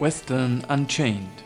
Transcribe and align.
Western 0.00 0.62
Unchained. 0.68 1.42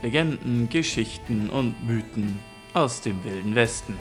Legenden, 0.00 0.70
Geschichten 0.70 1.50
und 1.50 1.74
Mythen 1.86 2.38
aus 2.72 3.02
dem 3.02 3.22
wilden 3.24 3.54
Westen. 3.54 3.98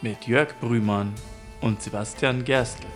Mit 0.00 0.26
Jörg 0.26 0.58
Brümann 0.58 1.12
und 1.60 1.82
Sebastian 1.82 2.44
Gerstl. 2.44 2.86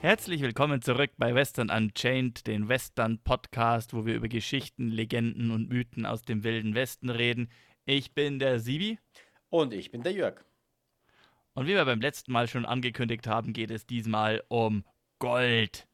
Herzlich 0.00 0.40
willkommen 0.42 0.82
zurück 0.82 1.10
bei 1.16 1.32
Western 1.32 1.70
Unchained, 1.70 2.48
den 2.48 2.68
Western 2.68 3.18
Podcast, 3.18 3.94
wo 3.94 4.04
wir 4.04 4.16
über 4.16 4.28
Geschichten, 4.28 4.88
Legenden 4.88 5.52
und 5.52 5.68
Mythen 5.68 6.06
aus 6.06 6.22
dem 6.22 6.42
wilden 6.42 6.74
Westen 6.74 7.10
reden. 7.10 7.50
Ich 7.90 8.12
bin 8.12 8.38
der 8.38 8.60
Sibi. 8.60 8.98
Und 9.48 9.72
ich 9.72 9.90
bin 9.90 10.02
der 10.02 10.12
Jörg. 10.12 10.44
Und 11.54 11.66
wie 11.66 11.74
wir 11.74 11.86
beim 11.86 12.02
letzten 12.02 12.32
Mal 12.32 12.46
schon 12.46 12.66
angekündigt 12.66 13.26
haben, 13.26 13.54
geht 13.54 13.70
es 13.70 13.86
diesmal 13.86 14.44
um 14.48 14.84
Gold. 15.18 15.88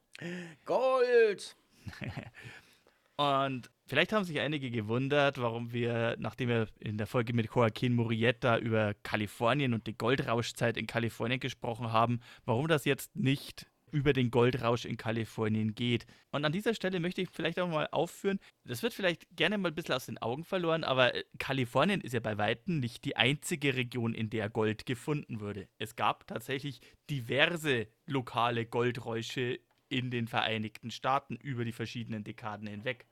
Gold! 0.64 1.54
und 3.16 3.70
vielleicht 3.86 4.12
haben 4.12 4.24
sich 4.24 4.40
einige 4.40 4.72
gewundert, 4.72 5.40
warum 5.40 5.72
wir, 5.72 6.16
nachdem 6.18 6.48
wir 6.48 6.66
in 6.80 6.98
der 6.98 7.06
Folge 7.06 7.32
mit 7.32 7.46
Joaquin 7.54 7.94
Murrieta 7.94 8.58
über 8.58 8.94
Kalifornien 9.04 9.72
und 9.72 9.86
die 9.86 9.96
Goldrauschzeit 9.96 10.76
in 10.76 10.88
Kalifornien 10.88 11.38
gesprochen 11.38 11.92
haben, 11.92 12.18
warum 12.44 12.66
das 12.66 12.84
jetzt 12.86 13.14
nicht 13.14 13.68
über 13.94 14.12
den 14.12 14.32
Goldrausch 14.32 14.86
in 14.86 14.96
Kalifornien 14.96 15.76
geht. 15.76 16.04
Und 16.32 16.44
an 16.44 16.50
dieser 16.50 16.74
Stelle 16.74 16.98
möchte 16.98 17.22
ich 17.22 17.30
vielleicht 17.30 17.60
auch 17.60 17.68
mal 17.68 17.88
aufführen, 17.92 18.40
das 18.64 18.82
wird 18.82 18.92
vielleicht 18.92 19.24
gerne 19.36 19.56
mal 19.56 19.68
ein 19.68 19.74
bisschen 19.74 19.94
aus 19.94 20.06
den 20.06 20.18
Augen 20.18 20.42
verloren, 20.42 20.82
aber 20.82 21.14
äh, 21.14 21.22
Kalifornien 21.38 22.00
ist 22.00 22.12
ja 22.12 22.18
bei 22.18 22.36
Weitem 22.36 22.80
nicht 22.80 23.04
die 23.04 23.16
einzige 23.16 23.76
Region, 23.76 24.12
in 24.12 24.30
der 24.30 24.50
Gold 24.50 24.84
gefunden 24.84 25.38
wurde. 25.38 25.68
Es 25.78 25.94
gab 25.94 26.26
tatsächlich 26.26 26.80
diverse 27.08 27.86
lokale 28.06 28.66
Goldräusche 28.66 29.60
in 29.88 30.10
den 30.10 30.26
Vereinigten 30.26 30.90
Staaten 30.90 31.36
über 31.36 31.64
die 31.64 31.72
verschiedenen 31.72 32.24
Dekaden 32.24 32.66
hinweg. 32.66 33.06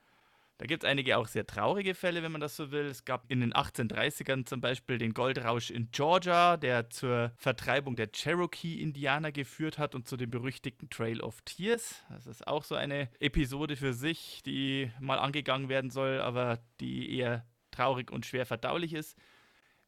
Da 0.62 0.66
gibt 0.66 0.84
es 0.84 0.88
einige 0.88 1.18
auch 1.18 1.26
sehr 1.26 1.44
traurige 1.44 1.92
Fälle, 1.92 2.22
wenn 2.22 2.30
man 2.30 2.40
das 2.40 2.54
so 2.54 2.70
will. 2.70 2.86
Es 2.86 3.04
gab 3.04 3.28
in 3.28 3.40
den 3.40 3.52
1830ern 3.52 4.46
zum 4.46 4.60
Beispiel 4.60 4.96
den 4.96 5.12
Goldrausch 5.12 5.70
in 5.70 5.90
Georgia, 5.90 6.56
der 6.56 6.88
zur 6.88 7.32
Vertreibung 7.36 7.96
der 7.96 8.12
Cherokee-Indianer 8.12 9.32
geführt 9.32 9.78
hat 9.78 9.96
und 9.96 10.06
zu 10.06 10.16
dem 10.16 10.30
berüchtigten 10.30 10.88
Trail 10.88 11.20
of 11.20 11.40
Tears. 11.40 12.04
Das 12.10 12.28
ist 12.28 12.46
auch 12.46 12.62
so 12.62 12.76
eine 12.76 13.08
Episode 13.18 13.74
für 13.74 13.92
sich, 13.92 14.40
die 14.46 14.92
mal 15.00 15.18
angegangen 15.18 15.68
werden 15.68 15.90
soll, 15.90 16.20
aber 16.20 16.60
die 16.78 17.12
eher 17.18 17.44
traurig 17.72 18.12
und 18.12 18.24
schwer 18.24 18.46
verdaulich 18.46 18.92
ist. 18.92 19.18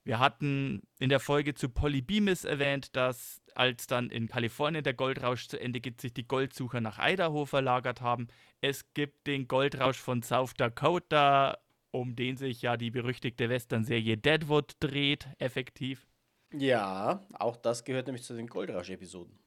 Wir 0.04 0.18
hatten 0.18 0.82
in 0.98 1.08
der 1.08 1.18
Folge 1.18 1.54
zu 1.54 1.70
Polybimis 1.70 2.44
erwähnt, 2.44 2.94
dass 2.94 3.40
als 3.54 3.86
dann 3.86 4.10
in 4.10 4.28
Kalifornien 4.28 4.84
der 4.84 4.92
Goldrausch 4.92 5.48
zu 5.48 5.58
Ende 5.58 5.80
geht, 5.80 6.00
sich 6.00 6.12
die 6.12 6.28
Goldsucher 6.28 6.82
nach 6.82 6.98
Idaho 7.00 7.46
verlagert 7.46 8.02
haben. 8.02 8.28
Es 8.60 8.92
gibt 8.92 9.26
den 9.26 9.48
Goldrausch 9.48 9.96
von 9.96 10.22
South 10.22 10.54
Dakota, 10.54 11.58
um 11.90 12.16
den 12.16 12.36
sich 12.36 12.60
ja 12.60 12.76
die 12.76 12.90
berüchtigte 12.90 13.48
Western-Serie 13.48 14.18
Deadwood 14.18 14.72
dreht, 14.80 15.28
effektiv. 15.38 16.06
Ja, 16.52 17.26
auch 17.32 17.56
das 17.56 17.84
gehört 17.84 18.06
nämlich 18.06 18.24
zu 18.24 18.34
den 18.34 18.46
Goldrausch-Episoden. 18.46 19.38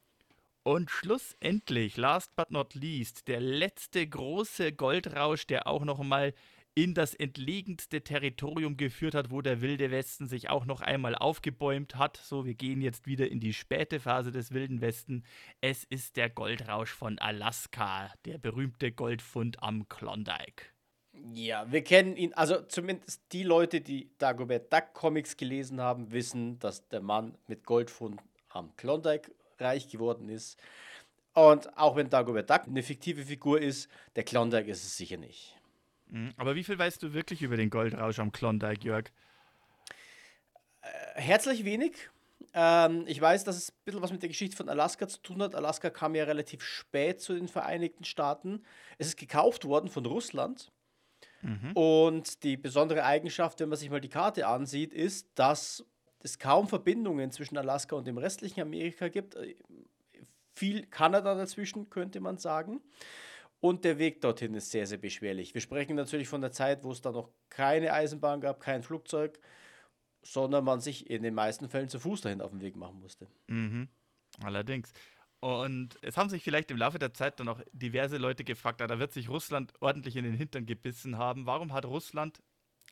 Und 0.64 0.90
schlussendlich, 0.90 1.98
last 1.98 2.36
but 2.36 2.52
not 2.52 2.74
least, 2.74 3.28
der 3.28 3.40
letzte 3.40 4.06
große 4.06 4.74
Goldrausch, 4.74 5.46
der 5.48 5.68
auch 5.68 5.86
noch 5.86 6.04
mal 6.04 6.34
in 6.78 6.94
das 6.94 7.16
entlegenste 7.16 8.02
Territorium 8.02 8.78
geführt 8.78 9.16
hat, 9.16 9.32
wo 9.32 9.42
der 9.42 9.62
wilde 9.62 9.90
Westen 9.90 10.28
sich 10.28 10.52
auch 10.52 10.66
noch 10.66 10.82
einmal 10.82 11.16
aufgebäumt 11.16 11.96
hat. 11.96 12.18
So, 12.18 12.46
wir 12.46 12.54
gehen 12.54 12.82
jetzt 12.82 13.08
wieder 13.08 13.28
in 13.32 13.40
die 13.40 13.54
späte 13.54 14.00
Phase 14.00 14.32
des 14.32 14.52
wilden 14.52 14.80
Westen. 14.80 15.24
Es 15.60 15.86
ist 15.86 16.18
der 16.18 16.30
Goldrausch 16.30 16.92
von 16.92 17.18
Alaska, 17.18 18.14
der 18.26 18.38
berühmte 18.38 18.92
Goldfund 18.92 19.64
am 19.64 19.90
Klondike. 19.90 20.66
Ja, 21.34 21.66
wir 21.72 21.84
kennen 21.84 22.16
ihn, 22.16 22.36
also 22.36 22.62
zumindest 22.62 23.24
die 23.32 23.42
Leute, 23.42 23.82
die 23.82 24.12
Dagobert 24.20 24.72
Duck 24.72 24.94
Comics 24.94 25.36
gelesen 25.36 25.82
haben, 25.82 26.12
wissen, 26.12 26.60
dass 26.60 26.88
der 26.90 27.02
Mann 27.02 27.40
mit 27.48 27.66
Goldfund 27.66 28.22
am 28.50 28.76
Klondike 28.76 29.32
reich 29.58 29.90
geworden 29.90 30.30
ist. 30.30 30.60
Und 31.34 31.76
auch 31.76 31.96
wenn 31.96 32.12
Dagobert 32.12 32.52
Duck 32.52 32.68
eine 32.68 32.84
fiktive 32.84 33.24
Figur 33.24 33.60
ist, 33.60 33.90
der 34.16 34.24
Klondike 34.24 34.70
ist 34.70 34.84
es 34.84 34.96
sicher 34.96 35.18
nicht. 35.18 35.57
Mhm. 36.10 36.34
Aber 36.38 36.56
wie 36.56 36.64
viel 36.64 36.78
weißt 36.78 37.02
du 37.04 37.14
wirklich 37.14 37.42
über 37.42 37.58
den 37.58 37.70
Goldrausch 37.70 38.20
am 38.20 38.32
Klondike, 38.32 38.86
Jörg? 38.86 39.06
Äh, 40.82 41.22
herzlich 41.22 41.66
wenig. 41.66 42.10
Ähm, 42.54 43.04
ich 43.08 43.20
weiß, 43.20 43.44
dass 43.44 43.58
es 43.58 43.70
ein 43.70 43.76
bisschen 43.86 44.02
was 44.02 44.12
mit 44.12 44.22
der 44.22 44.30
Geschichte 44.30 44.56
von 44.56 44.70
Alaska 44.70 45.08
zu 45.08 45.22
tun 45.22 45.42
hat. 45.42 45.56
Alaska 45.56 45.90
kam 45.90 46.16
ja 46.16 46.24
relativ 46.24 46.64
spät 46.64 47.22
zu 47.22 47.34
den 47.34 47.48
Vereinigten 47.48 48.04
Staaten. 48.04 48.64
Es 48.98 49.08
ist 49.08 49.18
gekauft 49.18 49.66
worden 49.66 49.90
von 49.90 50.06
Russland. 50.06 50.72
Mhm. 51.42 51.72
Und 51.74 52.44
die 52.44 52.58
besondere 52.58 53.04
Eigenschaft, 53.04 53.60
wenn 53.60 53.70
man 53.70 53.78
sich 53.78 53.90
mal 53.90 54.02
die 54.02 54.10
Karte 54.10 54.48
ansieht, 54.48 54.94
ist, 54.94 55.30
dass 55.36 55.86
es 56.20 56.40
kaum 56.40 56.68
Verbindungen 56.68 57.32
zwischen 57.32 57.58
Alaska 57.58 57.96
und 57.96 58.08
dem 58.08 58.18
restlichen 58.18 58.62
Amerika 58.62 59.08
gibt. 59.08 59.36
Äh, 59.36 59.56
viel 60.56 60.88
Kanada 60.88 61.36
dazwischen, 61.36 61.90
könnte 61.90 62.20
man 62.20 62.38
sagen. 62.38 62.82
Und 63.60 63.84
der 63.84 63.98
Weg 63.98 64.22
dorthin 64.22 64.54
ist 64.54 64.72
sehr, 64.72 64.86
sehr 64.86 65.00
beschwerlich. 65.00 65.54
Wir 65.54 65.62
sprechen 65.62 65.96
natürlich 65.96 66.28
von 66.28 66.42
der 66.42 66.52
Zeit, 66.52 66.84
wo 66.84 66.92
es 66.92 67.02
da 67.02 67.12
noch 67.12 67.32
keine 67.50 67.92
Eisenbahn 67.94 68.40
gab, 68.40 68.60
kein 68.60 68.84
Flugzeug, 68.84 69.40
sondern 70.22 70.64
man 70.64 70.80
sich 70.80 71.10
in 71.10 71.24
den 71.24 71.34
meisten 71.34 71.70
Fällen 71.70 71.90
zu 71.90 72.00
Fuß 72.00 72.22
dahin 72.22 72.42
auf 72.42 72.52
den 72.52 72.62
Weg 72.62 72.76
machen 72.76 73.00
musste. 73.00 73.28
Mhm. 73.48 73.88
Allerdings. 74.44 74.94
Und 75.40 75.98
es 76.02 76.18
haben 76.18 76.30
sich 76.30 76.44
vielleicht 76.44 76.72
im 76.72 76.78
Laufe 76.78 77.00
der 77.00 77.14
Zeit 77.14 77.40
dann 77.40 77.48
auch 77.48 77.62
diverse 77.72 78.18
Leute 78.18 78.44
gefragt, 78.44 78.82
ah, 78.82 78.88
da 78.88 79.00
wird 79.00 79.14
sich 79.14 79.30
Russland 79.30 79.74
ordentlich 79.80 80.16
in 80.16 80.24
den 80.24 80.34
Hintern 80.34 80.66
gebissen 80.66 81.18
haben. 81.18 81.46
Warum 81.46 81.74
hat 81.74 81.86
Russland 81.86 82.42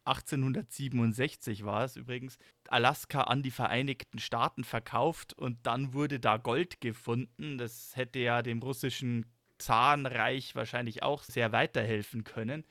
1867 0.05 1.65
war 1.65 1.83
es 1.83 1.95
übrigens, 1.95 2.37
Alaska 2.67 3.21
an 3.21 3.41
die 3.41 3.51
Vereinigten 3.51 4.19
Staaten 4.19 4.63
verkauft 4.63 5.33
und 5.33 5.65
dann 5.65 5.93
wurde 5.93 6.19
da 6.19 6.37
Gold 6.37 6.79
gefunden. 6.79 7.57
Das 7.57 7.95
hätte 7.95 8.19
ja 8.19 8.43
dem 8.43 8.61
russischen 8.61 9.25
Zahnreich 9.57 10.55
wahrscheinlich 10.55 11.03
auch 11.03 11.23
sehr 11.23 11.51
weiterhelfen 11.51 12.23
können. 12.23 12.65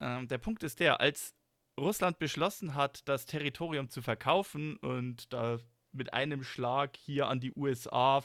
Ähm, 0.00 0.28
der 0.28 0.38
Punkt 0.38 0.62
ist 0.62 0.80
der, 0.80 1.00
als 1.00 1.34
Russland 1.78 2.18
beschlossen 2.18 2.74
hat, 2.74 3.08
das 3.08 3.26
Territorium 3.26 3.88
zu 3.88 4.02
verkaufen 4.02 4.76
und 4.76 5.32
da 5.32 5.58
mit 5.92 6.12
einem 6.12 6.44
Schlag 6.44 6.96
hier 6.96 7.28
an 7.28 7.40
die 7.40 7.52
USA 7.54 8.22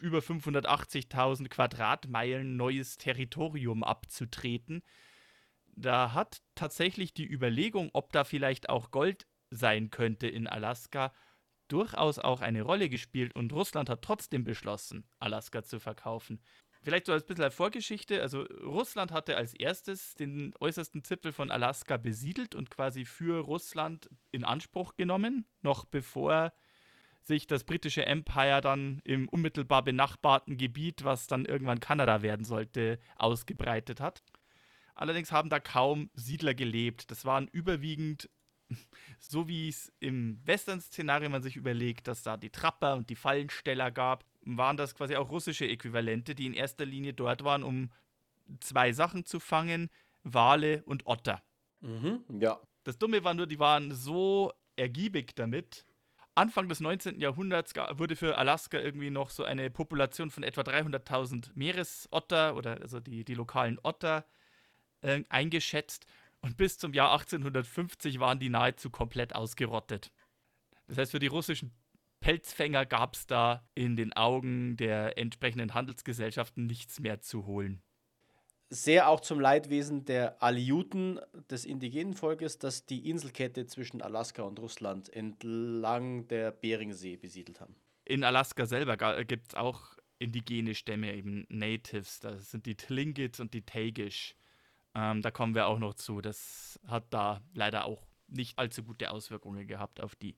über 0.00 0.18
580.000 0.18 1.48
Quadratmeilen 1.48 2.56
neues 2.56 2.98
Territorium 2.98 3.84
abzutreten, 3.84 4.82
da 5.74 6.12
hat 6.12 6.42
tatsächlich 6.54 7.14
die 7.14 7.26
Überlegung, 7.26 7.90
ob 7.92 8.12
da 8.12 8.24
vielleicht 8.24 8.68
auch 8.68 8.90
Gold 8.90 9.26
sein 9.50 9.90
könnte 9.90 10.26
in 10.26 10.46
Alaska, 10.46 11.12
durchaus 11.68 12.18
auch 12.18 12.40
eine 12.40 12.62
Rolle 12.62 12.88
gespielt 12.88 13.34
und 13.34 13.52
Russland 13.52 13.88
hat 13.88 14.02
trotzdem 14.02 14.44
beschlossen, 14.44 15.08
Alaska 15.18 15.62
zu 15.62 15.80
verkaufen. 15.80 16.42
Vielleicht 16.82 17.06
so 17.06 17.12
als 17.12 17.24
bisschen 17.24 17.44
als 17.44 17.54
Vorgeschichte. 17.54 18.20
Also 18.22 18.42
Russland 18.42 19.12
hatte 19.12 19.36
als 19.36 19.54
erstes 19.54 20.14
den 20.14 20.52
äußersten 20.58 21.04
Zipfel 21.04 21.32
von 21.32 21.50
Alaska 21.50 21.96
besiedelt 21.96 22.56
und 22.56 22.70
quasi 22.70 23.04
für 23.04 23.38
Russland 23.40 24.10
in 24.32 24.44
Anspruch 24.44 24.96
genommen, 24.96 25.46
noch 25.62 25.84
bevor 25.84 26.52
sich 27.22 27.46
das 27.46 27.62
britische 27.62 28.04
Empire 28.04 28.60
dann 28.60 29.00
im 29.04 29.28
unmittelbar 29.28 29.84
benachbarten 29.84 30.56
Gebiet, 30.56 31.04
was 31.04 31.28
dann 31.28 31.44
irgendwann 31.44 31.78
Kanada 31.78 32.22
werden 32.22 32.44
sollte, 32.44 32.98
ausgebreitet 33.16 34.00
hat. 34.00 34.24
Allerdings 34.96 35.30
haben 35.30 35.50
da 35.50 35.60
kaum 35.60 36.10
Siedler 36.14 36.54
gelebt. 36.54 37.12
Das 37.12 37.24
waren 37.24 37.46
überwiegend, 37.48 38.28
so 39.20 39.46
wie 39.46 39.68
es 39.68 39.92
im 40.00 40.40
Western-Szenario 40.44 41.28
man 41.28 41.44
sich 41.44 41.56
überlegt, 41.56 42.08
dass 42.08 42.24
da 42.24 42.36
die 42.36 42.50
Trapper 42.50 42.96
und 42.96 43.08
die 43.08 43.16
Fallensteller 43.16 43.92
gab, 43.92 44.24
waren 44.44 44.76
das 44.76 44.94
quasi 44.94 45.16
auch 45.16 45.30
russische 45.30 45.66
Äquivalente, 45.66 46.34
die 46.34 46.46
in 46.46 46.54
erster 46.54 46.84
Linie 46.84 47.14
dort 47.14 47.44
waren, 47.44 47.62
um 47.62 47.90
zwei 48.60 48.92
Sachen 48.92 49.24
zu 49.24 49.40
fangen: 49.40 49.88
Wale 50.22 50.82
und 50.84 51.06
Otter. 51.06 51.42
Mhm, 51.80 52.24
ja. 52.40 52.60
Das 52.84 52.98
Dumme 52.98 53.24
war 53.24 53.34
nur, 53.34 53.46
die 53.46 53.58
waren 53.58 53.92
so 53.92 54.52
ergiebig 54.76 55.34
damit. 55.34 55.86
Anfang 56.34 56.68
des 56.68 56.80
19. 56.80 57.20
Jahrhunderts 57.20 57.74
wurde 57.92 58.16
für 58.16 58.38
Alaska 58.38 58.78
irgendwie 58.78 59.10
noch 59.10 59.28
so 59.30 59.44
eine 59.44 59.70
Population 59.70 60.30
von 60.30 60.42
etwa 60.42 60.62
300.000 60.62 61.50
Meeresotter 61.54 62.56
oder 62.56 62.80
also 62.80 63.00
die, 63.00 63.24
die 63.24 63.34
lokalen 63.34 63.78
Otter 63.82 64.24
äh, 65.02 65.22
eingeschätzt. 65.28 66.06
Und 66.40 66.56
bis 66.56 66.78
zum 66.78 66.94
Jahr 66.94 67.12
1850 67.12 68.18
waren 68.18 68.40
die 68.40 68.48
nahezu 68.48 68.90
komplett 68.90 69.34
ausgerottet. 69.34 70.10
Das 70.88 70.98
heißt, 70.98 71.12
für 71.12 71.18
die 71.18 71.28
russischen 71.28 71.72
Pelzfänger 72.22 72.86
gab 72.86 73.14
es 73.14 73.26
da 73.26 73.62
in 73.74 73.96
den 73.96 74.14
Augen 74.14 74.76
der 74.78 75.18
entsprechenden 75.18 75.74
Handelsgesellschaften 75.74 76.66
nichts 76.66 77.00
mehr 77.00 77.20
zu 77.20 77.44
holen. 77.46 77.82
sehr 78.70 79.10
auch 79.10 79.20
zum 79.20 79.38
Leidwesen 79.38 80.06
der 80.06 80.42
Aleuten 80.42 81.20
des 81.50 81.66
indigenen 81.66 82.14
Volkes, 82.14 82.58
das 82.58 82.86
die 82.86 83.10
Inselkette 83.10 83.66
zwischen 83.66 84.00
Alaska 84.00 84.42
und 84.42 84.58
Russland 84.58 85.12
entlang 85.12 86.26
der 86.28 86.52
Beringsee 86.52 87.16
besiedelt 87.16 87.60
haben. 87.60 87.76
In 88.06 88.24
Alaska 88.24 88.64
selber 88.64 88.96
gibt 89.24 89.52
es 89.52 89.54
auch 89.54 89.98
indigene 90.18 90.74
Stämme, 90.74 91.14
eben 91.14 91.44
Natives. 91.50 92.20
Das 92.20 92.50
sind 92.50 92.64
die 92.64 92.76
Tlingits 92.76 93.40
und 93.40 93.52
die 93.52 93.62
Tagish. 93.62 94.34
Ähm, 94.94 95.20
da 95.20 95.30
kommen 95.30 95.54
wir 95.54 95.66
auch 95.66 95.78
noch 95.78 95.94
zu. 95.94 96.22
Das 96.22 96.80
hat 96.86 97.04
da 97.10 97.42
leider 97.52 97.84
auch 97.84 98.06
nicht 98.28 98.58
allzu 98.58 98.82
gute 98.84 99.10
Auswirkungen 99.10 99.66
gehabt 99.66 100.00
auf 100.00 100.14
die. 100.14 100.36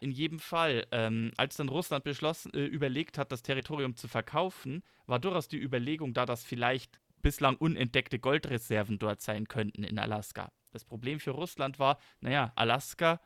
In 0.00 0.12
jedem 0.12 0.38
Fall, 0.38 0.86
ähm, 0.92 1.32
als 1.36 1.56
dann 1.56 1.68
Russland 1.68 2.04
beschlossen, 2.04 2.52
äh, 2.54 2.64
überlegt 2.64 3.18
hat, 3.18 3.32
das 3.32 3.42
Territorium 3.42 3.96
zu 3.96 4.06
verkaufen, 4.06 4.84
war 5.06 5.18
durchaus 5.18 5.48
die 5.48 5.60
Überlegung 5.60 6.14
da, 6.14 6.24
dass 6.24 6.44
vielleicht 6.44 7.00
bislang 7.20 7.56
unentdeckte 7.56 8.18
Goldreserven 8.20 8.98
dort 8.98 9.20
sein 9.20 9.48
könnten 9.48 9.82
in 9.82 9.98
Alaska. 9.98 10.52
Das 10.70 10.84
Problem 10.84 11.18
für 11.18 11.32
Russland 11.32 11.78
war, 11.78 11.98
naja, 12.20 12.52
Alaska 12.54 13.20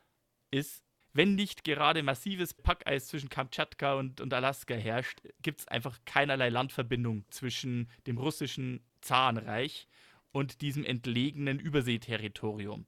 ist, 0.50 0.82
wenn 1.12 1.34
nicht 1.34 1.64
gerade 1.64 2.02
massives 2.02 2.54
Packeis 2.54 3.08
zwischen 3.08 3.28
Kamtschatka 3.28 3.94
und, 3.94 4.22
und 4.22 4.32
Alaska 4.32 4.74
herrscht, 4.74 5.20
gibt 5.42 5.60
es 5.60 5.68
einfach 5.68 5.98
keinerlei 6.06 6.48
Landverbindung 6.48 7.26
zwischen 7.30 7.90
dem 8.06 8.16
russischen 8.16 8.82
Zarenreich 9.02 9.88
und 10.30 10.62
diesem 10.62 10.84
entlegenen 10.84 11.58
Überseeterritorium. 11.58 12.86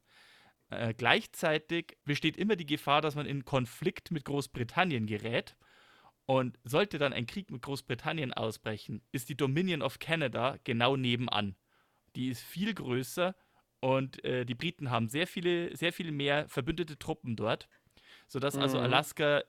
Äh, 0.70 0.94
gleichzeitig 0.94 1.96
besteht 2.04 2.36
immer 2.36 2.56
die 2.56 2.66
Gefahr, 2.66 3.00
dass 3.00 3.14
man 3.14 3.26
in 3.26 3.44
Konflikt 3.44 4.10
mit 4.10 4.24
Großbritannien 4.24 5.06
gerät. 5.06 5.56
Und 6.26 6.58
sollte 6.64 6.98
dann 6.98 7.12
ein 7.12 7.26
Krieg 7.26 7.50
mit 7.50 7.60
Großbritannien 7.60 8.32
ausbrechen, 8.32 9.02
ist 9.12 9.28
die 9.28 9.36
Dominion 9.36 9.82
of 9.82 9.98
Canada 9.98 10.56
genau 10.64 10.96
nebenan. 10.96 11.54
Die 12.16 12.28
ist 12.28 12.40
viel 12.40 12.72
größer 12.72 13.34
und 13.80 14.24
äh, 14.24 14.46
die 14.46 14.54
Briten 14.54 14.90
haben 14.90 15.08
sehr 15.08 15.26
viele, 15.26 15.76
sehr 15.76 15.92
viel 15.92 16.10
mehr 16.12 16.48
verbündete 16.48 16.98
Truppen 16.98 17.36
dort, 17.36 17.68
sodass 18.28 18.56
also 18.56 18.78
mhm. 18.78 18.84
also 18.84 18.94
Alaska, 18.94 19.44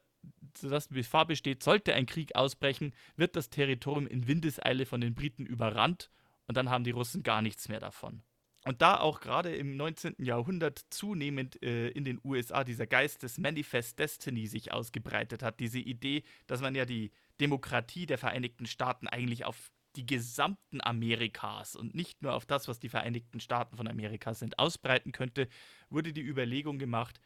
sodass 0.58 0.90
die 0.90 0.96
Gefahr 0.96 1.26
besteht, 1.26 1.64
sollte 1.64 1.94
ein 1.94 2.06
Krieg 2.06 2.36
ausbrechen, 2.36 2.94
wird 3.16 3.38
das 3.38 3.50
Territorium 3.50 4.08
in 4.08 4.28
Windeseile 4.28 4.86
von 4.86 5.00
den 5.00 5.16
Briten 5.16 5.46
überrannt 5.46 6.12
und 6.48 6.58
dann 6.58 6.70
haben 6.70 6.84
die 6.84 6.92
Russen 6.92 7.24
gar 7.24 7.42
nichts 7.42 7.70
mehr 7.70 7.80
davon. 7.80 8.24
Und 8.68 8.82
da 8.82 9.00
auch 9.00 9.20
gerade 9.20 9.56
im 9.56 9.78
19. 9.78 10.16
Jahrhundert 10.18 10.82
zunehmend 10.90 11.62
äh, 11.62 11.90
in 11.90 12.04
den 12.04 12.20
USA 12.24 12.64
dieser 12.64 12.88
Geist 12.88 13.22
des 13.22 13.38
Manifest 13.38 14.00
Destiny 14.00 14.48
sich 14.48 14.72
ausgebreitet 14.72 15.44
hat, 15.44 15.60
diese 15.60 15.80
Idee, 15.80 16.24
dass 16.48 16.62
man 16.62 16.74
ja 16.74 16.86
die 16.86 17.12
Demokratie 17.40 18.08
der 18.08 18.18
Vereinigten 18.18 18.66
Staaten 18.66 19.08
eigentlich 19.08 19.46
auf 19.46 19.72
die 19.96 20.06
gesamten 20.06 20.82
Amerikas 20.82 21.76
und 21.76 21.96
nicht 21.96 22.22
nur 22.22 22.34
auf 22.34 22.46
das, 22.46 22.68
was 22.68 22.80
die 22.80 22.90
Vereinigten 22.90 23.40
Staaten 23.40 23.78
von 23.78 23.88
Amerika 23.88 24.34
sind, 24.34 24.60
ausbreiten 24.60 25.12
könnte, 25.12 25.48
wurde 25.90 26.12
die 26.12 26.22
Überlegung 26.22 26.80
gemacht, 26.80 27.20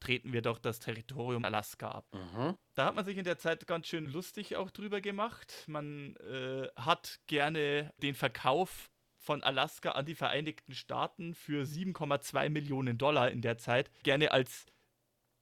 treten 0.00 0.32
wir 0.32 0.42
doch 0.42 0.58
das 0.58 0.80
Territorium 0.80 1.44
Alaska 1.44 1.90
ab. 1.90 2.06
Mhm. 2.12 2.56
Da 2.74 2.86
hat 2.86 2.94
man 2.94 3.04
sich 3.04 3.16
in 3.16 3.24
der 3.24 3.38
Zeit 3.38 3.66
ganz 3.66 3.88
schön 3.88 4.06
lustig 4.06 4.56
auch 4.56 4.70
drüber 4.70 5.00
gemacht. 5.00 5.64
Man 5.66 6.16
äh, 6.16 6.68
hat 6.76 7.20
gerne 7.26 7.92
den 8.02 8.14
Verkauf 8.14 8.90
von 9.24 9.42
Alaska 9.42 9.92
an 9.92 10.04
die 10.04 10.14
Vereinigten 10.14 10.74
Staaten 10.74 11.34
für 11.34 11.64
7,2 11.64 12.50
Millionen 12.50 12.98
Dollar 12.98 13.30
in 13.30 13.40
der 13.40 13.56
Zeit 13.56 13.90
gerne 14.02 14.30
als 14.32 14.66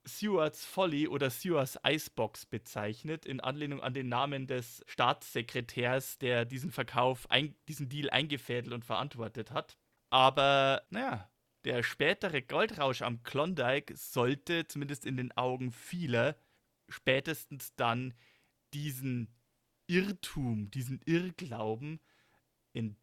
Stewards 0.05 0.65
Folly 0.65 1.07
oder 1.07 1.29
Stewards 1.29 1.77
Icebox 1.85 2.45
bezeichnet, 2.45 3.25
in 3.25 3.39
Anlehnung 3.39 3.81
an 3.81 3.93
den 3.93 4.09
Namen 4.09 4.47
des 4.47 4.83
Staatssekretärs, 4.87 6.17
der 6.17 6.45
diesen 6.45 6.71
Verkauf, 6.71 7.29
ein, 7.29 7.55
diesen 7.67 7.89
Deal 7.89 8.09
eingefädelt 8.09 8.73
und 8.73 8.85
verantwortet 8.85 9.51
hat. 9.51 9.77
Aber, 10.09 10.83
naja, 10.89 11.29
der 11.63 11.83
spätere 11.83 12.41
Goldrausch 12.41 13.01
am 13.01 13.23
Klondike 13.23 13.95
sollte, 13.95 14.67
zumindest 14.67 15.05
in 15.05 15.15
den 15.15 15.31
Augen 15.37 15.71
vieler, 15.71 16.35
spätestens 16.89 17.73
dann 17.75 18.13
diesen 18.73 19.33
Irrtum, 19.87 20.69
diesen 20.71 21.01
Irrglauben 21.05 21.99
in 22.73 22.97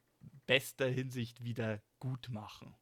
bester 0.50 0.88
Hinsicht 0.88 1.44
wieder 1.44 1.80
gut 2.00 2.28
machen. 2.28 2.74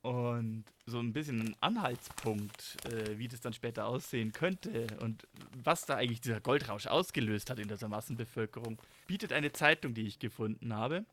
Und 0.00 0.64
so 0.86 0.98
ein 0.98 1.12
bisschen 1.12 1.48
ein 1.48 1.56
Anhaltspunkt, 1.60 2.82
äh, 2.86 3.18
wie 3.18 3.28
das 3.28 3.42
dann 3.42 3.52
später 3.52 3.84
aussehen 3.84 4.32
könnte 4.32 4.86
und 5.00 5.28
was 5.62 5.84
da 5.84 5.96
eigentlich 5.96 6.22
dieser 6.22 6.40
Goldrausch 6.40 6.86
ausgelöst 6.86 7.50
hat 7.50 7.58
in 7.58 7.68
dieser 7.68 7.88
Massenbevölkerung, 7.88 8.80
bietet 9.06 9.34
eine 9.34 9.52
Zeitung, 9.52 9.92
die 9.92 10.06
ich 10.06 10.18
gefunden 10.18 10.74
habe. 10.74 11.04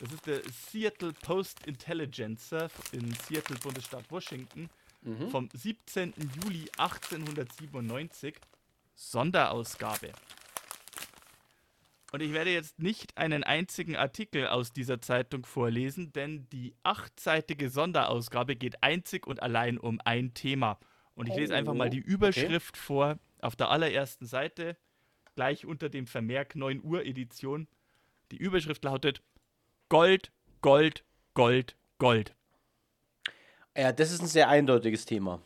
Das 0.00 0.12
ist 0.12 0.26
der 0.26 0.40
Seattle 0.50 1.12
Post 1.12 1.68
Intelligencer 1.68 2.68
in 2.90 3.14
Seattle, 3.14 3.58
Bundesstaat 3.58 4.10
Washington, 4.10 4.68
mhm. 5.02 5.30
vom 5.30 5.48
17. 5.54 6.14
Juli 6.42 6.68
1897. 6.78 8.34
Sonderausgabe. 8.96 10.10
Und 12.12 12.20
ich 12.20 12.34
werde 12.34 12.52
jetzt 12.52 12.78
nicht 12.78 13.16
einen 13.16 13.42
einzigen 13.42 13.96
Artikel 13.96 14.46
aus 14.46 14.74
dieser 14.74 15.00
Zeitung 15.00 15.46
vorlesen, 15.46 16.12
denn 16.12 16.46
die 16.50 16.74
achtseitige 16.82 17.70
Sonderausgabe 17.70 18.54
geht 18.54 18.82
einzig 18.82 19.26
und 19.26 19.42
allein 19.42 19.78
um 19.78 19.98
ein 20.04 20.34
Thema. 20.34 20.78
Und 21.14 21.30
ich 21.30 21.34
lese 21.34 21.54
einfach 21.54 21.72
mal 21.72 21.88
die 21.88 22.02
oh, 22.02 22.06
Überschrift 22.06 22.74
okay. 22.74 22.84
vor 22.84 23.18
auf 23.40 23.56
der 23.56 23.70
allerersten 23.70 24.26
Seite, 24.26 24.76
gleich 25.36 25.64
unter 25.64 25.88
dem 25.88 26.06
Vermerk 26.06 26.54
9 26.54 26.84
Uhr 26.84 27.02
Edition. 27.06 27.66
Die 28.30 28.36
Überschrift 28.36 28.84
lautet 28.84 29.22
Gold, 29.88 30.32
Gold, 30.60 31.04
Gold, 31.32 31.76
Gold. 31.96 32.34
Ja, 33.74 33.90
das 33.90 34.12
ist 34.12 34.20
ein 34.20 34.28
sehr 34.28 34.50
eindeutiges 34.50 35.06
Thema. 35.06 35.40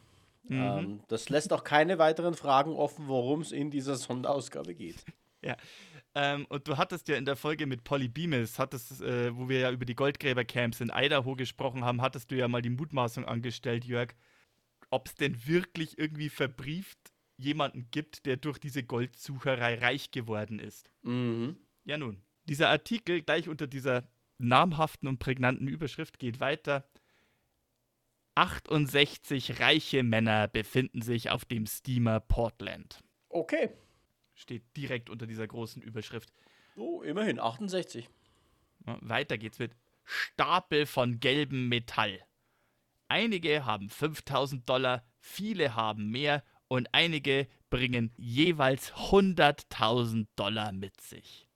Mhm. 0.49 0.61
Ähm, 0.61 1.01
das 1.07 1.29
lässt 1.29 1.53
auch 1.53 1.62
keine 1.62 1.99
weiteren 1.99 2.35
Fragen 2.35 2.73
offen, 2.73 3.07
worum 3.07 3.43
es 3.43 3.53
in 3.53 3.71
dieser 3.71 3.95
Sonderausgabe 3.95 4.75
geht. 4.75 5.05
Ja, 5.43 5.57
ähm, 6.17 6.47
und 6.49 6.67
du 6.67 6.79
hattest 6.79 7.09
ja 7.09 7.17
in 7.17 7.27
der 7.27 7.37
Folge 7.37 7.67
mit 7.67 7.85
Polly 7.85 8.09
Beamis, 8.09 8.59
hattest, 8.59 9.03
äh, 9.03 9.37
wo 9.37 9.51
wir 9.51 9.59
ja 9.59 9.71
über 9.71 9.85
die 9.85 9.95
Goldgräbercamps 9.95 10.81
in 10.81 10.91
Idaho 10.91 11.37
gesprochen 11.37 11.85
haben, 11.85 12.01
hattest 12.01 12.31
du 12.31 12.37
ja 12.37 12.49
mal 12.49 12.63
die 12.63 12.71
Mutmaßung 12.71 13.27
angestellt, 13.27 13.85
Jörg, 13.85 14.15
ob 14.89 15.09
es 15.09 15.15
denn 15.15 15.47
wirklich 15.47 15.99
irgendwie 15.99 16.31
verbrieft 16.31 16.99
jemanden 17.37 17.91
gibt, 17.91 18.25
der 18.25 18.39
durch 18.39 18.59
diese 18.59 18.83
Goldsucherei 18.83 19.75
reich 19.75 20.11
geworden 20.11 20.59
ist. 20.59 20.91
Mhm. 21.03 21.59
Ja 21.85 21.99
nun, 21.99 22.23
dieser 22.47 22.71
Artikel 22.71 23.21
gleich 23.21 23.47
unter 23.47 23.67
dieser 23.67 24.09
namhaften 24.39 25.11
und 25.11 25.19
prägnanten 25.19 25.69
Überschrift 25.69 26.19
geht 26.19 26.41
weiter. 26.41 26.89
68 28.37 29.61
reiche 29.61 30.02
Männer 30.02 30.49
befinden 30.49 31.02
sich 31.02 31.29
auf 31.29 31.45
dem 31.45 31.67
Steamer 31.67 32.21
Portland. 32.21 33.02
Okay. 33.29 33.69
Steht 34.37 34.62
direkt 34.76 35.11
unter 35.11 35.26
dieser 35.26 35.49
großen 35.49 35.83
Überschrift. 35.83 36.33
Oh, 36.76 37.02
immerhin, 37.02 37.40
68. 37.40 38.09
Ja, 38.87 38.99
weiter 39.00 39.38
geht's 39.38 39.59
mit 39.59 39.73
Stapel 40.05 40.87
von 40.87 41.19
gelbem 41.19 41.69
Metall. 41.69 42.21
Einige 43.09 43.64
haben 43.64 43.88
5000 43.88 44.69
Dollar, 44.69 45.05
viele 45.19 45.75
haben 45.75 46.11
mehr 46.11 46.45
und 46.69 46.88
einige 46.93 47.49
bringen 47.71 48.12
jeweils 48.16 48.93
100.000 48.93 50.26
Dollar 50.37 50.73
mit 50.73 51.00
sich. 51.00 51.49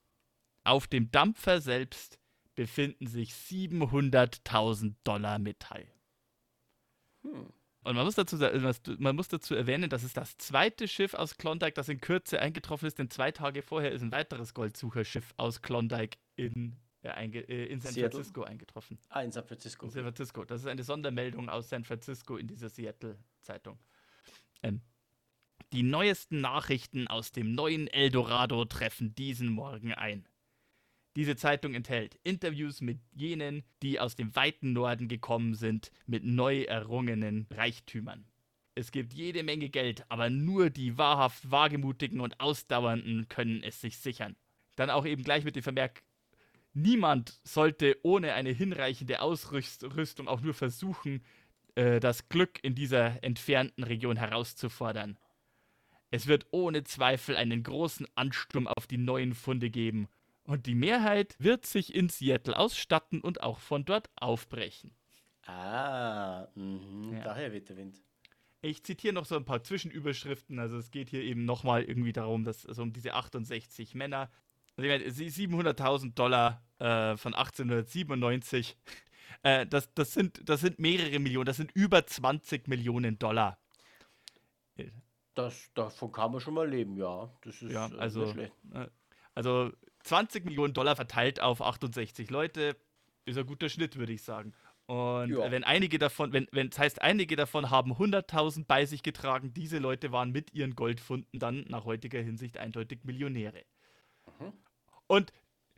Auf 0.64 0.86
dem 0.86 1.10
Dampfer 1.10 1.60
selbst 1.60 2.18
befinden 2.54 3.06
sich 3.06 3.32
700.000 3.32 4.94
Dollar 5.04 5.38
Metall. 5.38 5.86
Hm. 7.22 7.52
Und 7.82 7.96
man 7.96 8.04
muss, 8.04 8.14
dazu, 8.14 8.36
man 8.98 9.16
muss 9.16 9.28
dazu 9.28 9.54
erwähnen, 9.54 9.88
dass 9.88 10.02
es 10.02 10.12
das 10.12 10.36
zweite 10.36 10.86
Schiff 10.86 11.14
aus 11.14 11.38
Klondike, 11.38 11.72
das 11.72 11.88
in 11.88 12.00
Kürze 12.00 12.40
eingetroffen 12.40 12.86
ist, 12.86 12.98
denn 12.98 13.08
zwei 13.08 13.32
Tage 13.32 13.62
vorher 13.62 13.90
ist 13.92 14.02
ein 14.02 14.12
weiteres 14.12 14.52
Goldsucherschiff 14.52 15.32
aus 15.38 15.62
Klondike 15.62 16.18
in, 16.36 16.76
äh, 17.02 17.08
äh, 17.08 17.66
in 17.66 17.80
San 17.80 17.92
Seattle? 17.92 18.10
Francisco 18.10 18.42
eingetroffen. 18.42 18.98
Ah, 19.08 19.22
in 19.22 19.32
San 19.32 19.46
Francisco. 19.46 19.86
In 19.86 19.92
San 19.92 20.02
Francisco. 20.02 20.44
Das 20.44 20.60
ist 20.60 20.66
eine 20.66 20.82
Sondermeldung 20.82 21.48
aus 21.48 21.70
San 21.70 21.84
Francisco 21.84 22.36
in 22.36 22.48
dieser 22.48 22.68
Seattle-Zeitung. 22.68 23.78
Ähm, 24.62 24.82
die 25.72 25.82
neuesten 25.82 26.40
Nachrichten 26.42 27.06
aus 27.06 27.32
dem 27.32 27.54
neuen 27.54 27.86
Eldorado 27.86 28.66
treffen 28.66 29.14
diesen 29.14 29.48
Morgen 29.48 29.94
ein. 29.94 30.26
Diese 31.16 31.34
Zeitung 31.34 31.74
enthält 31.74 32.18
Interviews 32.22 32.80
mit 32.80 33.00
jenen, 33.12 33.64
die 33.82 33.98
aus 33.98 34.14
dem 34.14 34.34
weiten 34.36 34.72
Norden 34.72 35.08
gekommen 35.08 35.54
sind, 35.54 35.90
mit 36.06 36.24
neu 36.24 36.62
errungenen 36.62 37.48
Reichtümern. 37.50 38.24
Es 38.76 38.92
gibt 38.92 39.12
jede 39.12 39.42
Menge 39.42 39.70
Geld, 39.70 40.04
aber 40.08 40.30
nur 40.30 40.70
die 40.70 40.96
wahrhaft 40.96 41.50
Wagemutigen 41.50 42.20
und 42.20 42.38
Ausdauernden 42.38 43.28
können 43.28 43.64
es 43.64 43.80
sich 43.80 43.98
sichern. 43.98 44.36
Dann 44.76 44.88
auch 44.88 45.04
eben 45.04 45.24
gleich 45.24 45.44
mit 45.44 45.56
dem 45.56 45.64
Vermerk, 45.64 46.02
niemand 46.74 47.40
sollte 47.42 47.98
ohne 48.04 48.34
eine 48.34 48.50
hinreichende 48.50 49.20
Ausrüstung 49.20 50.28
auch 50.28 50.40
nur 50.40 50.54
versuchen, 50.54 51.24
äh, 51.74 51.98
das 51.98 52.28
Glück 52.28 52.62
in 52.62 52.76
dieser 52.76 53.22
entfernten 53.24 53.82
Region 53.82 54.16
herauszufordern. 54.16 55.18
Es 56.12 56.28
wird 56.28 56.46
ohne 56.52 56.84
Zweifel 56.84 57.36
einen 57.36 57.64
großen 57.64 58.06
Ansturm 58.14 58.68
auf 58.68 58.86
die 58.86 58.98
neuen 58.98 59.34
Funde 59.34 59.70
geben 59.70 60.08
Und 60.44 60.66
die 60.66 60.74
Mehrheit 60.74 61.36
wird 61.38 61.66
sich 61.66 61.94
in 61.94 62.08
Seattle 62.08 62.58
ausstatten 62.58 63.20
und 63.20 63.42
auch 63.42 63.58
von 63.58 63.84
dort 63.84 64.10
aufbrechen. 64.16 64.92
Ah, 65.46 66.48
mh, 66.54 67.16
ja. 67.16 67.24
daher 67.24 67.52
weht 67.52 67.68
der 67.68 67.76
Wind. 67.76 68.02
Ich 68.62 68.82
zitiere 68.84 69.14
noch 69.14 69.24
so 69.24 69.36
ein 69.36 69.44
paar 69.44 69.62
Zwischenüberschriften. 69.62 70.58
Also 70.58 70.78
es 70.78 70.90
geht 70.90 71.08
hier 71.10 71.22
eben 71.22 71.44
nochmal 71.44 71.84
irgendwie 71.84 72.12
darum, 72.12 72.44
dass 72.44 72.66
also 72.66 72.82
um 72.82 72.92
diese 72.92 73.14
68 73.14 73.94
Männer. 73.94 74.30
Also 74.76 74.88
700.000 74.88 76.14
Dollar 76.14 76.62
äh, 76.78 77.16
von 77.16 77.34
1897. 77.34 78.76
Äh, 79.42 79.64
das, 79.64 79.94
das, 79.94 80.12
sind, 80.12 80.46
das 80.50 80.60
sind 80.60 80.78
mehrere 80.80 81.18
Millionen. 81.18 81.46
Das 81.46 81.56
sind 81.56 81.70
über 81.72 82.04
20 82.04 82.68
Millionen 82.68 83.18
Dollar. 83.18 83.58
Das, 85.34 85.70
davon 85.72 86.12
kann 86.12 86.32
man 86.32 86.40
schon 86.40 86.52
mal 86.52 86.68
leben, 86.68 86.96
ja. 86.96 87.30
Das 87.42 87.62
ist 87.62 87.72
ja, 87.72 87.86
äh, 87.86 87.96
also, 87.96 88.24
äh, 88.24 88.32
schlecht. 88.32 88.52
Also 89.34 89.72
20 90.04 90.44
Millionen 90.44 90.74
Dollar 90.74 90.96
verteilt 90.96 91.40
auf 91.40 91.62
68 91.62 92.30
Leute 92.30 92.76
ist 93.24 93.38
ein 93.38 93.46
guter 93.46 93.68
Schnitt, 93.68 93.96
würde 93.96 94.12
ich 94.12 94.22
sagen. 94.22 94.54
Und 94.86 95.30
ja. 95.30 95.50
wenn 95.50 95.62
einige 95.62 95.98
davon, 95.98 96.32
wenn, 96.32 96.48
wenn 96.50 96.70
das 96.70 96.78
heißt, 96.78 97.02
einige 97.02 97.36
davon 97.36 97.70
haben 97.70 97.92
100.000 97.92 98.64
bei 98.66 98.86
sich 98.86 99.04
getragen, 99.04 99.54
diese 99.54 99.78
Leute 99.78 100.10
waren 100.10 100.32
mit 100.32 100.52
ihren 100.52 100.74
Goldfunden 100.74 101.38
dann 101.38 101.64
nach 101.68 101.84
heutiger 101.84 102.20
Hinsicht 102.20 102.58
eindeutig 102.58 103.04
Millionäre. 103.04 103.62
Mhm. 104.40 104.52
Und 105.06 105.32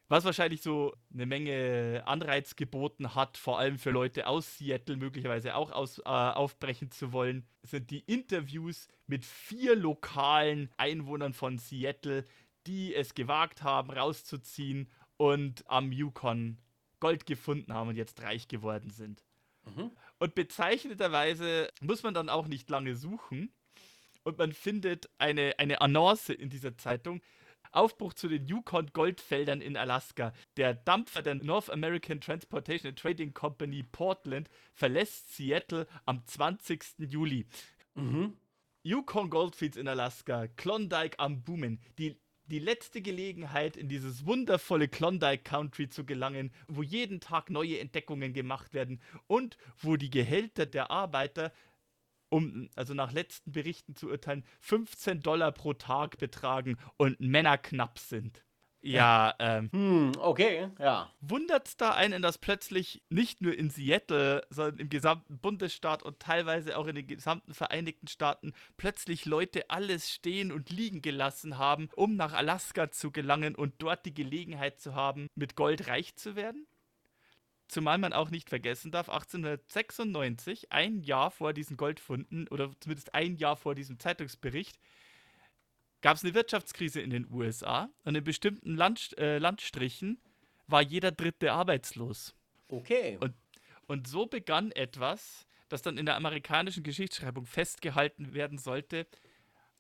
was 0.09 0.25
wahrscheinlich 0.25 0.63
so 0.63 0.95
eine 1.13 1.27
Menge 1.27 2.03
Anreiz 2.07 2.57
geboten 2.57 3.15
hat, 3.15 3.39
vor 3.39 3.59
allem 3.59 3.79
für 3.79 3.91
Leute 3.91 4.27
aus 4.27 4.59
Seattle 4.59 4.97
möglicherweise 4.97 5.55
auch 5.55 5.71
aus, 5.73 5.99
äh, 6.01 6.03
aufbrechen 6.05 6.91
zu 6.91 7.13
wollen, 7.13 7.47
sind 7.63 7.91
die 7.91 8.01
Interviews 8.01 8.89
mit 9.07 9.25
vier 9.25 9.75
lokalen 9.75 10.71
Einwohnern 10.77 11.33
von 11.33 11.59
Seattle, 11.59 12.27
die 12.67 12.95
es 12.95 13.15
gewagt 13.15 13.63
haben, 13.63 13.91
rauszuziehen 13.91 14.89
und 15.17 15.69
am 15.69 15.93
Yukon 15.93 16.59
Gold 17.01 17.27
gefunden 17.27 17.73
haben 17.73 17.89
und 17.89 17.97
jetzt 17.97 18.23
reich 18.23 18.49
geworden 18.49 18.91
sind. 18.91 19.25
Mhm. 19.65 19.91
Und 20.19 20.35
bezeichneterweise 20.35 21.69
muss 21.81 22.03
man 22.03 22.15
dann 22.15 22.29
auch 22.29 22.47
nicht 22.47 22.71
lange 22.71 22.97
suchen 22.97 23.53
und 24.25 24.39
man 24.39 24.53
findet 24.53 25.11
eine, 25.19 25.55
eine 25.59 25.81
Annonce 25.81 26.31
in 26.31 26.49
dieser 26.49 26.77
Zeitung. 26.77 27.21
Aufbruch 27.73 28.13
zu 28.13 28.29
den 28.29 28.47
Yukon 28.47 28.91
Goldfeldern 28.93 29.63
in 29.63 29.77
Alaska. 29.77 30.33
Der 30.57 30.75
Dampfer 30.75 31.23
der 31.23 31.37
North 31.37 31.71
American 31.71 32.21
Transportation 32.21 32.91
and 32.91 32.99
Trading 32.99 33.33
Company 33.33 33.83
Portland 33.83 34.51
verlässt 34.75 35.35
Seattle 35.35 35.87
am 36.05 36.25
20. 36.27 36.85
Juli. 36.99 37.47
Mhm. 37.95 38.37
Yukon 38.83 39.31
Goldfields 39.31 39.77
in 39.77 39.89
Alaska, 39.89 40.49
Klondike 40.49 41.19
am 41.19 41.43
Boomen. 41.43 41.81
Die 41.99 42.17
die 42.53 42.59
letzte 42.59 43.01
Gelegenheit, 43.01 43.77
in 43.77 43.89
dieses 43.89 44.27
wundervolle 44.27 44.87
Klondike 44.87 45.43
Country 45.43 45.89
zu 45.89 46.05
gelangen, 46.05 46.53
wo 46.69 46.83
jeden 46.83 47.19
Tag 47.19 47.49
neue 47.49 47.79
Entdeckungen 47.79 48.35
gemacht 48.35 48.75
werden 48.75 49.01
und 49.27 49.57
wo 49.79 49.97
die 49.97 50.11
Gehälter 50.11 50.67
der 50.67 50.91
Arbeiter, 50.91 51.53
um 52.29 52.69
also 52.77 52.93
nach 52.93 53.13
letzten 53.13 53.53
Berichten 53.53 53.97
zu 53.97 54.09
urteilen, 54.09 54.45
15 54.61 55.21
Dollar 55.21 55.53
pro 55.53 55.73
Tag 55.73 56.19
betragen 56.19 56.77
und 56.99 57.21
Männer 57.21 57.57
knapp 57.57 57.99
sind. 57.99 58.45
Ja, 58.83 59.35
ähm. 59.39 59.71
Hm, 59.73 60.13
okay, 60.19 60.69
ja. 60.81 61.09
Wundert 61.21 61.69
es 61.69 61.77
da 61.77 61.93
einen, 61.93 62.21
dass 62.21 62.39
plötzlich 62.39 63.03
nicht 63.09 63.41
nur 63.41 63.55
in 63.57 63.71
Seattle, 63.71 64.45
sondern 64.51 64.81
im 64.81 64.89
gesamten 64.89 65.39
Bundesstaat 65.39 66.03
und 66.03 66.19
teilweise 66.19 66.77
auch 66.77 66.89
in 66.89 66.97
den 66.97 67.07
gesamten 67.07 67.55
Vereinigten 67.55 68.09
Staaten 68.09 68.53
plötzlich 68.77 69.25
Leute 69.25 69.71
alles 69.71 70.11
stehen 70.11 70.51
und 70.51 70.71
liegen 70.71 71.01
gelassen 71.01 71.59
haben, 71.59 71.91
um 71.95 72.17
nach 72.17 72.33
Alaska 72.33 72.91
zu 72.91 73.13
gelangen 73.13 73.55
und 73.55 73.75
dort 73.79 74.05
die 74.05 74.15
Gelegenheit 74.15 74.81
zu 74.81 74.97
haben, 74.97 75.29
mit 75.37 75.55
Gold 75.55 75.87
reich 75.87 76.17
zu 76.17 76.35
werden? 76.35 76.67
Zumal 77.69 77.99
man 77.99 78.13
auch 78.13 78.31
nicht 78.31 78.51
vergessen 78.51 78.91
darf, 78.91 79.09
1896, 79.09 80.73
ein 80.73 81.01
Jahr 81.01 81.31
vor 81.31 81.53
diesen 81.53 81.77
Goldfunden 81.77 82.49
oder 82.49 82.71
zumindest 82.81 83.15
ein 83.15 83.37
Jahr 83.37 83.57
vor 83.57 83.75
diesem 83.75 83.99
Zeitungsbericht, 83.99 84.79
gab 86.03 86.17
es 86.17 86.25
eine 86.25 86.35
Wirtschaftskrise 86.35 87.01
in 87.01 87.11
den 87.11 87.27
USA 87.33 87.89
und 88.05 88.15
in 88.15 88.25
bestimmten 88.25 88.77
Land, 88.77 89.17
äh, 89.19 89.39
Landstrichen 89.39 90.21
war 90.67 90.83
jeder 90.83 91.13
Dritte 91.13 91.53
arbeitslos. 91.53 92.35
Okay. 92.69 93.17
Und, 93.21 93.35
und 93.87 94.07
so 94.07 94.27
begann 94.27 94.73
etwas, 94.73 95.47
das 95.69 95.83
dann 95.83 95.97
in 95.97 96.07
der 96.07 96.17
amerikanischen 96.17 96.83
Geschichtsschreibung 96.83 97.47
festgehalten 97.47 98.35
werden 98.35 98.59
sollte, 98.59 99.07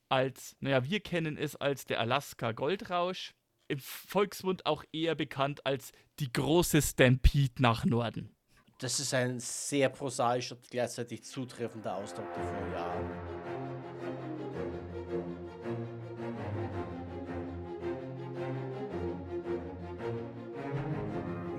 als, 0.09 0.57
naja, 0.61 0.85
wir 0.85 1.00
kennen 1.00 1.37
es 1.37 1.57
als 1.57 1.87
der 1.87 2.00
Alaska 2.00 2.52
Goldrausch, 2.52 3.35
im 3.69 3.79
Volksmund 3.79 4.67
auch 4.67 4.85
eher 4.93 5.14
bekannt 5.14 5.64
als 5.64 5.93
die 6.19 6.31
große 6.31 6.83
Stampede 6.83 7.55
nach 7.62 7.85
Norden. 7.85 8.35
Das 8.79 9.00
ist 9.00 9.14
ein 9.14 9.41
sehr 9.41 9.88
prosaischer, 9.88 10.57
gleichzeitig 10.69 11.25
zutreffender 11.25 11.95
Ausdruck 11.95 12.26
dafür, 12.35 12.73
ja. 12.75 12.92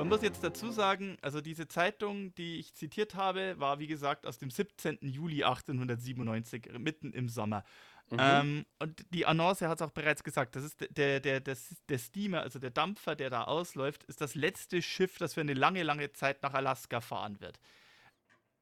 Man 0.04 0.10
muss 0.10 0.22
jetzt 0.22 0.44
dazu 0.44 0.70
sagen, 0.70 1.18
also 1.22 1.40
diese 1.40 1.70
Zeitung, 1.70 2.36
die 2.36 2.58
ich 2.58 2.74
zitiert 2.76 3.16
habe, 3.16 3.58
war 3.58 3.80
wie 3.80 3.88
gesagt 3.88 4.26
aus 4.26 4.38
dem 4.38 4.50
17. 4.50 4.98
Juli 5.00 5.46
1897, 5.46 6.78
mitten 6.78 7.14
im 7.14 7.30
Sommer. 7.30 7.64
Mhm. 8.10 8.18
Ähm, 8.20 8.66
und 8.80 9.06
die 9.12 9.26
Annonce 9.26 9.62
hat 9.62 9.80
es 9.80 9.82
auch 9.82 9.92
bereits 9.92 10.22
gesagt, 10.22 10.58
das 10.58 10.66
ist 10.66 10.86
der, 10.98 11.22
der, 11.22 11.40
der, 11.40 11.56
der 11.88 11.98
Steamer, 11.98 12.42
also 12.42 12.60
der 12.60 12.72
Dampfer, 12.72 13.16
der 13.16 13.30
da 13.30 13.46
ausläuft, 13.46 14.04
ist 14.04 14.20
das 14.20 14.36
letzte 14.36 14.82
Schiff, 14.82 15.18
das 15.20 15.36
für 15.36 15.42
eine 15.42 15.54
lange, 15.54 15.84
lange 15.84 16.12
Zeit 16.12 16.44
nach 16.44 16.54
Alaska 16.54 17.00
fahren 17.00 17.40
wird. 17.40 17.58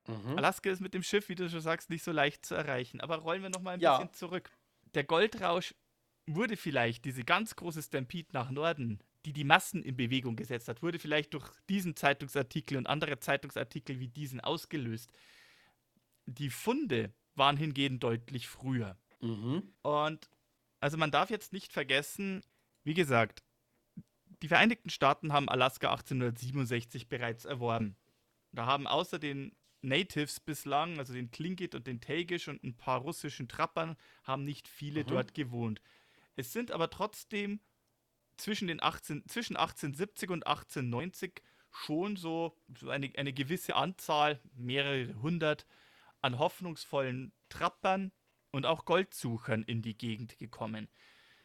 Mhm. 0.08 0.38
Alaska 0.38 0.70
ist 0.70 0.80
mit 0.80 0.94
dem 0.94 1.02
Schiff, 1.02 1.28
wie 1.28 1.36
du 1.36 1.50
schon 1.50 1.62
sagst, 1.62 1.90
nicht 1.90 2.04
so 2.04 2.12
leicht 2.12 2.46
zu 2.46 2.54
erreichen. 2.54 3.02
Aber 3.02 3.18
rollen 3.18 3.42
wir 3.42 3.50
nochmal 3.50 3.74
ein 3.74 3.80
ja. 3.80 3.98
bisschen 3.98 4.14
zurück. 4.14 4.52
Der 4.94 5.06
Goldrausch 5.06 5.74
wurde 6.28 6.56
vielleicht 6.56 7.04
diese 7.06 7.24
ganz 7.24 7.56
große 7.56 7.82
Stampede 7.82 8.30
nach 8.32 8.52
Norden 8.52 9.00
die 9.26 9.34
die 9.34 9.44
Massen 9.44 9.84
in 9.84 9.96
Bewegung 9.96 10.36
gesetzt 10.36 10.68
hat, 10.68 10.82
wurde 10.82 11.00
vielleicht 11.00 11.34
durch 11.34 11.48
diesen 11.70 11.96
Zeitungsartikel 11.96 12.78
und 12.78 12.88
andere 12.88 13.20
Zeitungsartikel 13.20 14.00
wie 14.00 14.08
diesen 14.08 14.40
ausgelöst. 14.42 15.12
Die 16.26 16.50
Funde 16.50 17.14
waren 17.36 17.58
hingegen 17.58 18.00
deutlich 18.00 18.48
früher. 18.48 18.98
Mhm. 19.22 19.74
Und 19.84 20.30
also 20.80 20.98
man 20.98 21.12
darf 21.12 21.30
jetzt 21.30 21.54
nicht 21.54 21.72
vergessen, 21.72 22.42
wie 22.84 22.96
gesagt, 22.96 23.44
die 24.42 24.48
Vereinigten 24.48 24.90
Staaten 24.90 25.34
haben 25.34 25.50
Alaska 25.50 25.92
1867 25.92 27.08
bereits 27.08 27.46
erworben. 27.46 27.96
Da 28.52 28.66
haben 28.66 28.88
außer 28.88 29.20
den 29.20 29.56
Natives 29.82 30.40
bislang, 30.40 30.98
also 30.98 31.14
den 31.14 31.32
Tlingit 31.32 31.76
und 31.76 31.88
den 31.88 32.02
Tagish 32.02 32.48
und 32.48 32.64
ein 32.64 32.76
paar 32.76 33.02
russischen 33.02 33.48
Trappern, 33.48 33.96
haben 34.24 34.44
nicht 34.44 34.68
viele 34.68 35.04
mhm. 35.04 35.08
dort 35.08 35.34
gewohnt. 35.34 35.82
Es 36.36 36.54
sind 36.54 36.72
aber 36.72 36.90
trotzdem 36.90 37.60
zwischen, 38.42 38.68
den 38.68 38.82
18, 38.82 39.28
zwischen 39.28 39.56
1870 39.56 40.30
und 40.30 40.48
1890 40.48 41.42
schon 41.72 42.18
so, 42.18 42.58
eine, 42.88 43.12
eine 43.16 43.34
gewisse 43.34 43.76
Anzahl, 43.76 44.40
mehrere 44.56 45.14
hundert, 45.22 45.66
an 46.22 46.38
hoffnungsvollen 46.38 47.32
Trappern 47.50 48.12
und 48.52 48.66
auch 48.66 48.86
Goldsuchern 48.86 49.64
in 49.64 49.82
die 49.82 49.98
Gegend 49.98 50.38
gekommen. 50.38 50.90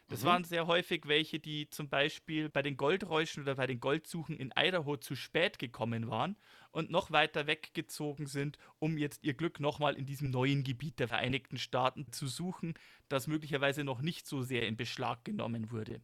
Das 0.09 0.23
mhm. 0.23 0.27
waren 0.27 0.43
sehr 0.43 0.67
häufig 0.67 1.03
welche, 1.07 1.39
die 1.39 1.69
zum 1.69 1.89
Beispiel 1.89 2.49
bei 2.49 2.61
den 2.61 2.77
Goldräuschen 2.77 3.43
oder 3.43 3.55
bei 3.55 3.67
den 3.67 3.79
Goldsuchen 3.79 4.37
in 4.37 4.53
Idaho 4.55 4.97
zu 4.97 5.15
spät 5.15 5.59
gekommen 5.59 6.09
waren 6.09 6.37
und 6.71 6.89
noch 6.89 7.11
weiter 7.11 7.47
weggezogen 7.47 8.25
sind, 8.25 8.57
um 8.79 8.97
jetzt 8.97 9.23
ihr 9.23 9.33
Glück 9.33 9.59
nochmal 9.59 9.95
in 9.95 10.05
diesem 10.05 10.29
neuen 10.29 10.63
Gebiet 10.63 10.99
der 10.99 11.07
Vereinigten 11.09 11.57
Staaten 11.57 12.11
zu 12.11 12.27
suchen, 12.27 12.73
das 13.09 13.27
möglicherweise 13.27 13.83
noch 13.83 14.01
nicht 14.01 14.27
so 14.27 14.41
sehr 14.41 14.67
in 14.67 14.77
Beschlag 14.77 15.25
genommen 15.25 15.71
wurde. 15.71 16.01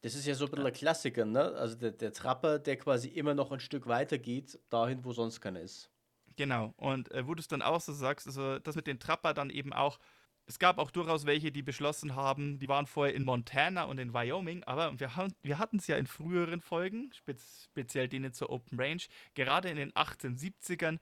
Das 0.00 0.14
ist 0.14 0.26
ja 0.26 0.34
so 0.34 0.44
ein 0.44 0.50
bisschen 0.50 0.66
ein 0.66 0.72
Klassiker, 0.72 1.24
ne? 1.24 1.52
Also 1.54 1.74
der, 1.76 1.90
der 1.90 2.12
Trapper, 2.12 2.58
der 2.58 2.76
quasi 2.76 3.08
immer 3.08 3.34
noch 3.34 3.50
ein 3.50 3.60
Stück 3.60 3.86
weiter 3.86 4.18
geht, 4.18 4.58
dahin, 4.70 5.04
wo 5.04 5.12
sonst 5.12 5.40
keiner 5.40 5.60
ist. 5.60 5.90
Genau. 6.36 6.72
Und 6.76 7.10
äh, 7.10 7.26
wo 7.26 7.34
du 7.34 7.40
es 7.40 7.48
dann 7.48 7.62
auch 7.62 7.80
so 7.80 7.92
sagst, 7.92 8.28
also 8.28 8.60
das 8.60 8.76
mit 8.76 8.86
den 8.86 9.00
Trapper 9.00 9.34
dann 9.34 9.50
eben 9.50 9.72
auch, 9.72 9.98
es 10.46 10.60
gab 10.60 10.78
auch 10.78 10.92
durchaus 10.92 11.26
welche, 11.26 11.50
die 11.50 11.62
beschlossen 11.62 12.14
haben, 12.14 12.60
die 12.60 12.68
waren 12.68 12.86
vorher 12.86 13.14
in 13.14 13.24
Montana 13.24 13.84
und 13.84 13.98
in 13.98 14.14
Wyoming, 14.14 14.62
aber 14.64 14.98
wir, 14.98 15.16
haben, 15.16 15.34
wir 15.42 15.58
hatten 15.58 15.78
es 15.78 15.88
ja 15.88 15.96
in 15.96 16.06
früheren 16.06 16.60
Folgen, 16.60 17.10
spez 17.12 17.64
speziell 17.64 18.08
denen 18.08 18.32
zur 18.32 18.50
Open 18.50 18.80
Range, 18.80 19.02
gerade 19.34 19.68
in 19.68 19.76
den 19.76 19.92
1870ern 19.92 21.00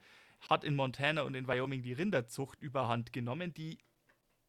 hat 0.48 0.64
in 0.64 0.74
Montana 0.74 1.22
und 1.22 1.34
in 1.34 1.46
Wyoming 1.46 1.82
die 1.82 1.92
Rinderzucht 1.92 2.62
überhand 2.62 3.12
genommen, 3.12 3.52
die 3.52 3.78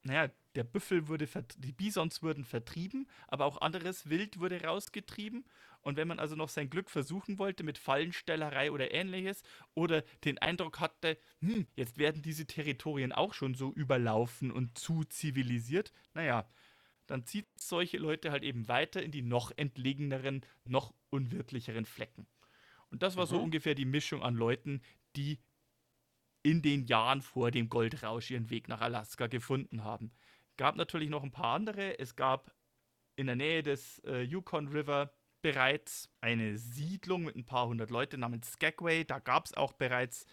naja, 0.03 0.29
der 0.57 0.63
Büffel 0.63 1.07
wurde, 1.07 1.29
die 1.59 1.71
Bisons 1.71 2.23
wurden 2.23 2.43
vertrieben, 2.43 3.07
aber 3.27 3.45
auch 3.45 3.61
anderes 3.61 4.09
Wild 4.09 4.39
wurde 4.39 4.63
rausgetrieben. 4.63 5.45
Und 5.81 5.97
wenn 5.97 6.07
man 6.07 6.17
also 6.17 6.35
noch 6.35 6.49
sein 6.49 6.71
Glück 6.71 6.89
versuchen 6.89 7.37
wollte 7.37 7.63
mit 7.63 7.77
Fallenstellerei 7.77 8.71
oder 8.71 8.91
ähnliches 8.91 9.43
oder 9.75 10.01
den 10.25 10.39
Eindruck 10.39 10.79
hatte, 10.79 11.19
hm, 11.41 11.67
jetzt 11.75 11.99
werden 11.99 12.23
diese 12.23 12.47
Territorien 12.47 13.11
auch 13.11 13.35
schon 13.35 13.53
so 13.53 13.71
überlaufen 13.71 14.51
und 14.51 14.79
zu 14.79 15.03
zivilisiert, 15.03 15.93
naja, 16.15 16.49
dann 17.05 17.23
zieht 17.23 17.47
solche 17.55 17.99
Leute 17.99 18.31
halt 18.31 18.43
eben 18.43 18.67
weiter 18.67 19.03
in 19.03 19.11
die 19.11 19.21
noch 19.21 19.51
entlegeneren, 19.55 20.41
noch 20.65 20.91
unwirtlicheren 21.11 21.85
Flecken. 21.85 22.25
Und 22.89 23.03
das 23.03 23.15
war 23.15 23.25
mhm. 23.25 23.29
so 23.29 23.41
ungefähr 23.43 23.75
die 23.75 23.85
Mischung 23.85 24.23
an 24.23 24.33
Leuten, 24.33 24.81
die 25.15 25.37
in 26.41 26.63
den 26.63 26.87
Jahren 26.87 27.21
vor 27.21 27.51
dem 27.51 27.69
Goldrausch 27.69 28.31
ihren 28.31 28.49
Weg 28.49 28.67
nach 28.67 28.81
Alaska 28.81 29.27
gefunden 29.27 29.83
haben. 29.83 30.11
Gab 30.57 30.75
natürlich 30.75 31.09
noch 31.09 31.23
ein 31.23 31.31
paar 31.31 31.55
andere. 31.55 31.99
Es 31.99 32.15
gab 32.15 32.53
in 33.15 33.27
der 33.27 33.35
Nähe 33.35 33.63
des 33.63 33.99
äh, 34.05 34.21
Yukon 34.21 34.67
River 34.67 35.13
bereits 35.41 36.09
eine 36.19 36.57
Siedlung 36.57 37.23
mit 37.23 37.35
ein 37.35 37.45
paar 37.45 37.67
hundert 37.67 37.89
Leuten 37.91 38.19
namens 38.19 38.51
Skagway. 38.53 39.05
Da 39.05 39.19
gab 39.19 39.45
es 39.45 39.53
auch 39.53 39.73
bereits 39.73 40.25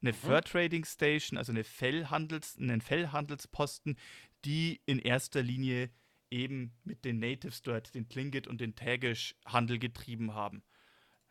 eine 0.00 0.12
mhm. 0.12 0.16
Fur 0.16 0.42
Trading 0.42 0.84
Station, 0.84 1.38
also 1.38 1.52
eine 1.52 1.64
Fellhandels, 1.64 2.56
einen 2.58 2.80
Fellhandelsposten, 2.80 3.98
die 4.44 4.80
in 4.86 4.98
erster 4.98 5.42
Linie 5.42 5.90
eben 6.30 6.72
mit 6.84 7.04
den 7.04 7.18
Natives 7.18 7.62
dort, 7.62 7.94
den 7.94 8.08
Tlingit 8.08 8.46
und 8.46 8.60
den 8.60 8.74
Tagish, 8.74 9.36
Handel 9.46 9.78
getrieben 9.78 10.34
haben. 10.34 10.62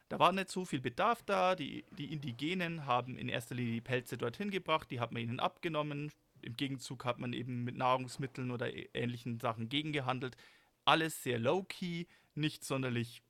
Da 0.09 0.19
war 0.19 0.31
nicht 0.31 0.49
so 0.49 0.65
viel 0.65 0.81
Bedarf 0.81 1.23
da. 1.23 1.55
Die, 1.55 1.85
die 1.97 2.13
Indigenen 2.13 2.85
haben 2.85 3.17
in 3.17 3.27
erster 3.27 3.55
Linie 3.55 3.73
die 3.73 3.81
Pelze 3.81 4.17
dorthin 4.17 4.51
gebracht, 4.51 4.89
die 4.91 4.99
hat 4.99 5.11
man 5.11 5.21
ihnen 5.21 5.39
abgenommen. 5.39 6.11
Im 6.45 6.55
Gegenzug 6.55 7.05
hat 7.05 7.19
man 7.19 7.33
eben 7.33 7.63
mit 7.63 7.75
Nahrungsmitteln 7.75 8.51
oder 8.51 8.71
ähnlichen 8.95 9.39
Sachen 9.39 9.69
gegengehandelt. 9.69 10.37
Alles 10.85 11.23
sehr 11.23 11.39
low-key, 11.39 12.05
nicht 12.35 12.63
sonderlich, 12.63 13.21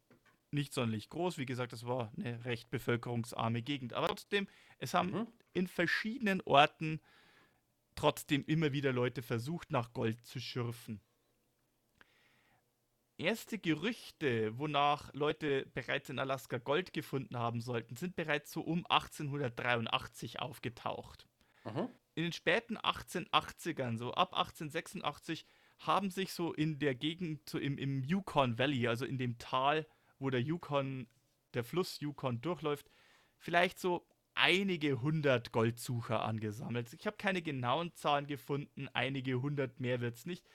nicht 0.51 0.74
sonderlich 0.74 1.10
groß. 1.10 1.38
Wie 1.38 1.45
gesagt, 1.45 1.74
es 1.74 1.86
war 1.86 2.12
eine 2.17 2.43
recht 2.45 2.69
bevölkerungsarme 2.69 3.62
Gegend. 3.62 3.93
Aber 3.93 4.07
trotzdem, 4.07 4.48
es 4.77 4.93
haben 4.93 5.12
mhm. 5.12 5.27
in 5.53 5.67
verschiedenen 5.67 6.41
Orten 6.41 7.00
trotzdem 7.95 8.43
immer 8.45 8.74
wieder 8.74 8.91
Leute 8.91 9.22
versucht, 9.22 9.72
nach 9.72 9.93
Gold 9.93 10.25
zu 10.25 10.39
schürfen 10.39 11.00
erste 13.17 13.57
Gerüchte, 13.57 14.57
wonach 14.57 15.13
Leute 15.13 15.65
bereits 15.74 16.10
in 16.10 16.19
Alaska 16.19 16.57
Gold 16.57 16.93
gefunden 16.93 17.38
haben 17.38 17.62
sollten, 17.62 17.95
sind 17.95 18.15
bereits 18.15 18.51
so 18.51 18.62
um 18.62 18.86
1883 18.88 20.39
aufgetaucht. 20.39 21.27
Aha. 21.63 21.89
In 22.15 22.24
den 22.24 22.31
späten 22.31 22.77
1880ern, 22.77 23.98
so 23.98 24.13
ab 24.13 24.34
1886, 24.34 25.45
haben 25.79 26.10
sich 26.10 26.31
so 26.31 26.53
in 26.53 26.79
der 26.79 26.95
Gegend, 26.95 27.48
so 27.50 27.57
im, 27.60 27.77
im 27.77 28.03
Yukon 28.03 28.57
Valley, 28.57 28.88
also 28.88 29.05
in 29.05 29.17
dem 29.17 29.38
Tal, 29.38 29.86
wo 30.19 30.29
der 30.29 30.41
Yukon, 30.41 31.07
der 31.53 31.63
Fluss 31.63 32.00
Yukon 32.00 32.41
durchläuft, 32.41 32.89
vielleicht 33.38 33.79
so 33.79 34.07
einige 34.34 35.01
hundert 35.01 35.51
Goldsucher 35.51 36.24
angesammelt. 36.24 36.93
Ich 36.93 37.05
habe 37.05 37.17
keine 37.17 37.41
genauen 37.41 37.93
Zahlen 37.95 38.27
gefunden, 38.27 38.88
einige 38.93 39.41
hundert 39.41 39.79
mehr 39.79 40.01
wird 40.01 40.15
es 40.15 40.25
nicht. 40.25 40.48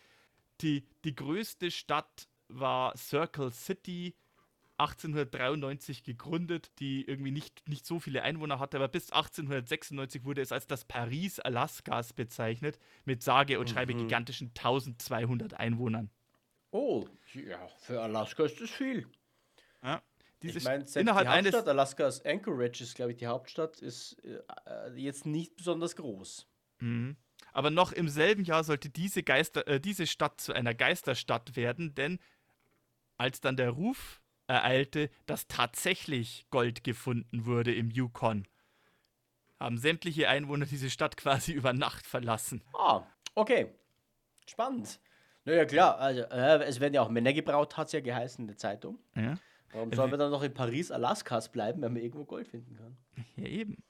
Die, 0.61 0.87
die 1.05 1.15
größte 1.15 1.71
Stadt 1.71 2.29
war 2.49 2.97
Circle 2.97 3.51
City 3.53 4.15
1893 4.81 6.03
gegründet, 6.03 6.71
die 6.79 7.05
irgendwie 7.07 7.31
nicht, 7.31 7.69
nicht 7.69 7.87
so 7.87 8.01
viele 8.01 8.23
Einwohner 8.23 8.59
hatte, 8.59 8.77
aber 8.77 8.89
bis 8.89 9.11
1896 9.13 10.25
wurde 10.25 10.41
es 10.41 10.53
als 10.53 10.67
das 10.67 10.85
Paris 10.85 11.41
Alaskas 11.41 12.13
bezeichnet, 12.13 12.79
mit 13.05 13.23
sage 13.23 13.59
und 13.59 13.71
schreibe 13.71 13.95
mhm. 13.95 13.99
gigantischen 13.99 14.49
1200 14.49 15.55
Einwohnern. 15.55 16.11
Oh, 16.71 17.07
ja, 17.35 17.67
für 17.79 18.01
Alaska 18.01 18.45
ist 18.45 18.61
das 18.61 18.71
viel. 18.71 19.07
Ja. 19.83 20.03
Ich 20.43 20.65
meine, 20.65 20.87
innerhalb 20.95 21.27
die 21.27 21.35
Hauptstadt 21.35 21.69
Alaskas, 21.69 22.25
Anchorage 22.25 22.83
ist, 22.83 22.95
glaube 22.95 23.13
ich, 23.13 23.19
die 23.19 23.27
Hauptstadt, 23.27 23.81
ist 23.81 24.17
äh, 24.25 24.91
jetzt 24.95 25.27
nicht 25.27 25.57
besonders 25.57 25.97
groß. 25.97 26.47
Mhm. 26.79 27.17
Aber 27.53 27.71
noch 27.71 27.93
im 27.93 28.09
selben 28.09 28.45
Jahr 28.45 28.65
sollte 28.65 28.89
diese, 28.89 29.23
Geister, 29.23 29.67
äh, 29.67 29.81
diese 29.81 30.07
Stadt 30.07 30.41
zu 30.41 30.53
einer 30.53 30.75
Geisterstadt 30.75 31.57
werden, 31.57 31.95
denn 31.95 32.19
als 33.17 33.41
dann 33.41 33.57
der 33.57 33.71
Ruf 33.71 34.23
ereilte, 34.51 35.11
dass 35.27 35.47
tatsächlich 35.47 36.47
Gold 36.51 36.83
gefunden 36.85 37.47
wurde 37.47 37.73
im 37.75 37.91
Yukon, 37.91 38.47
haben 39.59 39.79
sämtliche 39.79 40.29
Einwohner 40.29 40.67
diese 40.67 40.91
Stadt 40.91 41.17
quasi 41.17 41.53
über 41.55 41.73
Nacht 41.73 42.07
verlassen. 42.07 42.63
Ah, 42.75 43.03
okay. 43.35 43.69
Spannend. 44.47 44.99
Naja, 45.45 45.65
klar, 45.65 45.99
also 45.99 46.23
äh, 46.23 46.65
es 46.65 46.81
werden 46.81 46.95
ja 46.95 47.03
auch 47.03 47.09
Männer 47.09 47.33
gebraut, 47.33 47.77
hat 47.77 47.87
es 47.87 47.93
ja 47.93 48.01
geheißen 48.01 48.43
in 48.43 48.49
der 48.49 48.57
Zeitung. 48.57 48.99
Ja. 49.15 49.39
Warum 49.73 49.93
sollen 49.93 50.11
wir 50.11 50.19
dann 50.19 50.33
noch 50.33 50.43
in 50.43 50.53
Paris, 50.53 50.91
Alaskas 50.91 51.51
bleiben, 51.51 51.81
wenn 51.83 51.93
man 51.93 52.03
irgendwo 52.03 52.25
Gold 52.25 52.49
finden 52.49 52.77
kann? 52.77 52.97
Ja, 53.37 53.47
eben. 53.47 53.83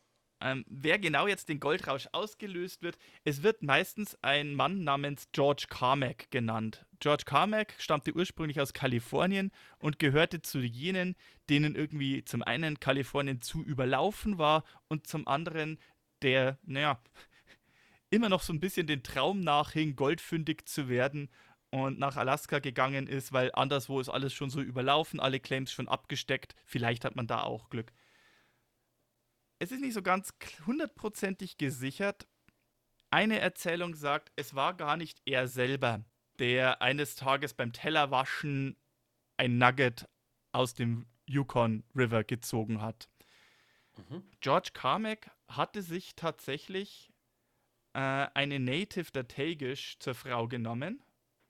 Ähm, 0.43 0.65
wer 0.69 0.99
genau 0.99 1.27
jetzt 1.27 1.49
den 1.49 1.61
Goldrausch 1.61 2.09
ausgelöst 2.13 2.83
wird, 2.83 2.97
es 3.25 3.43
wird 3.43 3.63
meistens 3.63 4.17
ein 4.23 4.55
Mann 4.55 4.85
namens 4.85 5.29
George 5.33 5.67
Carmack 5.69 6.31
genannt. 6.31 6.87
George 6.99 7.25
Carmack 7.27 7.75
stammte 7.79 8.15
ursprünglich 8.15 8.61
aus 8.61 8.73
Kalifornien 8.73 9.51
und 9.79 9.99
gehörte 9.99 10.41
zu 10.41 10.61
jenen, 10.61 11.15
denen 11.51 11.75
irgendwie 11.75 12.25
zum 12.25 12.43
einen 12.43 12.81
Kalifornien 12.81 13.43
zu 13.43 13.63
überlaufen 13.63 14.39
war 14.39 14.65
und 14.89 15.07
zum 15.07 15.29
anderen 15.29 15.79
der, 16.23 16.59
naja, 16.63 17.03
immer 18.11 18.29
noch 18.29 18.43
so 18.43 18.53
ein 18.53 18.61
bisschen 18.61 18.87
den 18.87 19.03
Traum 19.03 19.41
nachhing, 19.41 19.95
goldfündig 19.95 20.67
zu 20.67 20.89
werden 20.89 21.31
und 21.71 21.99
nach 21.99 22.17
Alaska 22.17 22.59
gegangen 22.59 23.07
ist, 23.07 23.33
weil 23.33 23.51
anderswo 23.55 24.01
ist 24.01 24.09
alles 24.09 24.33
schon 24.33 24.51
so 24.51 24.61
überlaufen, 24.61 25.21
alle 25.21 25.39
Claims 25.39 25.71
schon 25.73 25.89
abgesteckt. 25.89 26.55
Vielleicht 26.65 27.05
hat 27.05 27.15
man 27.15 27.27
da 27.27 27.43
auch 27.43 27.71
Glück 27.71 27.93
es 29.61 29.71
ist 29.71 29.81
nicht 29.81 29.95
so 29.95 30.03
ganz 30.03 30.33
hundertprozentig 30.67 31.59
gesichert. 31.59 32.27
Eine 33.11 33.41
Erzählung 33.41 33.95
sagt, 33.95 34.33
es 34.35 34.55
war 34.55 34.75
gar 34.75 34.97
nicht 34.97 35.21
er 35.27 35.49
selber, 35.49 36.03
der 36.39 36.81
eines 36.81 37.15
Tages 37.15 37.55
beim 37.55 37.73
Tellerwaschen 37.73 38.77
ein 39.37 39.59
Nugget 39.59 40.09
aus 40.53 40.75
dem 40.75 41.07
Yukon 41.27 41.85
River 41.95 42.25
gezogen 42.25 42.81
hat. 42.81 43.09
Mhm. 43.97 44.25
George 44.41 44.71
Carmack 44.73 45.31
hatte 45.47 45.83
sich 45.83 46.17
tatsächlich 46.17 47.13
äh, 47.93 47.99
eine 48.35 48.59
Native 48.59 49.13
der 49.13 49.29
Tagish 49.29 49.99
zur 49.99 50.15
Frau 50.15 50.49
genommen, 50.49 51.03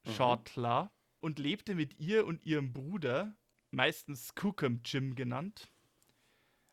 mhm. 0.05 0.13
Shortla, 0.13 0.91
und 1.21 1.39
lebte 1.39 1.75
mit 1.75 2.01
ihr 2.01 2.27
und 2.27 2.45
ihrem 2.45 2.73
Bruder, 2.73 3.37
meistens 3.71 4.35
Kukum 4.35 4.81
Jim 4.85 5.15
genannt, 5.15 5.71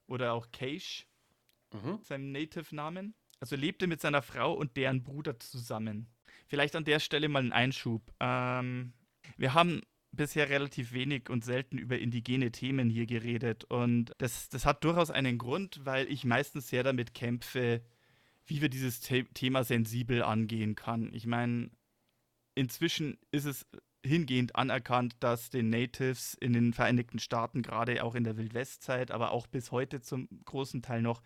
oder 0.08 0.34
auch 0.34 0.52
Keish, 0.52 1.06
mhm. 1.74 2.00
seinem 2.04 2.32
Native-Namen. 2.32 3.16
Also 3.40 3.56
lebte 3.56 3.88
mit 3.88 4.02
seiner 4.02 4.22
Frau 4.22 4.54
und 4.54 4.78
deren 4.78 5.04
Bruder 5.04 5.40
zusammen. 5.40 6.08
Vielleicht 6.48 6.76
an 6.76 6.86
der 6.86 7.00
Stelle 7.00 7.30
mal 7.30 7.44
ein 7.44 7.52
Einschub. 7.52 8.02
Ähm, 8.20 8.94
wir 9.38 9.54
haben 9.54 9.82
bisher 10.12 10.50
relativ 10.50 10.92
wenig 10.94 11.30
und 11.30 11.46
selten 11.46 11.78
über 11.78 12.00
indigene 12.00 12.52
Themen 12.52 12.90
hier 12.90 13.06
geredet. 13.06 13.66
Und 13.66 14.14
das, 14.18 14.50
das 14.50 14.66
hat 14.66 14.84
durchaus 14.84 15.12
einen 15.12 15.38
Grund, 15.38 15.82
weil 15.84 16.12
ich 16.12 16.26
meistens 16.26 16.70
sehr 16.70 16.84
damit 16.84 17.14
kämpfe, 17.14 17.82
wie 18.46 18.62
wir 18.62 18.70
dieses 18.70 19.04
The 19.04 19.26
Thema 19.34 19.64
sensibel 19.64 20.24
angehen 20.24 20.76
kann. 20.76 21.14
Ich 21.14 21.28
meine, 21.28 21.70
inzwischen 22.56 23.18
ist 23.32 23.46
es 23.46 23.68
hingehend 24.06 24.56
anerkannt, 24.56 25.16
dass 25.20 25.50
den 25.50 25.70
Natives 25.70 26.34
in 26.34 26.54
den 26.54 26.74
Vereinigten 26.74 27.20
Staaten, 27.20 27.62
gerade 27.62 28.04
auch 28.04 28.16
in 28.16 28.24
der 28.24 28.38
Wildwestzeit, 28.38 29.12
aber 29.12 29.32
auch 29.32 29.48
bis 29.48 29.72
heute 29.72 30.02
zum 30.02 30.30
großen 30.46 30.82
Teil 30.82 31.02
noch, 31.02 31.22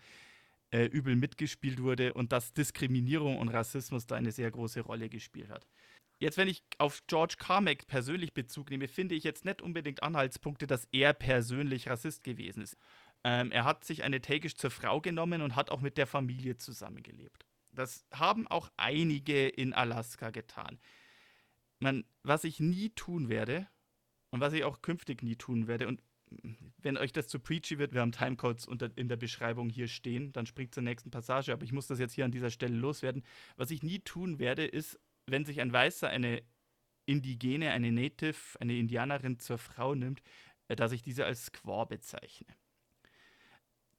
äh, 0.72 0.86
übel 0.86 1.16
mitgespielt 1.16 1.82
wurde 1.82 2.14
und 2.14 2.32
dass 2.32 2.52
Diskriminierung 2.52 3.38
und 3.38 3.48
Rassismus 3.48 4.06
da 4.06 4.16
eine 4.16 4.32
sehr 4.32 4.50
große 4.50 4.80
Rolle 4.80 5.08
gespielt 5.08 5.50
hat. 5.50 5.66
Jetzt, 6.18 6.36
wenn 6.36 6.48
ich 6.48 6.62
auf 6.78 7.02
George 7.08 7.34
Carmack 7.38 7.86
persönlich 7.86 8.32
Bezug 8.32 8.70
nehme, 8.70 8.88
finde 8.88 9.14
ich 9.14 9.24
jetzt 9.24 9.44
nicht 9.44 9.60
unbedingt 9.60 10.02
Anhaltspunkte, 10.02 10.66
dass 10.66 10.86
er 10.92 11.12
persönlich 11.12 11.88
Rassist 11.88 12.22
gewesen 12.22 12.62
ist. 12.62 12.76
Ähm, 13.24 13.52
er 13.52 13.64
hat 13.64 13.84
sich 13.84 14.02
eine 14.02 14.20
Tagish 14.20 14.54
zur 14.54 14.70
Frau 14.70 15.00
genommen 15.00 15.42
und 15.42 15.56
hat 15.56 15.70
auch 15.70 15.80
mit 15.80 15.98
der 15.98 16.06
Familie 16.06 16.56
zusammengelebt. 16.56 17.44
Das 17.72 18.04
haben 18.12 18.46
auch 18.46 18.70
einige 18.76 19.48
in 19.48 19.72
Alaska 19.72 20.30
getan. 20.30 20.78
Man, 21.80 22.04
was 22.22 22.44
ich 22.44 22.60
nie 22.60 22.90
tun 22.90 23.28
werde 23.28 23.66
und 24.30 24.40
was 24.40 24.52
ich 24.52 24.64
auch 24.64 24.82
künftig 24.82 25.22
nie 25.22 25.36
tun 25.36 25.66
werde, 25.66 25.88
und 25.88 26.02
wenn 26.78 26.96
euch 26.96 27.12
das 27.12 27.28
zu 27.28 27.38
preachy 27.38 27.78
wird, 27.78 27.92
wir 27.92 28.00
haben 28.00 28.12
Timecodes 28.12 28.66
unter, 28.66 28.90
in 28.96 29.08
der 29.08 29.16
Beschreibung 29.16 29.68
hier 29.70 29.88
stehen, 29.88 30.32
dann 30.32 30.46
springt 30.46 30.74
zur 30.74 30.82
nächsten 30.82 31.10
Passage, 31.10 31.52
aber 31.52 31.64
ich 31.64 31.72
muss 31.72 31.86
das 31.86 31.98
jetzt 31.98 32.14
hier 32.14 32.24
an 32.24 32.32
dieser 32.32 32.50
Stelle 32.50 32.76
loswerden. 32.76 33.22
Was 33.56 33.70
ich 33.70 33.82
nie 33.82 34.00
tun 34.00 34.38
werde, 34.38 34.64
ist, 34.64 34.98
wenn 35.26 35.44
sich 35.44 35.60
ein 35.60 35.72
Weißer 35.72 36.08
eine 36.08 36.42
Indigene, 37.06 37.70
eine 37.70 37.92
Native, 37.92 38.60
eine 38.60 38.76
Indianerin 38.76 39.38
zur 39.38 39.58
Frau 39.58 39.94
nimmt, 39.94 40.22
äh, 40.68 40.76
dass 40.76 40.92
ich 40.92 41.02
diese 41.02 41.24
als 41.24 41.46
Squaw 41.46 41.86
bezeichne. 41.86 42.54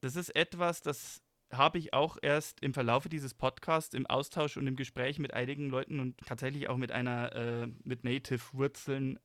Das 0.00 0.16
ist 0.16 0.34
etwas, 0.34 0.82
das 0.82 1.22
habe 1.52 1.78
ich 1.78 1.94
auch 1.94 2.18
erst 2.20 2.60
im 2.62 2.74
Verlaufe 2.74 3.08
dieses 3.08 3.34
Podcasts 3.34 3.94
im 3.94 4.06
Austausch 4.06 4.56
und 4.56 4.66
im 4.66 4.76
Gespräch 4.76 5.18
mit 5.18 5.34
einigen 5.34 5.68
Leuten 5.68 6.00
und 6.00 6.18
tatsächlich 6.18 6.68
auch 6.68 6.76
mit 6.76 6.92
einer 6.92 7.32
äh, 7.34 7.66
mit 7.84 8.04
Native-Wurzeln 8.04 9.18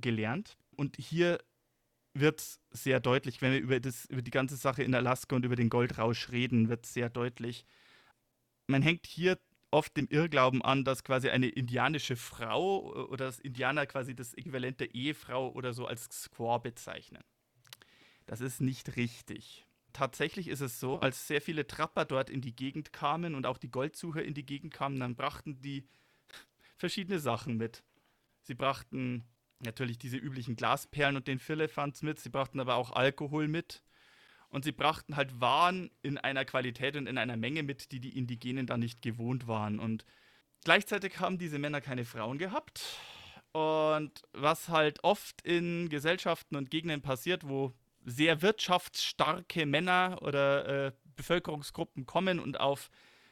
gelernt. 0.00 0.56
Und 0.76 0.96
hier 0.96 1.38
wird 2.14 2.42
sehr 2.70 3.00
deutlich, 3.00 3.40
wenn 3.40 3.52
wir 3.52 3.60
über, 3.60 3.80
das, 3.80 4.06
über 4.06 4.22
die 4.22 4.30
ganze 4.30 4.56
Sache 4.56 4.82
in 4.82 4.94
Alaska 4.94 5.36
und 5.36 5.44
über 5.44 5.56
den 5.56 5.68
Goldrausch 5.68 6.30
reden, 6.30 6.68
wird 6.68 6.86
sehr 6.86 7.08
deutlich. 7.08 7.64
Man 8.66 8.82
hängt 8.82 9.06
hier 9.06 9.38
oft 9.70 9.96
dem 9.96 10.08
Irrglauben 10.08 10.62
an, 10.62 10.84
dass 10.84 11.04
quasi 11.04 11.28
eine 11.28 11.48
indianische 11.48 12.16
Frau 12.16 12.94
äh, 12.94 12.98
oder 13.08 13.26
das 13.26 13.38
Indianer 13.38 13.86
quasi 13.86 14.14
das 14.14 14.34
Äquivalent 14.34 14.80
der 14.80 14.94
Ehefrau 14.94 15.50
oder 15.50 15.72
so 15.72 15.86
als 15.86 16.08
Squaw 16.10 16.58
bezeichnen. 16.58 17.22
Das 18.26 18.40
ist 18.40 18.60
nicht 18.60 18.96
richtig. 18.96 19.66
Tatsächlich 19.92 20.48
ist 20.48 20.60
es 20.60 20.78
so, 20.78 21.00
als 21.00 21.26
sehr 21.26 21.40
viele 21.40 21.66
Trapper 21.66 22.04
dort 22.04 22.30
in 22.30 22.40
die 22.40 22.54
Gegend 22.54 22.92
kamen 22.92 23.34
und 23.34 23.46
auch 23.46 23.58
die 23.58 23.70
Goldsucher 23.70 24.22
in 24.22 24.34
die 24.34 24.46
Gegend 24.46 24.72
kamen, 24.72 25.00
dann 25.00 25.16
brachten 25.16 25.60
die 25.60 25.84
verschiedene 26.76 27.18
Sachen 27.18 27.56
mit. 27.56 27.82
Sie 28.42 28.54
brachten 28.54 29.24
natürlich 29.60 29.98
diese 29.98 30.16
üblichen 30.16 30.56
Glasperlen 30.56 31.16
und 31.16 31.28
den 31.28 31.38
Firlefanz 31.38 32.02
mit, 32.02 32.18
sie 32.18 32.30
brachten 32.30 32.60
aber 32.60 32.76
auch 32.76 32.92
Alkohol 32.92 33.48
mit 33.48 33.82
und 34.50 34.64
sie 34.64 34.72
brachten 34.72 35.16
halt 35.16 35.40
Waren 35.40 35.90
in 36.02 36.18
einer 36.18 36.44
Qualität 36.44 36.96
und 36.96 37.06
in 37.06 37.18
einer 37.18 37.36
Menge 37.36 37.62
mit, 37.62 37.92
die 37.92 38.00
die 38.00 38.16
Indigenen 38.16 38.66
da 38.66 38.76
nicht 38.76 39.00
gewohnt 39.02 39.46
waren. 39.46 39.78
Und 39.78 40.04
gleichzeitig 40.64 41.20
haben 41.20 41.38
diese 41.38 41.58
Männer 41.58 41.80
keine 41.80 42.04
Frauen 42.04 42.38
gehabt. 42.38 42.82
Und 43.52 44.22
was 44.32 44.68
halt 44.68 45.02
oft 45.04 45.42
in 45.42 45.88
Gesellschaften 45.88 46.56
und 46.56 46.70
Gegenden 46.70 47.02
passiert, 47.02 47.48
wo 47.48 47.72
sehr 48.04 48.42
wirtschaftsstarke 48.42 49.66
Männer 49.66 50.18
oder 50.22 50.86
äh, 50.86 50.92
Bevölkerungsgruppen 51.16 52.06
kommen 52.06 52.40
und 52.40 52.58
auf 52.58 52.90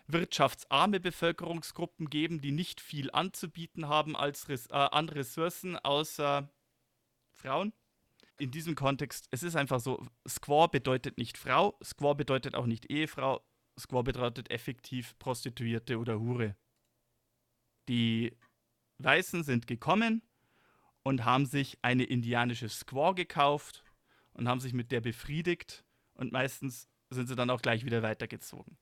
wirtschaftsarme 0.08 1.00
Bevölkerungsgruppen 1.00 2.10
geben, 2.10 2.40
die 2.40 2.50
nicht 2.50 2.80
viel 2.80 3.10
anzubieten 3.10 3.88
haben 3.88 4.16
als 4.16 4.48
äh, 4.48 4.58
an 4.70 5.08
Ressourcen 5.08 5.76
außer 5.76 6.50
Frauen. 7.32 7.72
In 8.38 8.50
diesem 8.50 8.74
Kontext, 8.74 9.28
es 9.30 9.42
ist 9.42 9.56
einfach 9.56 9.80
so, 9.80 10.04
Squaw 10.26 10.68
bedeutet 10.68 11.18
nicht 11.18 11.36
Frau, 11.36 11.78
Squaw 11.82 12.14
bedeutet 12.14 12.54
auch 12.54 12.66
nicht 12.66 12.90
Ehefrau, 12.90 13.44
Squaw 13.78 14.02
bedeutet 14.02 14.50
effektiv 14.50 15.18
Prostituierte 15.18 15.98
oder 15.98 16.20
Hure. 16.20 16.56
Die 17.88 18.36
Weißen 18.98 19.44
sind 19.44 19.66
gekommen 19.66 20.22
und 21.02 21.24
haben 21.24 21.46
sich 21.46 21.78
eine 21.82 22.04
indianische 22.04 22.68
Squaw 22.68 23.14
gekauft 23.14 23.84
und 24.32 24.48
haben 24.48 24.60
sich 24.60 24.72
mit 24.72 24.90
der 24.92 25.00
befriedigt 25.00 25.84
und 26.14 26.32
meistens 26.32 26.88
sind 27.10 27.26
sie 27.26 27.36
dann 27.36 27.50
auch 27.50 27.62
gleich 27.62 27.84
wieder 27.84 28.02
weitergezogen. 28.02 28.78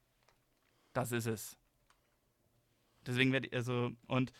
Das 0.96 1.12
ist 1.12 1.26
es. 1.26 1.58
Deswegen 3.06 3.30
werde 3.30 3.48
ich, 3.48 3.54
also, 3.54 3.92
und 4.06 4.32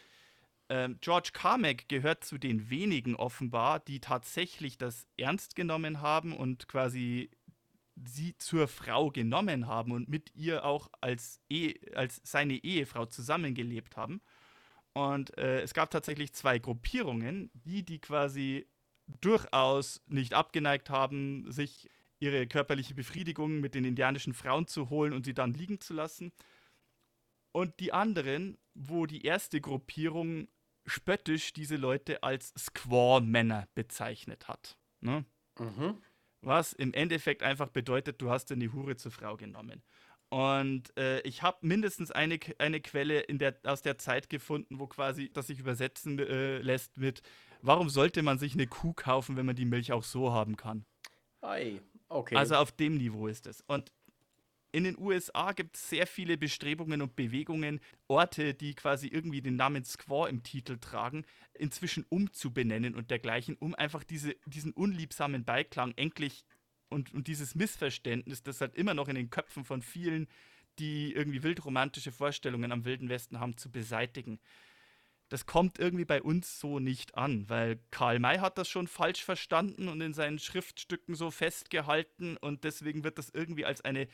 ähm, 0.71 0.97
George 1.03 1.31
Carmack 1.35 1.87
gehört 1.88 2.25
zu 2.25 2.38
den 2.38 2.71
wenigen 2.71 3.14
offenbar, 3.14 3.79
die 3.81 4.01
tatsächlich 4.01 4.79
das 4.79 5.07
ernst 5.19 5.55
genommen 5.55 6.01
haben 6.01 6.35
und 6.35 6.66
quasi 6.66 7.31
sie 8.07 8.37
zur 8.38 8.69
Frau 8.69 9.11
genommen 9.11 9.66
haben 9.66 9.92
und 9.92 10.09
mit 10.09 10.35
ihr 10.35 10.64
auch 10.64 10.88
als, 11.03 11.40
e 11.51 11.75
als 11.95 12.23
seine 12.25 12.55
Ehefrau 12.55 13.05
zusammengelebt 13.05 13.99
haben. 13.99 14.23
Und 14.95 15.37
äh, 15.37 15.61
es 15.61 15.75
gab 15.75 15.90
tatsächlich 15.90 16.33
zwei 16.33 16.59
Gruppierungen, 16.59 17.51
die, 17.53 17.85
die 17.85 17.99
quasi 17.99 18.66
durchaus 19.21 20.03
nicht 20.07 20.33
abgeneigt 20.33 20.88
haben, 20.88 21.53
sich 21.53 21.90
ihre 22.18 22.46
körperliche 22.46 22.94
Befriedigung 22.94 23.61
mit 23.61 23.74
den 23.74 23.85
indianischen 23.85 24.35
Frauen 24.35 24.66
zu 24.66 24.90
holen 24.90 25.12
und 25.12 25.24
sie 25.24 25.35
dann 25.35 25.55
liegen 25.55 25.81
zu 25.81 25.94
lassen. 25.94 26.33
Und 27.52 27.81
die 27.81 27.92
anderen, 27.92 28.59
wo 28.74 29.07
die 29.07 29.22
erste 29.24 29.61
Gruppierung 29.61 30.48
spöttisch 30.87 31.52
diese 31.52 31.76
Leute 31.76 32.22
als 32.22 32.52
Squaw-Männer 32.57 33.68
bezeichnet 33.74 34.48
hat. 34.48 34.76
Ne? 35.00 35.24
Mhm. 35.59 35.98
Was 36.42 36.72
im 36.72 36.94
Endeffekt 36.94 37.42
einfach 37.42 37.70
bedeutet, 37.70 38.22
du 38.22 38.31
hast 38.31 38.52
eine 38.52 38.72
Hure 38.72 38.96
zur 38.96 39.11
Frau 39.11 39.37
genommen. 39.37 39.83
Und 40.29 40.96
äh, 40.96 41.20
ich 41.20 41.42
habe 41.42 41.59
mindestens 41.61 42.11
eine, 42.11 42.38
eine 42.59 42.81
Quelle 42.81 43.20
in 43.20 43.38
der, 43.38 43.59
aus 43.64 43.83
der 43.83 43.96
Zeit 43.98 44.29
gefunden, 44.29 44.79
wo 44.79 44.87
quasi 44.87 45.31
das 45.33 45.46
sich 45.46 45.61
übersetzen 45.61 46.18
äh, 46.18 46.59
lässt 46.59 46.98
mit, 46.98 47.22
warum 47.62 47.88
sollte 47.88 48.22
man 48.22 48.38
sich 48.38 48.55
eine 48.55 48.66
Kuh 48.66 48.92
kaufen, 48.92 49.37
wenn 49.37 49.46
man 49.46 49.57
die 49.57 49.64
Milch 49.64 49.92
auch 49.92 50.02
so 50.02 50.33
haben 50.33 50.57
kann? 50.57 50.85
Ei, 51.42 51.81
Okay. 52.09 52.37
Also 52.37 52.57
auf 52.57 52.73
dem 52.73 52.97
Niveau 52.97 53.27
ist 53.27 53.47
es. 53.47 53.62
Und 53.66 53.92
in 54.73 54.85
den 54.85 54.99
USA 54.99 55.53
gibt 55.53 55.77
es 55.77 55.88
sehr 55.88 56.07
viele 56.07 56.37
Bestrebungen 56.37 57.01
und 57.01 57.16
Bewegungen, 57.16 57.81
Orte, 58.09 58.53
die 58.53 58.75
quasi 58.75 59.09
irgendwie 59.09 59.40
den 59.40 59.57
Namen 59.57 59.85
Squaw 59.85 60.29
im 60.29 60.42
Titel 60.42 60.77
tragen, 60.79 61.25
inzwischen 61.55 62.05
umzubenennen 62.09 62.95
und 62.95 63.11
dergleichen, 63.11 63.57
um 63.57 63.75
einfach 63.75 64.05
diese, 64.05 64.37
diesen 64.45 64.73
unliebsamen 64.73 65.45
Beiklang 65.45 65.95
endlich 65.97 66.45
und, 66.90 67.14
und 67.14 67.27
dieses 67.27 67.55
Missverständnis, 67.55 68.42
das 68.42 68.61
halt 68.61 68.75
immer 68.75 68.95
noch 68.95 69.09
in 69.09 69.14
den 69.14 69.31
Köpfen 69.31 69.64
von 69.64 69.83
vielen, 69.83 70.29
die 70.79 71.12
irgendwie 71.14 71.42
wildromantische 71.42 72.12
Vorstellungen 72.12 72.71
am 72.71 72.85
Wilden 72.85 73.09
Westen 73.09 73.40
haben, 73.40 73.57
zu 73.57 73.71
beseitigen 73.71 74.38
das 75.29 75.47
kommt 75.47 75.79
irgendwie 75.79 76.05
bei 76.05 76.23
uns 76.23 76.61
so 76.61 76.79
nicht 76.79 77.17
an, 77.17 77.49
weil 77.49 77.81
Karl 77.91 78.19
May 78.19 78.39
hat 78.39 78.59
das 78.59 78.69
schon 78.69 78.87
falsch 78.87 79.25
verstanden 79.25 79.89
und 79.89 80.01
in 80.01 80.15
seinen 80.15 80.39
Schriftstücken 80.39 81.15
so 81.15 81.31
festgehalten 81.31 82.37
und 82.37 82.65
deswegen 82.65 83.03
wird 83.03 83.19
das 83.19 83.31
irgendwie 83.31 83.65
als 83.65 83.81
eine 83.81 84.09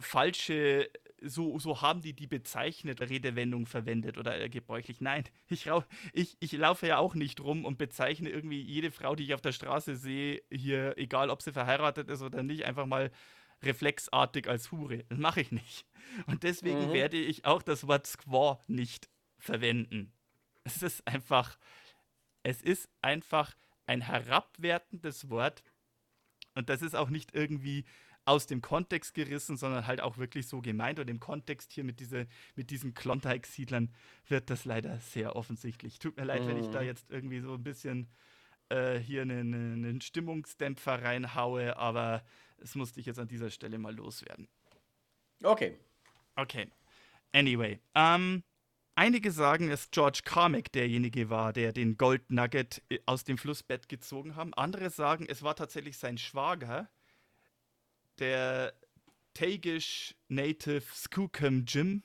falsche, 0.00 0.90
so, 1.22 1.58
so 1.58 1.82
haben 1.82 2.00
die 2.00 2.14
die 2.14 2.26
bezeichnete 2.26 3.10
Redewendung 3.10 3.66
verwendet 3.66 4.16
oder 4.16 4.40
äh, 4.40 4.48
gebräuchlich. 4.48 5.00
Nein, 5.00 5.24
ich, 5.48 5.68
ich, 6.12 6.36
ich 6.40 6.52
laufe 6.52 6.86
ja 6.86 6.98
auch 6.98 7.14
nicht 7.14 7.40
rum 7.40 7.64
und 7.64 7.78
bezeichne 7.78 8.30
irgendwie 8.30 8.60
jede 8.60 8.90
Frau, 8.90 9.14
die 9.14 9.24
ich 9.24 9.34
auf 9.34 9.40
der 9.40 9.52
Straße 9.52 9.96
sehe, 9.96 10.42
hier, 10.50 10.96
egal 10.96 11.30
ob 11.30 11.42
sie 11.42 11.52
verheiratet 11.52 12.08
ist 12.08 12.22
oder 12.22 12.42
nicht, 12.42 12.64
einfach 12.64 12.86
mal 12.86 13.10
reflexartig 13.62 14.48
als 14.48 14.70
Hure. 14.70 15.04
Das 15.08 15.18
mache 15.18 15.40
ich 15.40 15.52
nicht. 15.52 15.84
Und 16.26 16.42
deswegen 16.42 16.88
mhm. 16.88 16.92
werde 16.92 17.16
ich 17.16 17.44
auch 17.44 17.62
das 17.62 17.86
Wort 17.86 18.06
Squaw 18.06 18.60
nicht 18.68 19.08
verwenden. 19.38 20.12
Es 20.68 20.82
ist 20.82 21.06
einfach, 21.06 21.58
es 22.42 22.60
ist 22.62 22.88
einfach 23.00 23.56
ein 23.86 24.02
herabwertendes 24.02 25.30
Wort. 25.30 25.62
Und 26.54 26.68
das 26.68 26.82
ist 26.82 26.94
auch 26.94 27.08
nicht 27.08 27.34
irgendwie 27.34 27.84
aus 28.26 28.46
dem 28.46 28.60
Kontext 28.60 29.14
gerissen, 29.14 29.56
sondern 29.56 29.86
halt 29.86 30.02
auch 30.02 30.18
wirklich 30.18 30.46
so 30.46 30.60
gemeint. 30.60 30.98
Und 30.98 31.08
im 31.08 31.20
Kontext 31.20 31.72
hier 31.72 31.84
mit, 31.84 32.00
diese, 32.00 32.26
mit 32.54 32.70
diesen 32.70 32.92
Klondike-Siedlern 32.92 33.94
wird 34.26 34.50
das 34.50 34.66
leider 34.66 35.00
sehr 35.00 35.36
offensichtlich. 35.36 35.98
Tut 35.98 36.18
mir 36.18 36.24
leid, 36.24 36.42
mhm. 36.42 36.48
wenn 36.48 36.58
ich 36.58 36.68
da 36.68 36.80
mhm. 36.80 36.86
jetzt 36.86 37.10
irgendwie 37.10 37.40
so 37.40 37.54
ein 37.54 37.62
bisschen 37.62 38.10
äh, 38.68 38.98
hier 38.98 39.22
einen, 39.22 39.54
einen 39.54 40.00
Stimmungsdämpfer 40.02 41.02
reinhaue, 41.02 41.78
aber 41.78 42.22
es 42.58 42.74
musste 42.74 43.00
ich 43.00 43.06
jetzt 43.06 43.18
an 43.18 43.28
dieser 43.28 43.50
Stelle 43.50 43.78
mal 43.78 43.94
loswerden. 43.94 44.48
Okay. 45.42 45.78
Okay. 46.36 46.70
Anyway, 47.32 47.78
ähm, 47.94 48.42
Einige 48.98 49.30
sagen, 49.30 49.70
dass 49.70 49.92
George 49.92 50.22
Carmack 50.24 50.72
derjenige 50.72 51.30
war, 51.30 51.52
der 51.52 51.72
den 51.72 51.96
Gold 51.96 52.32
Nugget 52.32 52.82
äh, 52.88 52.98
aus 53.06 53.22
dem 53.22 53.38
Flussbett 53.38 53.88
gezogen 53.88 54.34
haben. 54.34 54.52
Andere 54.54 54.90
sagen, 54.90 55.24
es 55.28 55.44
war 55.44 55.54
tatsächlich 55.54 55.96
sein 55.98 56.18
Schwager, 56.18 56.90
der 58.18 58.74
Tagish 59.34 60.16
Native 60.26 60.82
Skookum 60.92 61.64
Jim, 61.64 62.02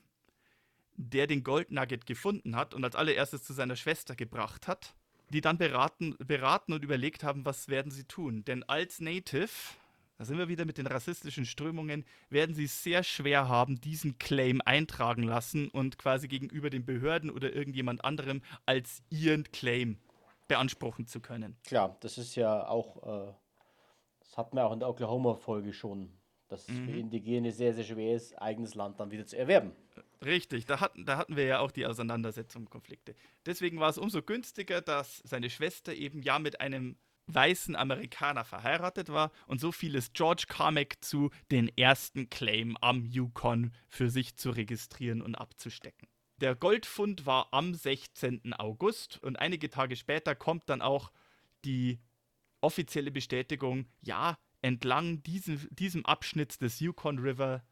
der 0.94 1.26
den 1.26 1.44
Gold 1.44 1.72
Nugget 1.72 2.06
gefunden 2.06 2.56
hat 2.56 2.76
und 2.76 2.84
als 2.84 2.96
allererstes 2.96 3.44
zu 3.44 3.54
seiner 3.54 3.76
Schwester 3.76 4.16
gebracht 4.16 4.68
hat, 4.68 4.94
die 5.30 5.42
dann 5.42 5.58
beraten, 5.58 6.16
beraten 6.20 6.74
und 6.74 6.84
überlegt 6.84 7.24
haben, 7.24 7.44
was 7.44 7.70
werden 7.70 7.92
sie 7.92 8.04
tun. 8.04 8.46
Denn 8.46 8.62
als 8.62 9.00
Native 9.00 9.50
da 10.24 10.28
sind 10.28 10.38
wir 10.38 10.48
wieder 10.48 10.64
mit 10.64 10.78
den 10.78 10.88
rassistischen 10.88 11.46
Strömungen, 11.46 12.06
werden 12.30 12.56
sie 12.56 12.64
es 12.64 12.82
sehr 12.82 13.04
schwer 13.04 13.50
haben, 13.50 13.82
diesen 13.82 14.18
Claim 14.20 14.62
eintragen 14.64 15.22
lassen 15.22 15.68
und 15.68 15.98
quasi 15.98 16.30
gegenüber 16.30 16.70
den 16.70 16.86
Behörden 16.86 17.30
oder 17.30 17.52
irgendjemand 17.52 18.06
anderem 18.06 18.42
als 18.66 19.04
ihren 19.10 19.44
Claim 19.52 19.98
beanspruchen 20.48 21.08
zu 21.08 21.20
können. 21.20 21.58
Klar, 21.66 21.98
das 22.00 22.18
ist 22.18 22.36
ja 22.36 22.66
auch, 22.70 23.04
äh, 23.04 23.34
das 24.22 24.38
hatten 24.38 24.56
wir 24.56 24.66
auch 24.66 24.72
in 24.72 24.80
der 24.80 24.88
Oklahoma-Folge 24.88 25.74
schon, 25.74 26.10
dass 26.48 26.70
es 26.70 26.70
mhm. 26.70 26.86
für 26.86 26.98
Indigene 26.98 27.52
sehr, 27.52 27.74
sehr 27.74 27.84
schwer 27.84 28.16
ist, 28.16 28.42
eigenes 28.42 28.76
Land 28.76 29.02
dann 29.02 29.12
wieder 29.12 29.26
zu 29.26 29.38
erwerben. 29.38 29.74
Richtig, 30.24 30.66
da 30.66 30.80
hatten, 30.80 31.04
da 31.04 31.18
hatten 31.18 31.36
wir 31.36 31.44
ja 31.44 31.60
auch 31.60 31.72
die 31.72 31.86
Auseinandersetzung, 31.86 32.70
Konflikte. 32.70 33.14
Deswegen 33.46 33.82
war 33.82 33.90
es 33.90 33.98
umso 33.98 34.22
günstiger, 34.22 34.80
dass 34.80 35.18
seine 35.26 35.50
Schwester 35.50 35.94
eben 35.94 36.22
ja 36.22 36.40
mit 36.40 36.62
einem 36.62 36.96
weißen 37.28 37.76
Amerikaner 37.76 38.44
verheiratet 38.44 39.10
war 39.10 39.32
und 39.48 39.60
so 39.60 39.72
fiel 39.72 39.96
es 39.96 40.14
George 40.14 40.46
Carmack 40.48 40.98
zu, 41.02 41.30
den 41.52 41.70
ersten 41.78 42.30
Claim 42.30 42.78
am 42.82 43.06
Yukon 43.06 43.72
für 43.88 44.10
sich 44.10 44.36
zu 44.36 44.50
registrieren 44.52 45.22
und 45.22 45.36
abzustecken. 45.36 46.08
Der 46.42 46.56
Goldfund 46.56 47.26
war 47.26 47.48
am 47.52 47.74
16. 47.74 48.54
August 48.54 49.22
und 49.24 49.38
einige 49.38 49.70
Tage 49.70 49.96
später 49.96 50.36
kommt 50.36 50.70
dann 50.70 50.82
auch 50.82 51.12
die 51.64 52.00
offizielle 52.60 53.12
Bestätigung, 53.12 53.88
ja, 54.02 54.38
entlang 54.62 55.22
diesem, 55.24 55.68
diesem 55.72 56.06
Abschnitt 56.06 56.62
des 56.62 56.80
Yukon 56.80 57.20
River 57.20 57.64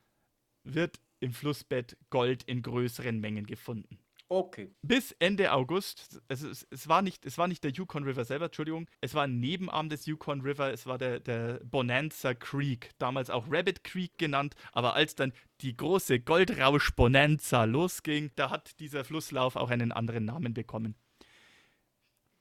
wird 0.64 1.00
im 1.20 1.34
Flussbett 1.34 1.98
Gold 2.10 2.44
in 2.44 2.62
größeren 2.62 3.20
Mengen 3.20 3.46
gefunden. 3.46 4.00
Okay. 4.32 4.74
Bis 4.82 5.12
Ende 5.20 5.52
August, 5.52 6.22
also 6.30 6.48
es, 6.48 6.65
es, 6.72 6.88
war 6.88 7.02
nicht, 7.02 7.26
es 7.26 7.38
war 7.38 7.50
nicht 7.50 7.65
der 7.65 7.72
Yukon 7.72 8.06
River 8.06 8.24
selber, 8.24 8.46
Entschuldigung, 8.46 8.88
es 9.02 9.13
war 9.13 9.26
ein 9.26 9.41
Nebenarm 9.41 9.89
des 9.89 10.06
Yukon 10.06 10.39
River, 10.39 10.72
es 10.72 10.86
war 10.86 10.98
der, 10.98 11.20
der 11.20 11.60
Bonanza 11.65 12.34
Creek, 12.34 12.91
damals 12.98 13.30
auch 13.30 13.48
Rabbit 13.52 13.84
Creek 13.84 14.17
genannt, 14.17 14.56
aber 14.72 14.94
als 14.94 15.15
dann 15.15 15.34
die 15.60 15.76
große 15.76 16.22
Goldrausch 16.22 16.96
Bonanza 16.96 17.65
losging, 17.65 18.32
da 18.36 18.52
hat 18.52 18.80
dieser 18.80 19.04
Flusslauf 19.04 19.58
auch 19.58 19.70
einen 19.70 19.91
anderen 19.91 20.24
Namen 20.24 20.54
bekommen. 20.54 20.96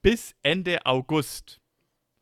Bis 0.01 0.37
Ende 0.45 0.87
August, 0.87 1.61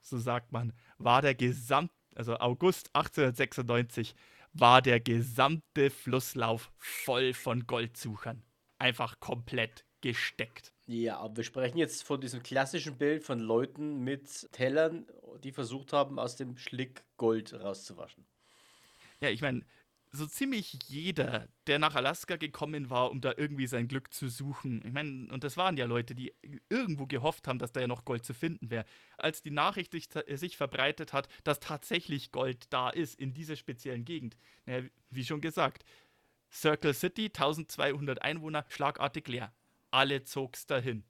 so 0.01 0.17
sagt 0.17 0.51
man, 0.51 0.73
war 0.97 1.21
der 1.21 1.35
Gesamt, 1.35 1.93
also 2.15 2.39
August 2.39 2.89
1896, 2.95 4.15
war 4.55 4.81
der 4.81 4.99
gesamte 4.99 5.91
Flusslauf 5.91 6.73
voll 6.79 7.35
von 7.35 7.67
Goldsuchern 7.67 8.43
einfach 8.79 9.21
komplett 9.21 9.85
gesteckt. 10.01 10.73
Ja, 10.87 11.19
aber 11.19 11.39
wir 11.39 11.45
sprechen 11.45 11.79
jetzt 11.79 12.05
von 12.05 12.21
diesem 12.21 12.43
klassischen 12.43 12.97
Bild 12.97 13.23
von 13.25 13.41
Leuten 13.41 14.05
mit 14.05 14.51
Tellern, 14.53 15.07
die 15.43 15.53
versucht 15.53 15.93
haben, 15.93 16.19
aus 16.19 16.37
dem 16.37 16.57
Schlick 16.57 17.05
Gold 17.17 17.53
rauszuwaschen. 17.53 18.25
Ja, 19.21 19.31
ich 19.31 19.43
meine, 19.43 19.65
so 20.11 20.27
ziemlich 20.27 20.79
jeder, 20.87 21.49
der 21.67 21.79
nach 21.79 21.95
Alaska 21.95 22.37
gekommen 22.37 22.89
war, 22.91 23.11
um 23.11 23.21
da 23.21 23.35
irgendwie 23.37 23.67
sein 23.67 23.89
Glück 23.89 24.13
zu 24.13 24.29
suchen. 24.29 24.83
Ich 24.87 24.93
meine, 24.93 25.31
und 25.33 25.45
das 25.45 25.57
waren 25.57 25.77
ja 25.77 25.85
Leute, 25.85 26.15
die 26.15 26.33
irgendwo 26.71 27.07
gehofft 27.07 27.47
haben, 27.47 27.59
dass 27.59 27.73
da 27.73 27.81
ja 27.81 27.87
noch 27.87 28.05
Gold 28.05 28.25
zu 28.25 28.33
finden 28.33 28.71
wäre. 28.71 28.85
Als 29.19 29.43
die 29.43 29.51
Nachricht 29.51 29.93
sich, 29.93 30.09
sich, 30.35 30.57
verbreitet 30.57 31.13
hat, 31.13 31.29
dass 31.45 31.61
tatsächlich 31.61 32.33
Gold 32.33 32.67
da 32.71 32.91
ist 32.91 33.19
in 33.21 33.35
dieser 33.35 33.57
speziellen 33.57 34.05
Gegend, 34.05 34.37
naja, 34.65 34.89
wie 35.11 35.25
schon 35.25 35.41
gesagt, 35.41 35.85
Circle 36.51 36.95
City, 36.95 37.27
1200 37.27 38.23
Einwohner, 38.23 38.65
schlagartig 38.69 39.29
leer. 39.29 39.55
Alle 39.91 40.25
zog's 40.25 40.67
dahin. 40.67 41.05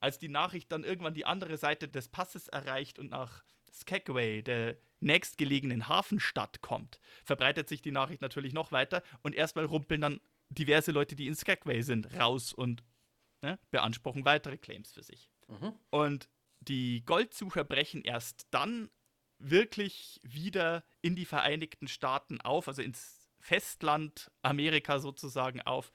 Als 0.00 0.18
die 0.18 0.28
Nachricht 0.28 0.72
dann 0.72 0.84
irgendwann 0.84 1.14
die 1.14 1.26
andere 1.26 1.56
Seite 1.56 1.88
des 1.88 2.08
Passes 2.08 2.48
erreicht 2.48 2.98
und 2.98 3.10
nach 3.10 3.44
Skagway, 3.72 4.42
der 4.42 4.76
nächstgelegenen 5.00 5.88
Hafenstadt, 5.88 6.60
kommt, 6.60 7.00
verbreitet 7.24 7.68
sich 7.68 7.82
die 7.82 7.90
Nachricht 7.90 8.22
natürlich 8.22 8.52
noch 8.52 8.72
weiter 8.72 9.02
und 9.22 9.34
erstmal 9.34 9.64
rumpeln 9.64 10.00
dann 10.00 10.20
diverse 10.48 10.92
Leute, 10.92 11.16
die 11.16 11.26
in 11.26 11.34
Skagway 11.34 11.82
sind, 11.82 12.14
raus 12.18 12.52
und 12.52 12.82
ne, 13.42 13.58
beanspruchen 13.70 14.24
weitere 14.24 14.58
Claims 14.58 14.92
für 14.92 15.02
sich. 15.02 15.30
Mhm. 15.48 15.72
Und 15.90 16.28
die 16.60 17.04
Goldsucher 17.04 17.64
brechen 17.64 18.02
erst 18.02 18.46
dann 18.50 18.90
wirklich 19.38 20.20
wieder 20.22 20.84
in 21.00 21.16
die 21.16 21.24
Vereinigten 21.24 21.88
Staaten 21.88 22.40
auf, 22.40 22.68
also 22.68 22.82
ins 22.82 23.21
Festland 23.42 24.30
Amerika 24.40 25.00
sozusagen 25.00 25.60
auf. 25.62 25.92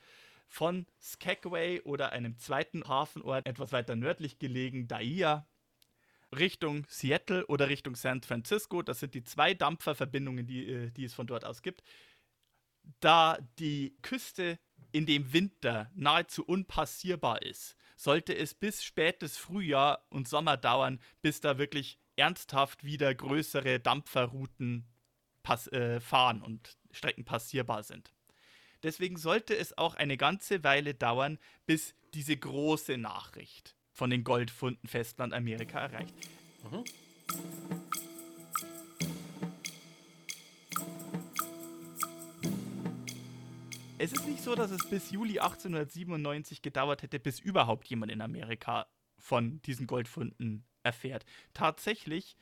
Von 0.50 0.86
Skagway 1.02 1.82
oder 1.82 2.12
einem 2.12 2.38
zweiten 2.38 2.88
Hafenort 2.88 3.48
etwas 3.48 3.72
weiter 3.72 3.96
nördlich 3.96 4.38
gelegen, 4.38 4.88
Daia, 4.88 5.48
Richtung 6.38 6.86
Seattle 6.90 7.46
oder 7.48 7.70
Richtung 7.70 7.96
San 7.96 8.22
Francisco. 8.22 8.82
Das 8.82 9.00
sind 9.00 9.14
die 9.14 9.24
zwei 9.24 9.54
Dampferverbindungen, 9.54 10.46
die, 10.46 10.68
äh, 10.70 10.92
die 10.92 11.06
es 11.06 11.14
von 11.14 11.28
dort 11.28 11.46
aus 11.46 11.62
gibt. 11.62 11.84
Da 13.00 13.38
die 13.60 13.98
Küste 14.02 14.60
in 14.92 15.06
dem 15.06 15.34
Winter 15.34 15.92
nahezu 15.96 16.46
unpassierbar 16.46 17.42
ist, 17.42 17.76
sollte 17.96 18.36
es 18.36 18.54
bis 18.54 18.84
spätes 18.84 19.38
Frühjahr 19.38 20.06
und 20.10 20.28
Sommer 20.28 20.58
dauern, 20.58 21.00
bis 21.22 21.42
da 21.42 21.58
wirklich 21.58 22.00
ernsthaft 22.16 22.84
wieder 22.84 23.14
größere 23.14 23.80
Dampferrouten 23.80 24.88
pass, 25.48 25.68
äh, 25.68 26.02
fahren 26.02 26.42
und 26.42 26.78
Strecken 26.92 27.24
passierbar 27.24 27.82
sind. 27.82 28.12
Deswegen 28.84 29.16
sollte 29.16 29.56
es 29.56 29.78
auch 29.78 29.96
eine 29.96 30.18
ganze 30.18 30.66
Weile 30.66 30.94
dauern, 30.94 31.40
bis 31.66 31.96
diese 32.14 32.36
große 32.36 32.98
Nachricht 32.98 33.78
von 33.94 34.10
den 34.10 34.26
Goldfunden 34.26 34.90
Festland 34.90 35.34
Amerika 35.34 35.80
erreicht. 35.80 36.14
Mhm. 36.70 36.84
Es 44.00 44.12
ist 44.12 44.28
nicht 44.28 44.44
so, 44.44 44.54
dass 44.54 44.72
es 44.72 44.90
bis 44.90 45.12
Juli 45.12 45.40
1897 45.40 46.62
gedauert 46.62 47.04
hätte, 47.04 47.20
bis 47.20 47.40
überhaupt 47.40 47.88
jemand 47.88 48.12
in 48.12 48.20
Amerika 48.20 48.88
von 49.18 49.62
diesen 49.62 49.88
Goldfunden 49.88 50.66
erfährt. 50.84 51.26
Tatsächlich 51.54 52.36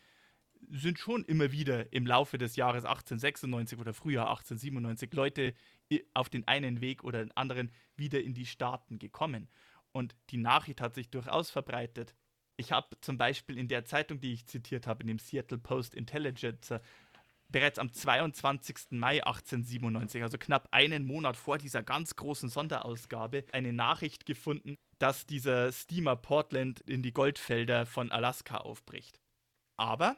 sind 0.70 1.00
schon 1.00 1.24
immer 1.26 1.52
wieder 1.52 1.91
im 1.94 2.06
Laufe 2.06 2.38
des 2.38 2.56
Jahres 2.56 2.86
1896 2.86 3.80
oder 3.80 3.94
Frühjahr 3.94 4.30
1897 4.30 5.13
Leute 5.13 5.54
auf 6.13 6.30
den 6.30 6.48
einen 6.48 6.82
Weg 6.82 7.04
oder 7.04 7.20
den 7.20 7.36
anderen 7.38 7.72
wieder 7.96 8.22
in 8.22 8.34
die 8.34 8.46
Staaten 8.46 9.00
gekommen. 9.00 9.48
Und 9.91 10.15
die 10.30 10.38
Nachricht 10.38 10.82
hat 10.82 10.96
sich 10.96 11.10
durchaus 11.10 11.50
verbreitet. 11.50 12.15
Ich 12.58 12.72
habe 12.72 13.00
zum 13.02 13.18
Beispiel 13.18 13.58
in 13.58 13.68
der 13.68 13.86
Zeitung, 13.86 14.20
die 14.20 14.34
ich 14.34 14.46
zitiert 14.48 14.88
habe, 14.88 15.04
in 15.04 15.08
dem 15.08 15.20
Seattle 15.20 15.58
Post 15.58 15.94
Intelligencer, 15.94 16.82
bereits 17.50 17.80
am 17.80 17.91
22. 17.91 18.91
Mai 18.91 19.24
1897, 19.24 20.24
also 20.24 20.38
knapp 20.38 20.68
einen 20.72 21.06
Monat 21.06 21.38
vor 21.38 21.58
dieser 21.58 21.84
ganz 21.84 22.15
großen 22.15 22.50
Sonderausgabe, 22.50 23.46
eine 23.52 23.74
Nachricht 23.74 24.26
gefunden, 24.26 24.76
dass 25.00 25.26
dieser 25.26 25.72
Steamer 25.72 26.15
Portland 26.15 26.82
in 26.82 27.04
die 27.04 27.13
Goldfelder 27.13 27.86
von 27.86 28.12
Alaska 28.12 28.58
aufbricht. 28.58 29.20
Aber 29.78 30.18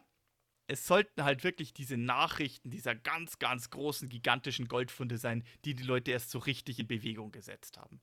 es 0.68 0.86
sollten 0.86 1.24
halt 1.24 1.44
wirklich 1.44 1.74
diese 1.74 1.98
Nachrichten 1.98 2.70
dieser 2.70 2.94
ganz, 2.94 3.40
ganz 3.40 3.70
großen, 3.70 4.10
gigantischen 4.10 4.68
Goldfunde 4.68 5.18
sein, 5.18 5.44
die 5.64 5.76
die 5.76 5.84
Leute 5.84 6.12
erst 6.12 6.30
so 6.30 6.40
richtig 6.40 6.80
in 6.80 6.88
Bewegung 6.88 7.32
gesetzt 7.32 7.78
haben. 7.78 8.02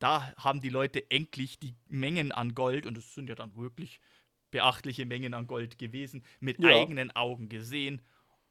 Da 0.00 0.34
haben 0.36 0.60
die 0.60 0.68
Leute 0.68 1.10
endlich 1.10 1.58
die 1.58 1.76
Mengen 1.88 2.32
an 2.32 2.54
Gold, 2.54 2.86
und 2.86 2.98
es 2.98 3.14
sind 3.14 3.28
ja 3.28 3.34
dann 3.34 3.56
wirklich 3.56 4.00
beachtliche 4.50 5.06
Mengen 5.06 5.32
an 5.32 5.46
Gold 5.46 5.78
gewesen, 5.78 6.24
mit 6.40 6.58
ja. 6.58 6.70
eigenen 6.70 7.14
Augen 7.14 7.48
gesehen. 7.48 8.02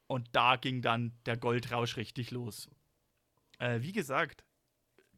Und 0.06 0.28
da 0.32 0.56
ging 0.56 0.82
dann 0.82 1.12
der 1.26 1.36
Goldrausch 1.36 1.96
richtig 1.96 2.30
los. 2.30 2.70
Äh, 3.58 3.80
wie 3.82 3.92
gesagt, 3.92 4.44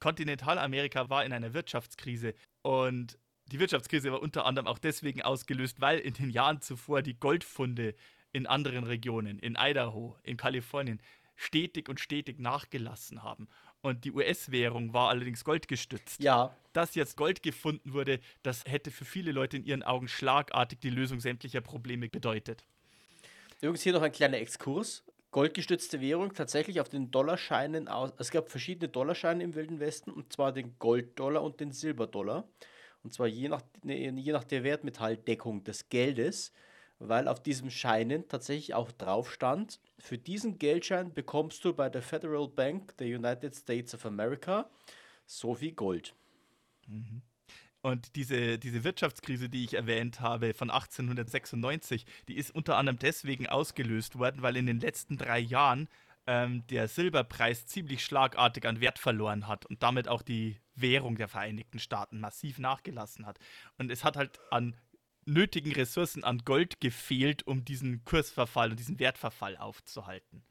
Kontinentalamerika 0.00 1.08
war 1.08 1.24
in 1.24 1.32
einer 1.32 1.54
Wirtschaftskrise 1.54 2.34
und 2.62 3.18
die 3.48 3.60
Wirtschaftskrise 3.60 4.12
war 4.12 4.20
unter 4.20 4.46
anderem 4.46 4.66
auch 4.66 4.78
deswegen 4.78 5.22
ausgelöst, 5.22 5.80
weil 5.80 5.98
in 5.98 6.14
den 6.14 6.30
Jahren 6.30 6.60
zuvor 6.60 7.02
die 7.02 7.18
Goldfunde 7.18 7.94
in 8.32 8.46
anderen 8.46 8.84
Regionen, 8.84 9.38
in 9.38 9.56
Idaho, 9.58 10.16
in 10.22 10.36
Kalifornien, 10.36 11.00
stetig 11.34 11.88
und 11.88 12.00
stetig 12.00 12.38
nachgelassen 12.38 13.22
haben. 13.22 13.48
Und 13.80 14.04
die 14.04 14.12
US-Währung 14.12 14.92
war 14.92 15.08
allerdings 15.08 15.44
goldgestützt. 15.44 16.22
Ja. 16.22 16.54
Dass 16.72 16.94
jetzt 16.94 17.16
Gold 17.16 17.42
gefunden 17.42 17.92
wurde, 17.92 18.20
das 18.42 18.64
hätte 18.66 18.90
für 18.90 19.04
viele 19.04 19.32
Leute 19.32 19.56
in 19.56 19.64
ihren 19.64 19.82
Augen 19.82 20.08
schlagartig 20.08 20.80
die 20.80 20.90
Lösung 20.90 21.20
sämtlicher 21.20 21.60
Probleme 21.60 22.08
bedeutet. 22.08 22.64
Übrigens 23.60 23.82
hier 23.82 23.92
noch 23.92 24.02
ein 24.02 24.12
kleiner 24.12 24.38
Exkurs. 24.38 25.04
Goldgestützte 25.30 26.00
Währung 26.00 26.32
tatsächlich 26.32 26.80
auf 26.80 26.88
den 26.88 27.10
Dollarscheinen 27.10 27.86
aus. 27.86 28.12
Es 28.18 28.30
gab 28.30 28.48
verschiedene 28.48 28.88
Dollarscheine 28.88 29.44
im 29.44 29.54
Wilden 29.54 29.78
Westen, 29.78 30.10
und 30.10 30.32
zwar 30.32 30.52
den 30.52 30.76
Golddollar 30.78 31.42
und 31.42 31.60
den 31.60 31.70
Silberdollar. 31.70 32.48
Und 33.02 33.12
zwar 33.12 33.26
je 33.26 33.48
nach, 33.48 33.62
ne, 33.82 34.10
je 34.10 34.32
nach 34.32 34.44
der 34.44 34.64
Wertmetalldeckung 34.64 35.64
des 35.64 35.88
Geldes, 35.88 36.52
weil 36.98 37.28
auf 37.28 37.42
diesem 37.42 37.70
Scheinen 37.70 38.28
tatsächlich 38.28 38.74
auch 38.74 38.90
drauf 38.90 39.32
stand, 39.32 39.80
für 39.98 40.18
diesen 40.18 40.58
Geldschein 40.58 41.14
bekommst 41.14 41.64
du 41.64 41.72
bei 41.72 41.88
der 41.88 42.02
Federal 42.02 42.48
Bank 42.48 42.96
der 42.96 43.06
United 43.06 43.54
States 43.54 43.94
of 43.94 44.04
America 44.04 44.68
so 45.26 45.54
viel 45.54 45.72
Gold. 45.72 46.14
Mhm. 46.86 47.22
Und 47.80 48.16
diese, 48.16 48.58
diese 48.58 48.82
Wirtschaftskrise, 48.82 49.48
die 49.48 49.64
ich 49.64 49.74
erwähnt 49.74 50.20
habe, 50.20 50.52
von 50.52 50.70
1896, 50.70 52.04
die 52.26 52.36
ist 52.36 52.52
unter 52.52 52.76
anderem 52.76 52.98
deswegen 52.98 53.46
ausgelöst 53.46 54.18
worden, 54.18 54.42
weil 54.42 54.56
in 54.56 54.66
den 54.66 54.80
letzten 54.80 55.16
drei 55.16 55.38
Jahren 55.38 55.88
ähm, 56.26 56.66
der 56.66 56.88
Silberpreis 56.88 57.66
ziemlich 57.66 58.04
schlagartig 58.04 58.66
an 58.66 58.80
Wert 58.80 58.98
verloren 58.98 59.46
hat 59.46 59.64
und 59.66 59.82
damit 59.82 60.08
auch 60.08 60.22
die 60.22 60.56
Währung 60.80 61.16
der 61.16 61.28
Vereinigten 61.28 61.78
Staaten 61.78 62.20
massiv 62.20 62.58
nachgelassen 62.58 63.26
hat. 63.26 63.38
Und 63.78 63.90
es 63.90 64.04
hat 64.04 64.16
halt 64.16 64.38
an 64.50 64.76
nötigen 65.24 65.72
Ressourcen 65.72 66.24
an 66.24 66.38
Gold 66.44 66.80
gefehlt, 66.80 67.46
um 67.46 67.64
diesen 67.64 68.04
Kursverfall 68.04 68.70
und 68.70 68.78
diesen 68.78 68.98
Wertverfall 68.98 69.56
aufzuhalten. 69.56 70.42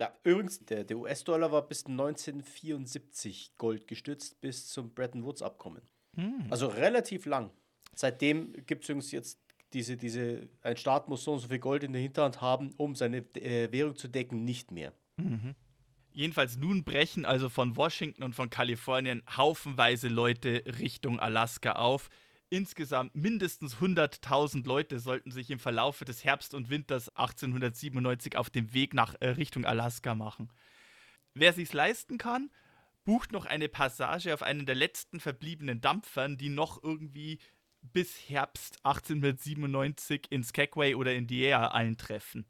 Ja, 0.00 0.12
übrigens, 0.24 0.64
der, 0.64 0.84
der 0.84 0.98
US-Dollar 0.98 1.52
war 1.52 1.68
bis 1.68 1.86
1974 1.86 3.56
Gold 3.58 3.86
gestützt, 3.86 4.40
bis 4.40 4.68
zum 4.68 4.92
Bretton 4.92 5.24
Woods-Abkommen. 5.24 5.82
Hm. 6.16 6.46
Also 6.50 6.66
relativ 6.66 7.26
lang. 7.26 7.50
Seitdem 7.94 8.52
gibt 8.66 8.84
es 8.84 8.90
übrigens 8.90 9.12
jetzt 9.12 9.40
diese, 9.72 9.96
diese, 9.96 10.48
ein 10.62 10.76
Staat 10.76 11.08
muss 11.08 11.24
so 11.24 11.32
und 11.32 11.40
so 11.40 11.48
viel 11.48 11.58
Gold 11.58 11.84
in 11.84 11.92
der 11.92 12.02
Hinterhand 12.02 12.40
haben, 12.40 12.72
um 12.76 12.94
seine 12.94 13.18
äh, 13.36 13.70
Währung 13.72 13.96
zu 13.96 14.08
decken, 14.08 14.44
nicht 14.44 14.70
mehr. 14.70 14.92
Mhm. 15.16 15.54
Jedenfalls 16.14 16.56
nun 16.56 16.84
brechen 16.84 17.24
also 17.24 17.48
von 17.48 17.76
Washington 17.76 18.22
und 18.22 18.36
von 18.36 18.48
Kalifornien 18.48 19.24
haufenweise 19.36 20.06
Leute 20.06 20.62
Richtung 20.78 21.18
Alaska 21.18 21.72
auf. 21.72 22.08
Insgesamt 22.50 23.16
mindestens 23.16 23.78
100.000 23.78 24.64
Leute 24.64 25.00
sollten 25.00 25.32
sich 25.32 25.50
im 25.50 25.58
Verlauf 25.58 25.98
des 25.98 26.22
Herbst 26.22 26.54
und 26.54 26.70
Winters 26.70 27.08
1897 27.16 28.36
auf 28.36 28.48
dem 28.48 28.72
Weg 28.72 28.94
nach 28.94 29.16
äh, 29.18 29.30
Richtung 29.30 29.64
Alaska 29.64 30.14
machen. 30.14 30.52
Wer 31.34 31.52
sich's 31.52 31.72
leisten 31.72 32.16
kann, 32.16 32.48
bucht 33.04 33.32
noch 33.32 33.44
eine 33.44 33.68
Passage 33.68 34.32
auf 34.32 34.44
einen 34.44 34.66
der 34.66 34.76
letzten 34.76 35.18
verbliebenen 35.18 35.80
Dampfern, 35.80 36.38
die 36.38 36.48
noch 36.48 36.80
irgendwie 36.80 37.40
bis 37.82 38.28
Herbst 38.28 38.78
1897 38.84 40.30
in 40.30 40.44
Skagway 40.44 40.94
oder 40.94 41.12
in 41.12 41.26
Diea 41.26 41.72
eintreffen. 41.72 42.46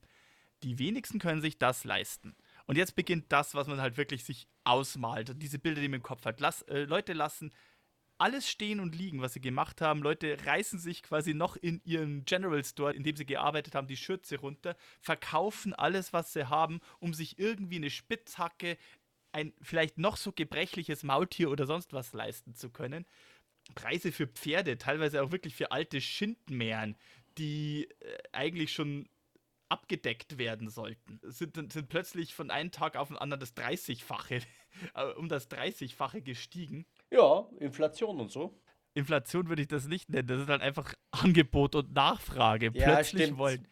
Die 0.62 0.78
wenigsten 0.78 1.18
können 1.18 1.40
sich 1.40 1.58
das 1.58 1.84
leisten. 1.84 2.36
Und 2.66 2.76
jetzt 2.76 2.96
beginnt 2.96 3.30
das, 3.30 3.54
was 3.54 3.66
man 3.66 3.80
halt 3.80 3.96
wirklich 3.96 4.24
sich 4.24 4.48
ausmalt. 4.64 5.42
Diese 5.42 5.58
Bilder, 5.58 5.80
die 5.80 5.88
man 5.88 6.00
im 6.00 6.02
Kopf 6.02 6.24
hat. 6.24 6.40
Lass, 6.40 6.62
äh, 6.62 6.84
Leute 6.84 7.12
lassen 7.12 7.52
alles 8.18 8.48
stehen 8.48 8.80
und 8.80 8.94
liegen, 8.94 9.20
was 9.20 9.32
sie 9.32 9.40
gemacht 9.40 9.80
haben. 9.80 10.02
Leute 10.02 10.36
reißen 10.44 10.78
sich 10.78 11.02
quasi 11.02 11.34
noch 11.34 11.56
in 11.56 11.80
ihren 11.84 12.24
General 12.24 12.64
Store, 12.64 12.94
in 12.94 13.02
dem 13.02 13.16
sie 13.16 13.26
gearbeitet 13.26 13.74
haben, 13.74 13.88
die 13.88 13.96
Schürze 13.96 14.38
runter, 14.38 14.76
verkaufen 15.00 15.74
alles, 15.74 16.12
was 16.12 16.32
sie 16.32 16.48
haben, 16.48 16.80
um 17.00 17.12
sich 17.12 17.38
irgendwie 17.38 17.76
eine 17.76 17.90
Spitzhacke, 17.90 18.78
ein 19.32 19.52
vielleicht 19.60 19.98
noch 19.98 20.16
so 20.16 20.32
gebrechliches 20.32 21.02
Maultier 21.02 21.50
oder 21.50 21.66
sonst 21.66 21.92
was 21.92 22.12
leisten 22.12 22.54
zu 22.54 22.70
können. 22.70 23.04
Preise 23.74 24.12
für 24.12 24.26
Pferde, 24.26 24.78
teilweise 24.78 25.22
auch 25.22 25.32
wirklich 25.32 25.56
für 25.56 25.72
alte 25.72 26.00
Schindmähren, 26.00 26.96
die 27.38 27.88
äh, 28.00 28.18
eigentlich 28.32 28.72
schon 28.72 29.08
abgedeckt 29.68 30.38
werden 30.38 30.68
sollten, 30.68 31.20
sind, 31.22 31.72
sind 31.72 31.88
plötzlich 31.88 32.34
von 32.34 32.50
einem 32.50 32.70
Tag 32.70 32.96
auf 32.96 33.08
den 33.08 33.16
anderen 33.16 33.40
das 33.40 33.56
30-fache, 33.56 34.42
äh, 34.94 35.04
um 35.16 35.28
das 35.28 35.50
30-fache 35.50 36.20
gestiegen. 36.20 36.86
Ja, 37.10 37.48
Inflation 37.58 38.20
und 38.20 38.30
so. 38.30 38.60
Inflation 38.94 39.48
würde 39.48 39.62
ich 39.62 39.68
das 39.68 39.86
nicht 39.86 40.08
nennen, 40.08 40.28
das 40.28 40.40
ist 40.40 40.48
halt 40.48 40.62
einfach 40.62 40.94
Angebot 41.10 41.74
und 41.74 41.92
Nachfrage. 41.92 42.70
Ja, 42.74 42.94
plötzlich 42.94 43.24
stimmt. 43.24 43.38
wollen. 43.38 43.68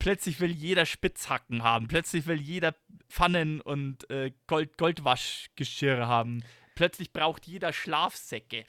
Plötzlich 0.00 0.40
will 0.40 0.50
jeder 0.50 0.86
Spitzhacken 0.86 1.64
haben, 1.64 1.88
plötzlich 1.88 2.26
will 2.26 2.40
jeder 2.40 2.74
Pfannen 3.08 3.60
und 3.60 4.08
äh, 4.10 4.32
Gold 4.46 4.78
Goldwaschgeschirr 4.78 6.06
haben. 6.06 6.44
Plötzlich 6.76 7.12
braucht 7.12 7.46
jeder 7.46 7.72
Schlafsäcke. 7.72 8.64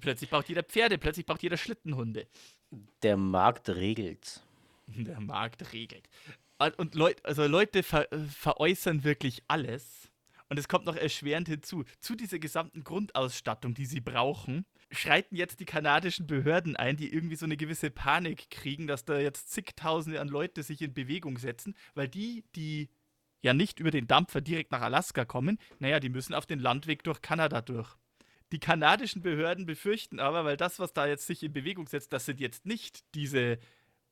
Plötzlich 0.00 0.28
braucht 0.28 0.50
jeder 0.50 0.62
Pferde, 0.62 0.98
plötzlich 0.98 1.24
braucht 1.24 1.42
jeder 1.42 1.56
Schlittenhunde. 1.56 2.26
Der 3.02 3.16
Markt 3.16 3.70
regelt. 3.70 4.45
Der 5.04 5.20
Markt 5.20 5.72
regelt. 5.72 6.08
Und 6.78 6.94
Leut, 6.94 7.24
also 7.24 7.46
Leute 7.46 7.82
ver, 7.82 8.08
veräußern 8.28 9.04
wirklich 9.04 9.42
alles. 9.48 10.10
Und 10.48 10.58
es 10.58 10.68
kommt 10.68 10.86
noch 10.86 10.96
erschwerend 10.96 11.48
hinzu. 11.48 11.84
Zu 11.98 12.14
dieser 12.14 12.38
gesamten 12.38 12.84
Grundausstattung, 12.84 13.74
die 13.74 13.84
sie 13.84 14.00
brauchen, 14.00 14.64
schreiten 14.90 15.34
jetzt 15.34 15.60
die 15.60 15.64
kanadischen 15.64 16.26
Behörden 16.26 16.76
ein, 16.76 16.96
die 16.96 17.12
irgendwie 17.12 17.36
so 17.36 17.46
eine 17.46 17.56
gewisse 17.56 17.90
Panik 17.90 18.50
kriegen, 18.50 18.86
dass 18.86 19.04
da 19.04 19.18
jetzt 19.18 19.50
zigtausende 19.50 20.20
an 20.20 20.28
Leute 20.28 20.62
sich 20.62 20.80
in 20.82 20.94
Bewegung 20.94 21.38
setzen, 21.38 21.74
weil 21.94 22.08
die, 22.08 22.44
die 22.54 22.88
ja 23.42 23.52
nicht 23.52 23.80
über 23.80 23.90
den 23.90 24.06
Dampfer 24.06 24.40
direkt 24.40 24.70
nach 24.70 24.82
Alaska 24.82 25.24
kommen, 25.24 25.58
naja, 25.78 26.00
die 26.00 26.08
müssen 26.08 26.34
auf 26.34 26.46
den 26.46 26.60
Landweg 26.60 27.02
durch 27.02 27.20
Kanada 27.22 27.60
durch. 27.60 27.96
Die 28.52 28.60
kanadischen 28.60 29.22
Behörden 29.22 29.66
befürchten 29.66 30.20
aber, 30.20 30.44
weil 30.44 30.56
das, 30.56 30.78
was 30.78 30.92
da 30.92 31.06
jetzt 31.06 31.26
sich 31.26 31.42
in 31.42 31.52
Bewegung 31.52 31.88
setzt, 31.88 32.12
das 32.12 32.26
sind 32.26 32.40
jetzt 32.40 32.64
nicht 32.64 33.04
diese 33.16 33.58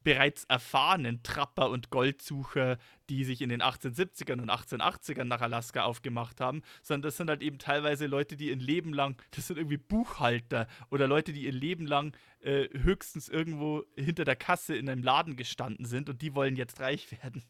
bereits 0.05 0.45
erfahrenen 0.45 1.23
Trapper 1.23 1.71
und 1.71 1.90
Goldsucher, 1.90 2.79
die 3.09 3.25
sich 3.25 3.40
in 3.43 3.49
den 3.49 3.62
1870ern 3.62 4.40
und 4.40 4.51
1880ern 4.51 5.25
nach 5.25 5.40
Alaska 5.40 5.83
aufgemacht 5.85 6.40
haben, 6.40 6.62
sondern 6.83 7.03
das 7.09 7.17
sind 7.17 7.29
halt 7.29 7.43
eben 7.43 7.59
teilweise 7.59 8.07
Leute, 8.07 8.37
die 8.37 8.49
ihr 8.49 8.57
Leben 8.57 8.93
lang, 8.93 9.21
das 9.33 9.49
sind 9.49 9.57
irgendwie 9.57 9.79
Buchhalter 9.79 10.69
oder 10.90 11.09
Leute, 11.09 11.33
die 11.33 11.45
ihr 11.45 11.53
Leben 11.53 11.87
lang 11.87 12.17
äh, 12.40 12.69
höchstens 12.79 13.29
irgendwo 13.29 13.83
hinter 13.97 14.25
der 14.25 14.37
Kasse 14.37 14.77
in 14.77 14.88
einem 14.88 15.03
Laden 15.03 15.37
gestanden 15.37 15.87
sind 15.87 16.09
und 16.09 16.23
die 16.23 16.35
wollen 16.35 16.57
jetzt 16.57 16.81
reich 16.81 17.11
werden. 17.11 17.43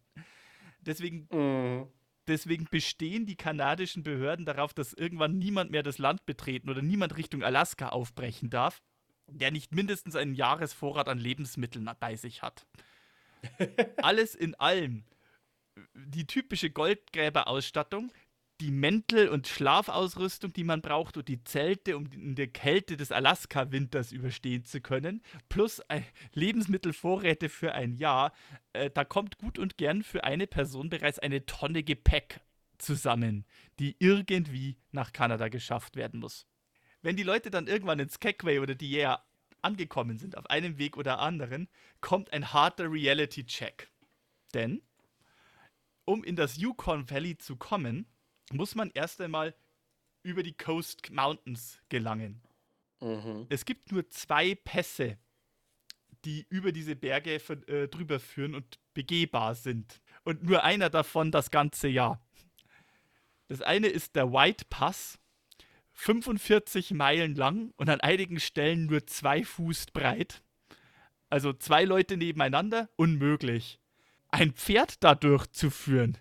Deswegen, 0.80 1.28
Mhm. 1.32 1.88
deswegen 2.28 2.66
bestehen 2.70 3.26
die 3.26 3.36
kanadischen 3.36 4.02
Behörden 4.02 4.44
darauf, 4.44 4.74
dass 4.74 4.92
irgendwann 4.92 5.38
niemand 5.38 5.70
mehr 5.70 5.82
das 5.82 5.98
Land 5.98 6.24
betreten 6.26 6.70
oder 6.70 6.82
niemand 6.82 7.16
Richtung 7.16 7.42
Alaska 7.42 7.88
aufbrechen 7.88 8.50
darf, 8.50 8.82
der 9.28 9.50
nicht 9.50 9.72
mindestens 9.72 10.16
einen 10.16 10.34
Jahresvorrat 10.34 11.08
an 11.08 11.18
Lebensmitteln 11.18 11.88
bei 12.00 12.16
sich 12.16 12.42
hat. 12.42 12.66
Alles 14.02 14.34
in 14.34 14.54
allem. 14.54 15.04
Die 15.94 16.26
typische 16.26 16.70
Goldgräberausstattung, 16.70 18.12
die 18.60 18.70
Mäntel 18.70 19.28
und 19.28 19.48
Schlafausrüstung, 19.48 20.52
die 20.52 20.62
man 20.62 20.80
braucht 20.80 21.16
und 21.16 21.26
die 21.26 21.42
Zelte, 21.42 21.96
um 21.96 22.06
in 22.12 22.36
der 22.36 22.46
Kälte 22.46 22.96
des 22.96 23.10
Alaska-Winters 23.10 24.12
überstehen 24.12 24.64
zu 24.64 24.80
können, 24.80 25.22
plus 25.48 25.80
ein- 25.88 26.04
Lebensmittelvorräte 26.32 27.48
für 27.48 27.72
ein 27.74 27.94
Jahr, 27.96 28.32
äh, 28.72 28.90
da 28.90 29.04
kommt 29.04 29.38
gut 29.38 29.58
und 29.58 29.76
gern 29.76 30.02
für 30.04 30.22
eine 30.24 30.46
Person 30.46 30.88
bereits 30.88 31.18
eine 31.18 31.44
Tonne 31.46 31.82
Gepäck 31.82 32.40
zusammen, 32.78 33.44
die 33.80 33.96
irgendwie 33.98 34.76
nach 34.92 35.12
Kanada 35.12 35.48
geschafft 35.48 35.96
werden 35.96 36.20
muss. 36.20 36.46
Wenn 37.04 37.16
die 37.16 37.22
Leute 37.22 37.50
dann 37.50 37.66
irgendwann 37.66 37.98
in 37.98 38.08
Skagway 38.08 38.60
oder 38.60 38.74
Diea 38.74 39.22
angekommen 39.60 40.18
sind, 40.18 40.38
auf 40.38 40.48
einem 40.48 40.78
Weg 40.78 40.96
oder 40.96 41.18
anderen, 41.18 41.68
kommt 42.00 42.32
ein 42.32 42.54
harter 42.54 42.90
Reality-Check. 42.90 43.90
Denn, 44.54 44.80
um 46.06 46.24
in 46.24 46.34
das 46.34 46.56
Yukon 46.56 47.10
Valley 47.10 47.36
zu 47.36 47.56
kommen, 47.56 48.06
muss 48.52 48.74
man 48.74 48.90
erst 48.94 49.20
einmal 49.20 49.54
über 50.22 50.42
die 50.42 50.54
Coast 50.56 51.10
Mountains 51.10 51.78
gelangen. 51.90 52.40
Mhm. 53.00 53.48
Es 53.50 53.66
gibt 53.66 53.92
nur 53.92 54.08
zwei 54.08 54.54
Pässe, 54.54 55.18
die 56.24 56.46
über 56.48 56.72
diese 56.72 56.96
Berge 56.96 57.38
von, 57.38 57.68
äh, 57.68 57.86
drüber 57.86 58.18
führen 58.18 58.54
und 58.54 58.78
begehbar 58.94 59.54
sind. 59.56 60.00
Und 60.22 60.42
nur 60.44 60.64
einer 60.64 60.88
davon 60.88 61.30
das 61.30 61.50
ganze 61.50 61.88
Jahr. 61.88 62.26
Das 63.48 63.60
eine 63.60 63.88
ist 63.88 64.16
der 64.16 64.32
White 64.32 64.64
Pass, 64.70 65.18
45 65.94 66.92
Meilen 66.92 67.34
lang 67.34 67.72
und 67.76 67.88
an 67.88 68.00
einigen 68.00 68.40
Stellen 68.40 68.86
nur 68.86 69.06
zwei 69.06 69.44
Fuß 69.44 69.86
breit. 69.92 70.42
Also 71.30 71.52
zwei 71.52 71.84
Leute 71.84 72.16
nebeneinander, 72.16 72.88
unmöglich. 72.96 73.80
Ein 74.28 74.52
Pferd 74.52 75.02
da 75.02 75.14
durchzuführen, 75.14 76.18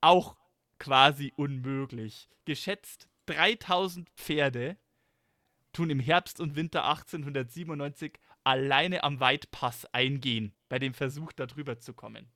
auch 0.00 0.36
quasi 0.78 1.32
unmöglich. 1.36 2.28
Geschätzt 2.44 3.08
3000 3.26 4.08
Pferde 4.16 4.76
tun 5.72 5.90
im 5.90 6.00
Herbst 6.00 6.40
und 6.40 6.56
Winter 6.56 6.84
1897 6.84 8.18
alleine 8.44 9.04
am 9.04 9.20
Weitpass 9.20 9.84
eingehen, 9.92 10.54
bei 10.68 10.78
dem 10.78 10.94
Versuch, 10.94 11.32
da 11.32 11.46
drüber 11.46 11.78
zu 11.78 11.92
kommen. 11.92 12.30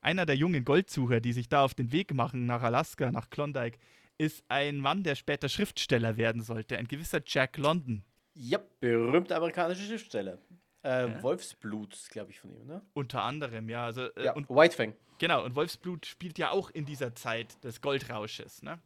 Einer 0.00 0.26
der 0.26 0.36
jungen 0.36 0.64
Goldsucher, 0.64 1.20
die 1.20 1.32
sich 1.32 1.48
da 1.48 1.64
auf 1.64 1.74
den 1.74 1.90
Weg 1.90 2.14
machen 2.14 2.46
nach 2.46 2.62
Alaska, 2.62 3.10
nach 3.10 3.30
Klondike, 3.30 3.78
ist 4.20 4.44
ein 4.48 4.76
Mann, 4.78 5.02
der 5.02 5.14
später 5.14 5.48
Schriftsteller 5.48 6.16
werden 6.18 6.42
sollte, 6.42 6.76
ein 6.76 6.86
gewisser 6.86 7.20
Jack 7.24 7.56
London. 7.56 8.04
Ja, 8.34 8.58
berühmte 8.80 9.34
amerikanische 9.34 9.82
Schriftsteller. 9.84 10.38
Äh, 10.82 11.08
Ja. 11.08 11.22
Wolfsblut, 11.22 11.96
glaube 12.10 12.30
ich, 12.30 12.40
von 12.40 12.50
ihm, 12.50 12.66
ne? 12.66 12.82
Unter 12.92 13.22
anderem, 13.22 13.68
ja. 13.68 13.84
Also, 13.86 14.02
äh, 14.14 14.24
Ja, 14.26 14.32
und 14.34 14.48
Whitefang. 14.50 14.94
Genau, 15.18 15.44
und 15.44 15.54
Wolfsblut 15.54 16.06
spielt 16.06 16.38
ja 16.38 16.50
auch 16.50 16.70
in 16.70 16.84
dieser 16.86 17.14
Zeit 17.14 17.62
des 17.64 17.80
Goldrausches, 17.80 18.62
ne? 18.62 18.78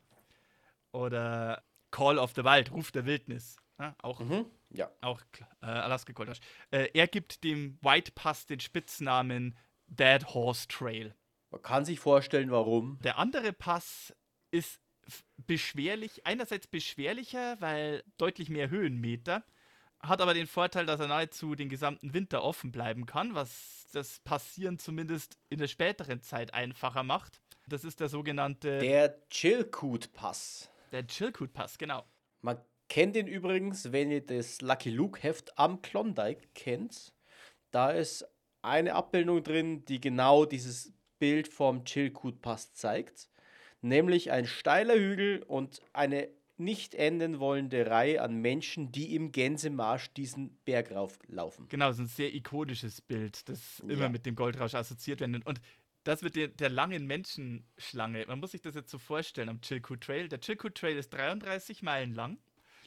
Oder 0.92 1.62
Call 1.90 2.18
of 2.18 2.32
the 2.36 2.44
Wild, 2.44 2.72
Ruf 2.72 2.92
der 2.92 3.04
Wildnis. 3.06 3.56
Ne? 3.78 3.94
Auch, 4.02 4.20
Mhm. 4.20 4.46
Ja. 4.70 4.90
auch 5.00 5.20
äh, 5.62 5.66
Alaska 5.66 6.12
Goldrausch. 6.12 6.38
Äh, 6.70 6.88
er 6.94 7.06
gibt 7.08 7.42
dem 7.44 7.78
White 7.82 8.12
Pass 8.14 8.46
den 8.46 8.60
Spitznamen 8.60 9.56
Dead 9.88 10.24
Horse 10.32 10.68
Trail. 10.68 11.14
Man 11.50 11.62
kann 11.62 11.84
sich 11.84 11.98
vorstellen, 12.00 12.50
warum. 12.50 12.98
Der 13.02 13.18
andere 13.18 13.52
Pass 13.52 14.14
ist 14.50 14.80
beschwerlich, 15.46 16.26
einerseits 16.26 16.66
beschwerlicher, 16.66 17.60
weil 17.60 18.02
deutlich 18.18 18.48
mehr 18.48 18.70
Höhenmeter, 18.70 19.44
hat 20.00 20.20
aber 20.20 20.34
den 20.34 20.46
Vorteil, 20.46 20.86
dass 20.86 21.00
er 21.00 21.08
nahezu 21.08 21.54
den 21.54 21.68
gesamten 21.68 22.12
Winter 22.14 22.42
offen 22.42 22.72
bleiben 22.72 23.06
kann, 23.06 23.34
was 23.34 23.86
das 23.92 24.20
Passieren 24.20 24.78
zumindest 24.78 25.38
in 25.48 25.58
der 25.58 25.68
späteren 25.68 26.20
Zeit 26.20 26.52
einfacher 26.52 27.02
macht. 27.02 27.40
Das 27.66 27.84
ist 27.84 28.00
der 28.00 28.08
sogenannte 28.08 28.78
Der 28.78 29.26
Chilkoot-Pass. 29.30 30.70
der 30.92 31.06
Chilkoot 31.06 31.52
Pass, 31.54 31.78
genau. 31.78 32.04
Man 32.42 32.58
kennt 32.88 33.16
ihn 33.16 33.26
übrigens, 33.26 33.92
wenn 33.92 34.10
ihr 34.10 34.24
das 34.24 34.60
Lucky 34.60 34.90
Luke 34.90 35.22
Heft 35.22 35.58
am 35.58 35.80
Klondike 35.80 36.48
kennt. 36.54 37.14
Da 37.70 37.90
ist 37.90 38.26
eine 38.60 38.94
Abbildung 38.94 39.42
drin, 39.42 39.84
die 39.86 40.00
genau 40.00 40.44
dieses 40.44 40.92
Bild 41.18 41.48
vom 41.48 41.84
Chilkoot 41.84 42.42
Pass 42.42 42.74
zeigt. 42.74 43.30
Nämlich 43.84 44.30
ein 44.32 44.46
steiler 44.46 44.94
Hügel 44.94 45.42
und 45.42 45.82
eine 45.92 46.30
nicht 46.56 46.94
enden 46.94 47.38
wollende 47.38 47.86
Reihe 47.86 48.22
an 48.22 48.36
Menschen, 48.36 48.90
die 48.92 49.14
im 49.14 49.30
Gänsemarsch 49.30 50.10
diesen 50.14 50.56
Berg 50.64 50.90
rauflaufen. 50.92 51.68
Genau, 51.68 51.92
so 51.92 52.02
ein 52.02 52.06
sehr 52.06 52.34
ikonisches 52.34 53.02
Bild, 53.02 53.46
das 53.48 53.80
immer 53.80 54.04
Ja. 54.04 54.08
mit 54.08 54.24
dem 54.24 54.36
Goldrausch 54.36 54.74
assoziiert 54.74 55.20
wird. 55.20 55.44
Und 55.46 55.60
das 56.04 56.22
mit 56.22 56.34
der, 56.34 56.48
der 56.48 56.70
langen 56.70 57.06
Menschenschlange, 57.06 58.24
man 58.26 58.40
muss 58.40 58.52
sich 58.52 58.62
das 58.62 58.74
jetzt 58.74 58.90
so 58.90 58.96
vorstellen 58.98 59.50
am 59.50 59.60
Chilkoot 59.60 60.00
Trail. 60.00 60.28
Der 60.28 60.40
Chilkoot 60.40 60.76
Trail 60.76 60.96
ist 60.96 61.10
33 61.12 61.82
Meilen 61.82 62.14
lang. 62.14 62.38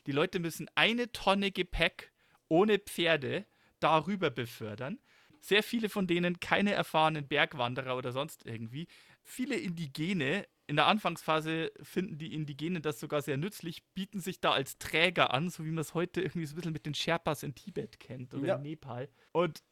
Die 0.07 0.11
Leute 0.13 0.39
müssen 0.39 0.67
eine 0.73 1.11
Tonne 1.11 1.51
Gepäck 1.51 2.11
ohne 2.47 2.79
Pferde 2.79 3.45
darüber 3.79 4.31
befördern. 4.31 4.97
Sehr 5.41 5.61
viele 5.61 5.89
von 5.89 6.07
denen 6.07 6.39
keine 6.39 6.71
erfahrenen 6.73 7.27
Bergwanderer 7.27 7.95
oder 7.97 8.11
sonst 8.11 8.47
irgendwie. 8.47 8.87
Viele 9.21 9.55
Indigene 9.57 10.47
in 10.67 10.75
der 10.75 10.87
Anfangsphase 10.87 11.71
finden 11.81 12.17
die 12.17 12.33
Indigenen 12.33 12.81
das 12.81 12.99
sogar 12.99 13.21
sehr 13.21 13.37
nützlich, 13.37 13.83
bieten 13.93 14.19
sich 14.19 14.41
da 14.41 14.51
als 14.51 14.77
Träger 14.77 15.33
an, 15.33 15.49
so 15.49 15.63
wie 15.63 15.71
man 15.71 15.79
es 15.79 15.93
heute 15.93 16.21
irgendwie 16.21 16.45
so 16.45 16.53
ein 16.53 16.57
bisschen 16.57 16.73
mit 16.73 16.85
den 16.85 16.93
Sherpas 16.93 17.43
in 17.43 17.55
Tibet 17.55 17.99
kennt 17.99 18.33
oder 18.33 18.47
ja. 18.47 18.55
in 18.55 18.63
Nepal. 18.63 19.09
Und 19.31 19.63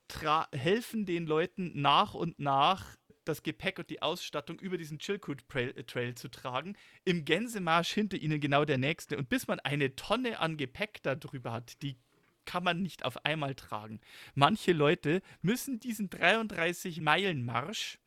helfen 0.54 1.06
den 1.06 1.28
Leuten 1.28 1.82
nach 1.82 2.14
und 2.14 2.40
nach 2.40 2.96
das 3.26 3.44
Gepäck 3.44 3.80
und 3.80 3.90
die 3.90 4.02
Ausstattung 4.02 4.60
über 4.60 4.78
diesen 4.78 5.00
Chilkoot 5.00 5.50
Trail, 5.50 5.74
äh, 5.76 5.84
Trail, 5.84 6.16
zu 6.16 6.30
tragen. 6.30 6.78
Im 7.04 7.26
Gänsemarsch 7.26 7.92
hinter 7.92 8.18
ihnen 8.18 8.40
genau 8.40 8.66
der 8.66 8.78
nächste. 8.78 9.18
Und 9.18 9.30
bis 9.30 9.48
man 9.48 9.60
eine 9.60 9.96
Tonne 9.96 10.40
an 10.40 10.58
Gepäck 10.58 11.02
darüber 11.04 11.52
hat, 11.52 11.82
die 11.82 11.98
kann 12.46 12.64
man 12.64 12.82
nicht 12.82 13.04
auf 13.04 13.26
einmal 13.26 13.56
tragen. 13.56 14.00
Manche 14.36 14.72
Leute 14.72 15.22
müssen 15.42 15.80
diesen 15.80 16.10
33 16.10 17.02
Meilen 17.02 17.44
Marsch 17.44 17.98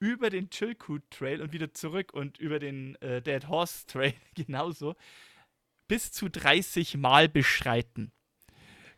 über 0.00 0.30
den 0.30 0.50
Chilkoot 0.50 1.02
Trail 1.10 1.42
und 1.42 1.52
wieder 1.52 1.72
zurück 1.72 2.12
und 2.12 2.38
über 2.38 2.58
den 2.58 2.94
äh, 2.96 3.20
Dead 3.20 3.48
Horse 3.48 3.86
Trail 3.86 4.14
genauso 4.34 4.94
bis 5.88 6.12
zu 6.12 6.28
30 6.28 6.98
Mal 6.98 7.28
beschreiten, 7.28 8.12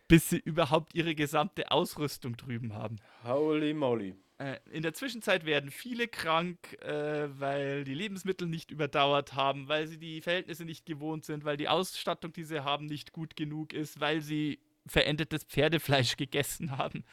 bis 0.08 0.28
sie 0.28 0.38
überhaupt 0.38 0.94
ihre 0.94 1.14
gesamte 1.14 1.70
Ausrüstung 1.70 2.36
drüben 2.36 2.74
haben. 2.74 2.96
Holy 3.24 3.72
moly. 3.72 4.16
Äh, 4.38 4.58
in 4.70 4.82
der 4.82 4.92
Zwischenzeit 4.92 5.44
werden 5.46 5.70
viele 5.70 6.08
krank, 6.08 6.76
äh, 6.82 7.28
weil 7.38 7.84
die 7.84 7.94
Lebensmittel 7.94 8.48
nicht 8.48 8.70
überdauert 8.70 9.34
haben, 9.34 9.68
weil 9.68 9.86
sie 9.86 9.98
die 9.98 10.20
Verhältnisse 10.20 10.64
nicht 10.64 10.84
gewohnt 10.84 11.24
sind, 11.24 11.44
weil 11.44 11.56
die 11.56 11.68
Ausstattung, 11.68 12.32
die 12.32 12.44
sie 12.44 12.64
haben, 12.64 12.86
nicht 12.86 13.12
gut 13.12 13.36
genug 13.36 13.72
ist, 13.72 14.00
weil 14.00 14.20
sie 14.20 14.58
verendetes 14.86 15.44
Pferdefleisch 15.44 16.16
gegessen 16.16 16.76
haben. 16.76 17.04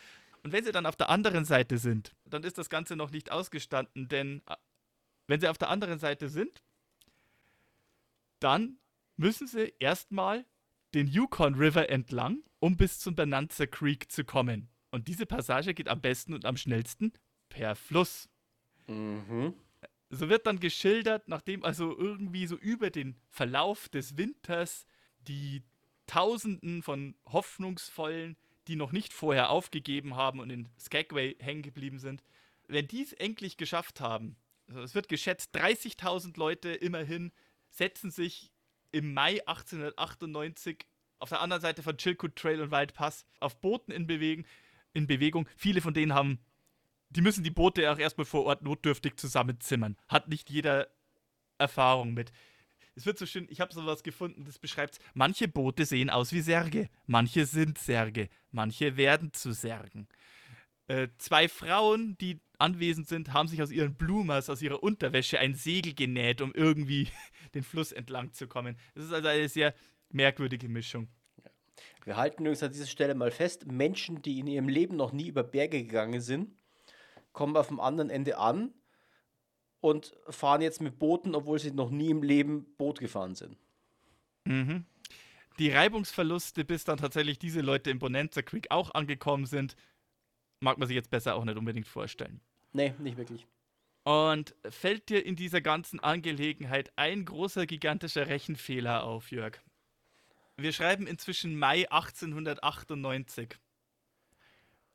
Und 0.43 0.53
wenn 0.53 0.63
sie 0.63 0.71
dann 0.71 0.85
auf 0.85 0.95
der 0.95 1.09
anderen 1.09 1.45
Seite 1.45 1.77
sind, 1.77 2.15
dann 2.33 2.43
ist 2.43 2.57
das 2.57 2.69
Ganze 2.69 2.95
noch 2.95 3.11
nicht 3.11 3.31
ausgestanden, 3.31 4.07
denn 4.07 4.41
äh, 4.47 4.55
wenn 5.27 5.39
sie 5.39 5.47
auf 5.47 5.57
der 5.57 5.69
anderen 5.69 5.99
Seite 5.99 6.29
sind, 6.29 6.61
dann 8.39 8.77
müssen 9.17 9.47
sie 9.47 9.73
erstmal 9.79 10.45
den 10.93 11.07
Yukon 11.07 11.55
River 11.55 11.89
entlang, 11.89 12.43
um 12.59 12.77
bis 12.77 12.99
zum 12.99 13.15
Bonanza 13.15 13.65
Creek 13.65 14.11
zu 14.11 14.23
kommen. 14.23 14.69
Und 14.91 15.07
diese 15.07 15.25
Passage 15.25 15.73
geht 15.73 15.89
am 15.89 16.01
besten 16.01 16.33
und 16.33 16.45
am 16.45 16.57
schnellsten 16.57 17.13
per 17.49 17.75
Fluss. 17.75 18.29
Mhm. 18.87 19.53
So 20.09 20.29
wird 20.29 20.47
dann 20.47 20.59
geschildert, 20.59 21.27
nachdem 21.27 21.65
also 21.65 21.97
irgendwie 21.97 22.47
so 22.47 22.55
über 22.55 22.89
den 22.89 23.17
Verlauf 23.29 23.89
des 23.89 24.17
Winters 24.17 24.85
die 25.27 25.63
Tausenden 26.05 26.81
von 26.81 27.15
hoffnungsvollen 27.25 28.37
die 28.67 28.75
noch 28.75 28.91
nicht 28.91 29.13
vorher 29.13 29.49
aufgegeben 29.49 30.15
haben 30.15 30.39
und 30.39 30.49
in 30.49 30.69
Skagway 30.79 31.35
hängen 31.39 31.61
geblieben 31.61 31.99
sind, 31.99 32.23
wenn 32.67 32.87
die 32.87 33.01
es 33.01 33.13
endlich 33.13 33.57
geschafft 33.57 34.01
haben, 34.01 34.35
also 34.67 34.81
es 34.81 34.95
wird 34.95 35.07
geschätzt, 35.07 35.55
30.000 35.55 36.37
Leute 36.37 36.69
immerhin 36.69 37.31
setzen 37.69 38.11
sich 38.11 38.51
im 38.91 39.13
Mai 39.13 39.45
1898 39.47 40.85
auf 41.19 41.29
der 41.29 41.41
anderen 41.41 41.61
Seite 41.61 41.83
von 41.83 41.97
Chilkoot 41.97 42.35
Trail 42.35 42.61
und 42.61 42.71
Waldpass 42.71 43.25
auf 43.39 43.59
Booten 43.59 43.91
in, 43.91 44.07
Bewegen, 44.07 44.45
in 44.93 45.07
Bewegung. 45.07 45.47
Viele 45.55 45.81
von 45.81 45.93
denen 45.93 46.13
haben, 46.13 46.39
die 47.09 47.21
müssen 47.21 47.43
die 47.43 47.51
Boote 47.51 47.91
auch 47.91 47.97
erstmal 47.97 48.25
vor 48.25 48.45
Ort 48.45 48.61
notdürftig 48.61 49.15
zusammenzimmern. 49.15 49.97
Hat 50.07 50.27
nicht 50.27 50.49
jeder 50.49 50.87
Erfahrung 51.57 52.13
mit 52.13 52.31
es 52.97 53.05
wird 53.05 53.19
so 53.19 53.27
schön, 53.27 53.47
ich 53.49 53.61
habe 53.61 53.73
sowas 53.73 54.01
gefunden, 54.01 54.43
das 54.43 54.57
beschreibt 54.57 54.99
manche 55.13 55.47
Boote 55.47 55.85
sehen 55.85 56.09
aus 56.09 56.33
wie 56.33 56.41
Särge, 56.41 56.89
manche 57.05 57.45
sind 57.45 57.77
Särge, 57.77 58.27
manche 58.51 58.97
werden 58.97 59.31
zu 59.33 59.53
Särgen. 59.53 60.07
Äh, 60.87 61.09
zwei 61.17 61.47
Frauen, 61.47 62.17
die 62.17 62.39
anwesend 62.57 63.07
sind, 63.07 63.33
haben 63.33 63.47
sich 63.47 63.61
aus 63.61 63.71
ihren 63.71 63.95
Blumers, 63.95 64.49
aus 64.49 64.63
ihrer 64.63 64.81
Unterwäsche 64.81 65.37
ein 65.37 65.53
Segel 65.53 65.93
genäht, 65.93 66.41
um 66.41 66.53
irgendwie 66.55 67.09
den 67.53 67.63
Fluss 67.63 67.91
entlang 67.91 68.33
zu 68.33 68.47
kommen. 68.47 68.77
Das 68.95 69.05
ist 69.05 69.13
also 69.13 69.27
eine 69.27 69.47
sehr 69.47 69.75
merkwürdige 70.09 70.67
Mischung. 70.67 71.07
Wir 72.03 72.17
halten 72.17 72.43
übrigens 72.43 72.63
an 72.63 72.71
dieser 72.71 72.87
Stelle 72.87 73.13
mal 73.13 73.31
fest, 73.31 73.67
Menschen, 73.67 74.23
die 74.23 74.39
in 74.39 74.47
ihrem 74.47 74.69
Leben 74.69 74.95
noch 74.95 75.11
nie 75.11 75.27
über 75.27 75.43
Berge 75.43 75.83
gegangen 75.83 76.21
sind, 76.21 76.57
kommen 77.31 77.55
auf 77.57 77.67
dem 77.67 77.79
anderen 77.79 78.09
Ende 78.09 78.39
an 78.39 78.73
und 79.81 80.13
fahren 80.29 80.61
jetzt 80.61 80.81
mit 80.81 80.99
Booten, 80.99 81.35
obwohl 81.35 81.59
sie 81.59 81.71
noch 81.71 81.89
nie 81.89 82.09
im 82.09 82.23
Leben 82.23 82.65
Boot 82.77 82.99
gefahren 82.99 83.35
sind. 83.35 83.57
Mhm. 84.45 84.85
Die 85.59 85.71
Reibungsverluste, 85.71 86.65
bis 86.65 86.83
dann 86.83 86.97
tatsächlich 86.97 87.39
diese 87.39 87.61
Leute 87.61 87.89
im 87.89 87.99
Bonanza 87.99 88.41
Creek 88.41 88.67
auch 88.69 88.93
angekommen 88.93 89.45
sind, 89.45 89.75
mag 90.59 90.77
man 90.77 90.87
sich 90.87 90.95
jetzt 90.95 91.09
besser 91.09 91.35
auch 91.35 91.45
nicht 91.45 91.57
unbedingt 91.57 91.87
vorstellen. 91.87 92.41
Nee, 92.73 92.93
nicht 92.99 93.17
wirklich. 93.17 93.47
Und 94.03 94.55
fällt 94.69 95.09
dir 95.09 95.25
in 95.25 95.35
dieser 95.35 95.61
ganzen 95.61 95.99
Angelegenheit 95.99 96.91
ein 96.95 97.25
großer, 97.25 97.65
gigantischer 97.65 98.27
Rechenfehler 98.27 99.03
auf, 99.03 99.31
Jörg? 99.31 99.59
Wir 100.55 100.71
schreiben 100.71 101.07
inzwischen 101.07 101.57
Mai 101.57 101.89
1898. 101.91 103.57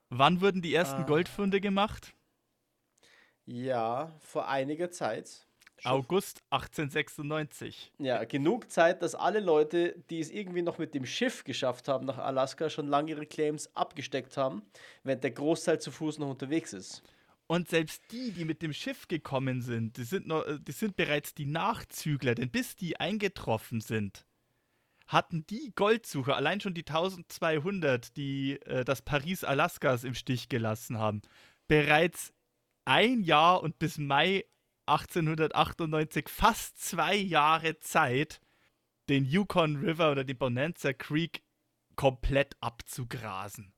Wann 0.09 0.41
wurden 0.41 0.63
die 0.63 0.75
ersten 0.75 1.03
ah. 1.03 1.07
Goldfunde 1.07 1.61
gemacht? 1.61 2.15
Ja, 3.45 4.13
vor 4.21 4.49
einiger 4.49 4.91
Zeit. 4.91 5.47
August 5.85 6.43
1896. 6.51 7.93
Ja, 7.99 8.25
genug 8.25 8.71
Zeit, 8.71 9.03
dass 9.03 9.15
alle 9.15 9.41
Leute, 9.41 9.97
die 10.11 10.21
es 10.21 10.31
irgendwie 10.31 10.63
noch 10.63 10.79
mit 10.79 10.95
dem 10.95 11.05
Schiff 11.05 11.43
geschafft 11.43 11.89
haben 11.89 12.07
nach 12.07 12.19
Alaska, 12.19 12.71
schon 12.71 12.87
lange 12.87 13.11
ihre 13.11 13.27
Claims 13.27 13.69
abgesteckt 13.75 14.37
haben, 14.37 14.63
während 15.03 15.25
der 15.25 15.33
Großteil 15.33 15.81
zu 15.81 15.91
Fuß 15.91 16.19
noch 16.19 16.31
unterwegs 16.31 16.73
ist. 16.73 17.03
Und 17.49 17.69
selbst 17.69 18.03
die, 18.13 18.31
die 18.31 18.45
mit 18.45 18.63
dem 18.63 18.73
Schiff 18.73 19.09
gekommen 19.09 19.61
sind, 19.61 19.97
die 19.97 20.05
sind, 20.05 20.27
noch, 20.27 20.45
die 20.61 20.73
sind 20.73 20.97
bereits 20.97 21.35
die 21.35 21.47
Nachzügler, 21.47 22.35
denn 22.35 22.51
bis 22.51 22.77
die 22.77 22.99
eingetroffen 22.99 23.81
sind, 23.81 24.25
hatten 25.09 25.45
die 25.47 25.73
Goldsucher, 25.75 26.37
allein 26.37 26.61
schon 26.61 26.75
die 26.75 26.87
1200, 26.87 28.17
die 28.17 28.61
äh, 28.63 28.85
das 28.85 29.03
Paris 29.03 29.45
Alaskas 29.45 30.05
im 30.05 30.15
Stich 30.15 30.49
gelassen 30.49 30.99
haben, 30.99 31.23
bereits 31.67 32.33
ein 32.85 33.23
Jahr 33.23 33.63
und 33.63 33.79
bis 33.79 33.99
Mai 33.99 34.45
1898 34.87 36.29
fast 36.29 36.79
zwei 36.79 37.15
Jahre 37.15 37.79
Zeit, 37.79 38.41
den 39.09 39.25
Yukon 39.25 39.77
River 39.77 40.13
oder 40.13 40.25
den 40.25 40.39
Bonanza 40.39 40.93
Creek 40.93 41.43
komplett 41.97 42.57
abzugrasen. 42.61 43.73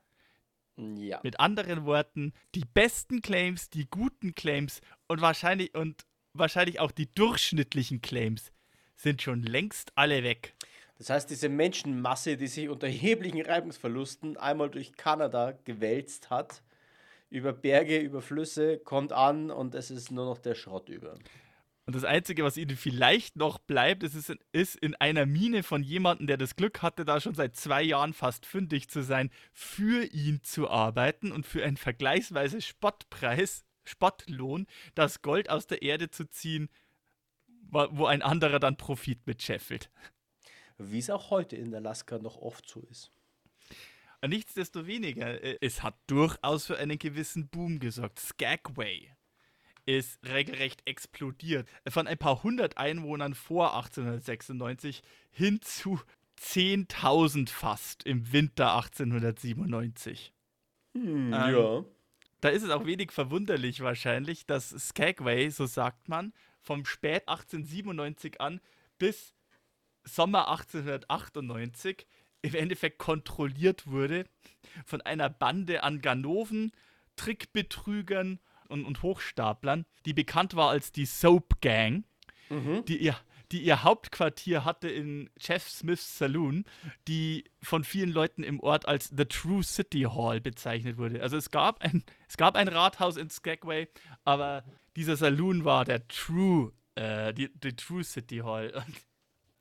Ja. 0.76 1.20
Mit 1.22 1.38
anderen 1.38 1.84
Worten, 1.84 2.32
die 2.54 2.64
besten 2.64 3.22
Claims, 3.22 3.70
die 3.70 3.86
guten 3.86 4.34
Claims 4.34 4.80
und 5.06 5.20
wahrscheinlich 5.20 5.74
und 5.74 6.04
wahrscheinlich 6.32 6.80
auch 6.80 6.90
die 6.90 7.10
durchschnittlichen 7.10 8.00
Claims 8.00 8.52
sind 8.96 9.22
schon 9.22 9.42
längst 9.42 9.92
alle 9.96 10.22
weg. 10.22 10.54
Das 10.98 11.10
heißt, 11.10 11.30
diese 11.30 11.48
Menschenmasse, 11.48 12.36
die 12.36 12.46
sich 12.46 12.68
unter 12.68 12.86
erheblichen 12.86 13.42
Reibungsverlusten 13.42 14.36
einmal 14.36 14.70
durch 14.70 14.92
Kanada 14.96 15.52
gewälzt 15.64 16.30
hat, 16.30 16.62
über 17.34 17.52
Berge, 17.52 17.98
über 17.98 18.22
Flüsse, 18.22 18.78
kommt 18.78 19.12
an 19.12 19.50
und 19.50 19.74
es 19.74 19.90
ist 19.90 20.12
nur 20.12 20.24
noch 20.24 20.38
der 20.38 20.54
Schrott 20.54 20.88
über. 20.88 21.18
Und 21.86 21.94
das 21.94 22.04
Einzige, 22.04 22.44
was 22.44 22.56
ihnen 22.56 22.76
vielleicht 22.76 23.36
noch 23.36 23.58
bleibt, 23.58 24.04
ist, 24.04 24.30
in, 24.30 24.38
ist 24.52 24.76
in 24.76 24.94
einer 24.94 25.26
Mine 25.26 25.62
von 25.62 25.82
jemandem, 25.82 26.28
der 26.28 26.36
das 26.38 26.56
Glück 26.56 26.80
hatte, 26.80 27.04
da 27.04 27.20
schon 27.20 27.34
seit 27.34 27.56
zwei 27.56 27.82
Jahren 27.82 28.14
fast 28.14 28.46
fündig 28.46 28.88
zu 28.88 29.02
sein, 29.02 29.30
für 29.52 30.04
ihn 30.04 30.42
zu 30.42 30.70
arbeiten 30.70 31.32
und 31.32 31.44
für 31.44 31.64
einen 31.64 31.76
vergleichsweise 31.76 32.62
Spottpreis, 32.62 33.64
Spottlohn, 33.84 34.66
das 34.94 35.20
Gold 35.20 35.50
aus 35.50 35.66
der 35.66 35.82
Erde 35.82 36.10
zu 36.10 36.30
ziehen, 36.30 36.70
wo 37.68 38.06
ein 38.06 38.22
anderer 38.22 38.60
dann 38.60 38.76
Profit 38.76 39.26
mit 39.26 39.42
scheffelt. 39.42 39.90
Wie 40.78 41.00
es 41.00 41.10
auch 41.10 41.30
heute 41.30 41.56
in 41.56 41.74
Alaska 41.74 42.18
noch 42.18 42.36
oft 42.36 42.66
so 42.68 42.80
ist. 42.90 43.10
Nichtsdestoweniger, 44.28 45.42
äh, 45.42 45.58
es 45.60 45.82
hat 45.82 45.96
durchaus 46.06 46.66
für 46.66 46.78
einen 46.78 46.98
gewissen 46.98 47.48
Boom 47.48 47.78
gesorgt. 47.78 48.18
Skagway 48.18 49.10
ist 49.86 50.18
regelrecht 50.26 50.82
explodiert. 50.86 51.68
Von 51.88 52.06
ein 52.06 52.18
paar 52.18 52.42
hundert 52.42 52.78
Einwohnern 52.78 53.34
vor 53.34 53.74
1896 53.74 55.02
hin 55.30 55.60
zu 55.62 56.00
10.000 56.40 57.50
fast 57.50 58.04
im 58.04 58.32
Winter 58.32 58.74
1897. 58.74 60.32
Hm, 60.94 61.04
ähm, 61.04 61.32
ja. 61.32 61.84
Da 62.40 62.48
ist 62.48 62.62
es 62.62 62.70
auch 62.70 62.86
wenig 62.86 63.10
verwunderlich 63.10 63.80
wahrscheinlich, 63.80 64.46
dass 64.46 64.70
Skagway, 64.70 65.48
so 65.50 65.66
sagt 65.66 66.08
man, 66.08 66.32
vom 66.60 66.84
Spät 66.84 67.28
1897 67.28 68.40
an 68.40 68.60
bis 68.98 69.34
Sommer 70.04 70.48
1898 70.48 72.06
im 72.44 72.54
Endeffekt 72.54 72.98
kontrolliert 72.98 73.86
wurde 73.86 74.26
von 74.84 75.00
einer 75.00 75.30
Bande 75.30 75.82
an 75.82 76.00
Ganoven, 76.00 76.72
Trickbetrügern 77.16 78.38
und, 78.68 78.84
und 78.84 79.02
Hochstaplern, 79.02 79.86
die 80.04 80.14
bekannt 80.14 80.54
war 80.54 80.70
als 80.70 80.92
die 80.92 81.06
Soap 81.06 81.60
Gang, 81.60 82.04
mhm. 82.48 82.84
die, 82.86 82.98
ihr, 82.98 83.16
die 83.52 83.62
ihr 83.62 83.82
Hauptquartier 83.82 84.64
hatte 84.64 84.88
in 84.88 85.30
Jeff 85.38 85.68
Smiths 85.68 86.18
Saloon, 86.18 86.64
die 87.08 87.44
von 87.62 87.84
vielen 87.84 88.10
Leuten 88.10 88.42
im 88.42 88.60
Ort 88.60 88.86
als 88.86 89.10
The 89.16 89.24
True 89.24 89.62
City 89.62 90.02
Hall 90.02 90.40
bezeichnet 90.40 90.98
wurde. 90.98 91.22
Also 91.22 91.36
es 91.36 91.50
gab 91.50 91.82
ein, 91.82 92.04
es 92.28 92.36
gab 92.36 92.56
ein 92.56 92.68
Rathaus 92.68 93.16
in 93.16 93.30
Skagway, 93.30 93.88
aber 94.24 94.64
dieser 94.96 95.16
Saloon 95.16 95.64
war 95.64 95.84
der 95.84 96.06
True 96.08 96.72
Äh, 96.96 97.34
die, 97.34 97.48
die 97.52 97.74
True 97.74 98.04
City 98.04 98.38
Hall. 98.38 98.84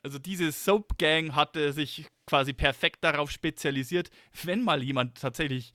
Also 0.03 0.19
diese 0.19 0.51
Soap 0.51 0.97
Gang 0.97 1.33
hatte 1.33 1.73
sich 1.73 2.05
quasi 2.27 2.53
perfekt 2.53 3.03
darauf 3.03 3.31
spezialisiert, 3.31 4.09
wenn 4.43 4.61
mal 4.61 4.83
jemand 4.83 5.19
tatsächlich 5.19 5.73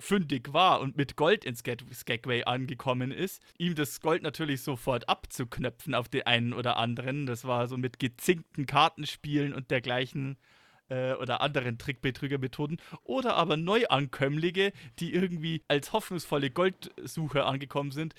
fündig 0.00 0.52
war 0.52 0.80
und 0.80 0.96
mit 0.96 1.16
Gold 1.16 1.44
ins 1.44 1.62
Skagway 1.92 2.44
angekommen 2.44 3.10
ist, 3.10 3.42
ihm 3.58 3.74
das 3.74 4.00
Gold 4.00 4.22
natürlich 4.22 4.62
sofort 4.62 5.08
abzuknöpfen 5.08 5.94
auf 5.94 6.08
den 6.08 6.26
einen 6.26 6.52
oder 6.52 6.76
anderen. 6.76 7.26
Das 7.26 7.44
war 7.44 7.66
so 7.66 7.76
mit 7.76 7.98
gezinkten 7.98 8.66
Kartenspielen 8.66 9.52
und 9.52 9.70
dergleichen 9.72 10.38
äh, 10.88 11.14
oder 11.14 11.40
anderen 11.40 11.78
Trickbetrügermethoden. 11.78 12.80
Oder 13.02 13.34
aber 13.34 13.56
Neuankömmlinge, 13.56 14.72
die 15.00 15.12
irgendwie 15.12 15.62
als 15.68 15.92
hoffnungsvolle 15.92 16.50
Goldsucher 16.50 17.46
angekommen 17.46 17.90
sind, 17.90 18.14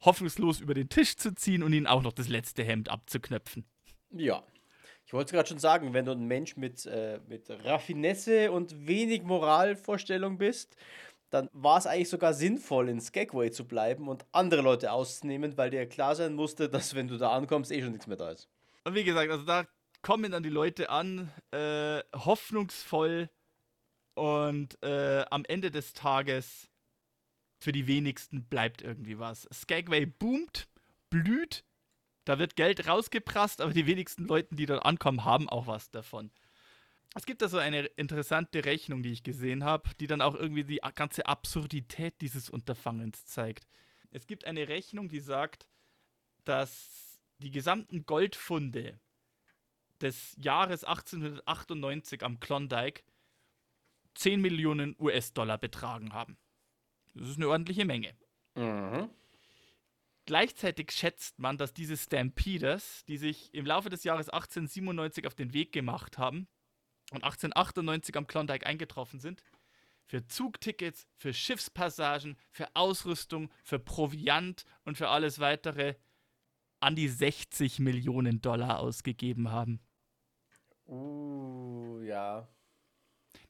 hoffnungslos 0.00 0.60
über 0.60 0.74
den 0.74 0.88
Tisch 0.88 1.16
zu 1.16 1.34
ziehen 1.34 1.62
und 1.62 1.72
ihnen 1.72 1.86
auch 1.86 2.02
noch 2.02 2.12
das 2.12 2.28
letzte 2.28 2.64
Hemd 2.64 2.88
abzuknöpfen. 2.88 3.64
Ja. 4.10 4.42
Ich 5.10 5.14
wollte 5.14 5.30
es 5.30 5.32
gerade 5.32 5.48
schon 5.48 5.58
sagen, 5.58 5.92
wenn 5.92 6.04
du 6.04 6.12
ein 6.12 6.28
Mensch 6.28 6.56
mit, 6.56 6.86
äh, 6.86 7.18
mit 7.26 7.50
Raffinesse 7.50 8.52
und 8.52 8.86
wenig 8.86 9.24
Moralvorstellung 9.24 10.38
bist, 10.38 10.76
dann 11.30 11.48
war 11.52 11.78
es 11.78 11.88
eigentlich 11.88 12.08
sogar 12.08 12.32
sinnvoll, 12.32 12.88
in 12.88 13.00
Skagway 13.00 13.50
zu 13.50 13.66
bleiben 13.66 14.06
und 14.06 14.24
andere 14.30 14.62
Leute 14.62 14.92
auszunehmen, 14.92 15.58
weil 15.58 15.70
dir 15.70 15.88
klar 15.88 16.14
sein 16.14 16.34
musste, 16.34 16.68
dass 16.68 16.94
wenn 16.94 17.08
du 17.08 17.18
da 17.18 17.32
ankommst, 17.32 17.72
eh 17.72 17.82
schon 17.82 17.90
nichts 17.90 18.06
mehr 18.06 18.18
da 18.18 18.30
ist. 18.30 18.48
Und 18.84 18.94
wie 18.94 19.02
gesagt, 19.02 19.32
also 19.32 19.44
da 19.44 19.66
kommen 20.00 20.30
dann 20.30 20.44
die 20.44 20.48
Leute 20.48 20.90
an, 20.90 21.28
äh, 21.50 22.04
hoffnungsvoll 22.14 23.30
und 24.14 24.80
äh, 24.84 25.24
am 25.28 25.44
Ende 25.44 25.72
des 25.72 25.92
Tages 25.92 26.70
für 27.58 27.72
die 27.72 27.88
wenigsten 27.88 28.44
bleibt 28.44 28.80
irgendwie 28.80 29.18
was. 29.18 29.48
Skagway 29.52 30.06
boomt, 30.06 30.68
blüht, 31.10 31.64
da 32.30 32.38
wird 32.38 32.54
Geld 32.54 32.86
rausgeprasst, 32.86 33.60
aber 33.60 33.72
die 33.72 33.86
wenigsten 33.86 34.28
Leute, 34.28 34.54
die 34.54 34.66
dort 34.66 34.84
ankommen, 34.84 35.24
haben 35.24 35.48
auch 35.48 35.66
was 35.66 35.90
davon. 35.90 36.30
Es 37.16 37.26
gibt 37.26 37.42
da 37.42 37.48
so 37.48 37.58
eine 37.58 37.86
interessante 37.86 38.64
Rechnung, 38.64 39.02
die 39.02 39.10
ich 39.10 39.24
gesehen 39.24 39.64
habe, 39.64 39.90
die 39.98 40.06
dann 40.06 40.20
auch 40.20 40.36
irgendwie 40.36 40.62
die 40.62 40.80
ganze 40.94 41.26
Absurdität 41.26 42.20
dieses 42.20 42.48
Unterfangens 42.48 43.24
zeigt. 43.24 43.66
Es 44.12 44.28
gibt 44.28 44.44
eine 44.44 44.68
Rechnung, 44.68 45.08
die 45.08 45.18
sagt, 45.18 45.66
dass 46.44 47.20
die 47.38 47.50
gesamten 47.50 48.06
Goldfunde 48.06 49.00
des 50.00 50.36
Jahres 50.38 50.84
1898 50.84 52.22
am 52.22 52.38
Klondike 52.38 53.02
10 54.14 54.40
Millionen 54.40 54.94
US-Dollar 55.00 55.58
betragen 55.58 56.12
haben. 56.12 56.38
Das 57.12 57.26
ist 57.26 57.38
eine 57.38 57.48
ordentliche 57.48 57.84
Menge. 57.84 58.14
Mhm. 58.54 59.10
Gleichzeitig 60.30 60.92
schätzt 60.92 61.40
man, 61.40 61.58
dass 61.58 61.74
diese 61.74 61.96
Stampeders, 61.96 63.04
die 63.06 63.16
sich 63.16 63.52
im 63.52 63.66
Laufe 63.66 63.88
des 63.88 64.04
Jahres 64.04 64.28
1897 64.28 65.26
auf 65.26 65.34
den 65.34 65.52
Weg 65.52 65.72
gemacht 65.72 66.18
haben 66.18 66.46
und 67.10 67.24
1898 67.24 68.16
am 68.16 68.28
Klondike 68.28 68.64
eingetroffen 68.64 69.18
sind, 69.18 69.42
für 70.06 70.24
Zugtickets, 70.28 71.08
für 71.16 71.34
Schiffspassagen, 71.34 72.36
für 72.52 72.68
Ausrüstung, 72.76 73.50
für 73.64 73.80
Proviant 73.80 74.66
und 74.84 74.96
für 74.96 75.08
alles 75.08 75.40
weitere 75.40 75.96
an 76.78 76.94
die 76.94 77.08
60 77.08 77.80
Millionen 77.80 78.40
Dollar 78.40 78.78
ausgegeben 78.78 79.50
haben. 79.50 79.80
Uh, 80.86 82.02
ja. 82.02 82.46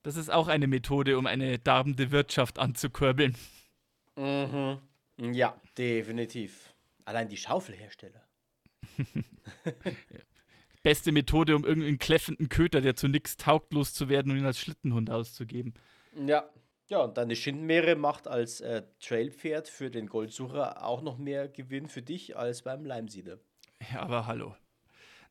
Das 0.02 0.16
ist 0.16 0.30
auch 0.30 0.48
eine 0.48 0.66
Methode, 0.66 1.18
um 1.18 1.26
eine 1.26 1.58
darbende 1.58 2.10
Wirtschaft 2.10 2.58
anzukurbeln. 2.58 3.36
Mhm. 4.16 4.78
Ja, 5.20 5.60
definitiv. 5.76 6.69
Allein 7.10 7.28
die 7.28 7.36
Schaufelhersteller. 7.36 8.22
Beste 10.84 11.10
Methode, 11.10 11.56
um 11.56 11.64
irgendeinen 11.64 11.98
kläffenden 11.98 12.48
Köter, 12.48 12.80
der 12.80 12.94
zu 12.94 13.08
nichts 13.08 13.36
taugt, 13.36 13.72
loszuwerden 13.72 14.30
und 14.30 14.38
ihn 14.38 14.44
als 14.46 14.60
Schlittenhund 14.60 15.10
auszugeben. 15.10 15.74
Ja. 16.14 16.48
Ja, 16.86 16.98
und 16.98 17.16
deine 17.16 17.34
Schindmeere 17.34 17.96
macht 17.96 18.28
als 18.28 18.60
äh, 18.60 18.84
Trailpferd 19.00 19.68
für 19.68 19.90
den 19.90 20.06
Goldsucher 20.06 20.84
auch 20.84 21.02
noch 21.02 21.18
mehr 21.18 21.48
Gewinn 21.48 21.88
für 21.88 22.02
dich 22.02 22.36
als 22.36 22.62
beim 22.62 22.84
Leimsieder. 22.84 23.40
Ja, 23.92 24.02
aber 24.02 24.28
hallo. 24.28 24.54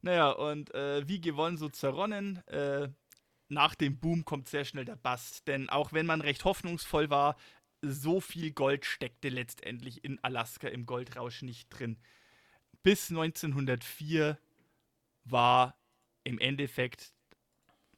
Naja, 0.02 0.32
und 0.32 0.74
äh, 0.74 1.08
wie 1.08 1.22
gewonnen, 1.22 1.56
so 1.56 1.70
zerronnen. 1.70 2.46
Äh, 2.48 2.90
nach 3.48 3.76
dem 3.76 4.00
Boom 4.00 4.26
kommt 4.26 4.50
sehr 4.50 4.66
schnell 4.66 4.86
der 4.86 4.98
Bast. 4.98 5.48
Denn 5.48 5.70
auch 5.70 5.94
wenn 5.94 6.06
man 6.06 6.20
recht 6.20 6.44
hoffnungsvoll 6.44 7.10
war, 7.10 7.38
so 7.82 8.20
viel 8.20 8.52
Gold 8.52 8.86
steckte 8.86 9.30
letztendlich 9.30 10.04
in 10.04 10.24
Alaska 10.24 10.68
im 10.68 10.86
Goldrausch 10.86 11.42
nicht 11.42 11.70
drin. 11.70 11.98
Bis 12.84 13.10
1904 13.10 14.38
war 15.26 15.78
im 16.24 16.40
Endeffekt 16.40 17.14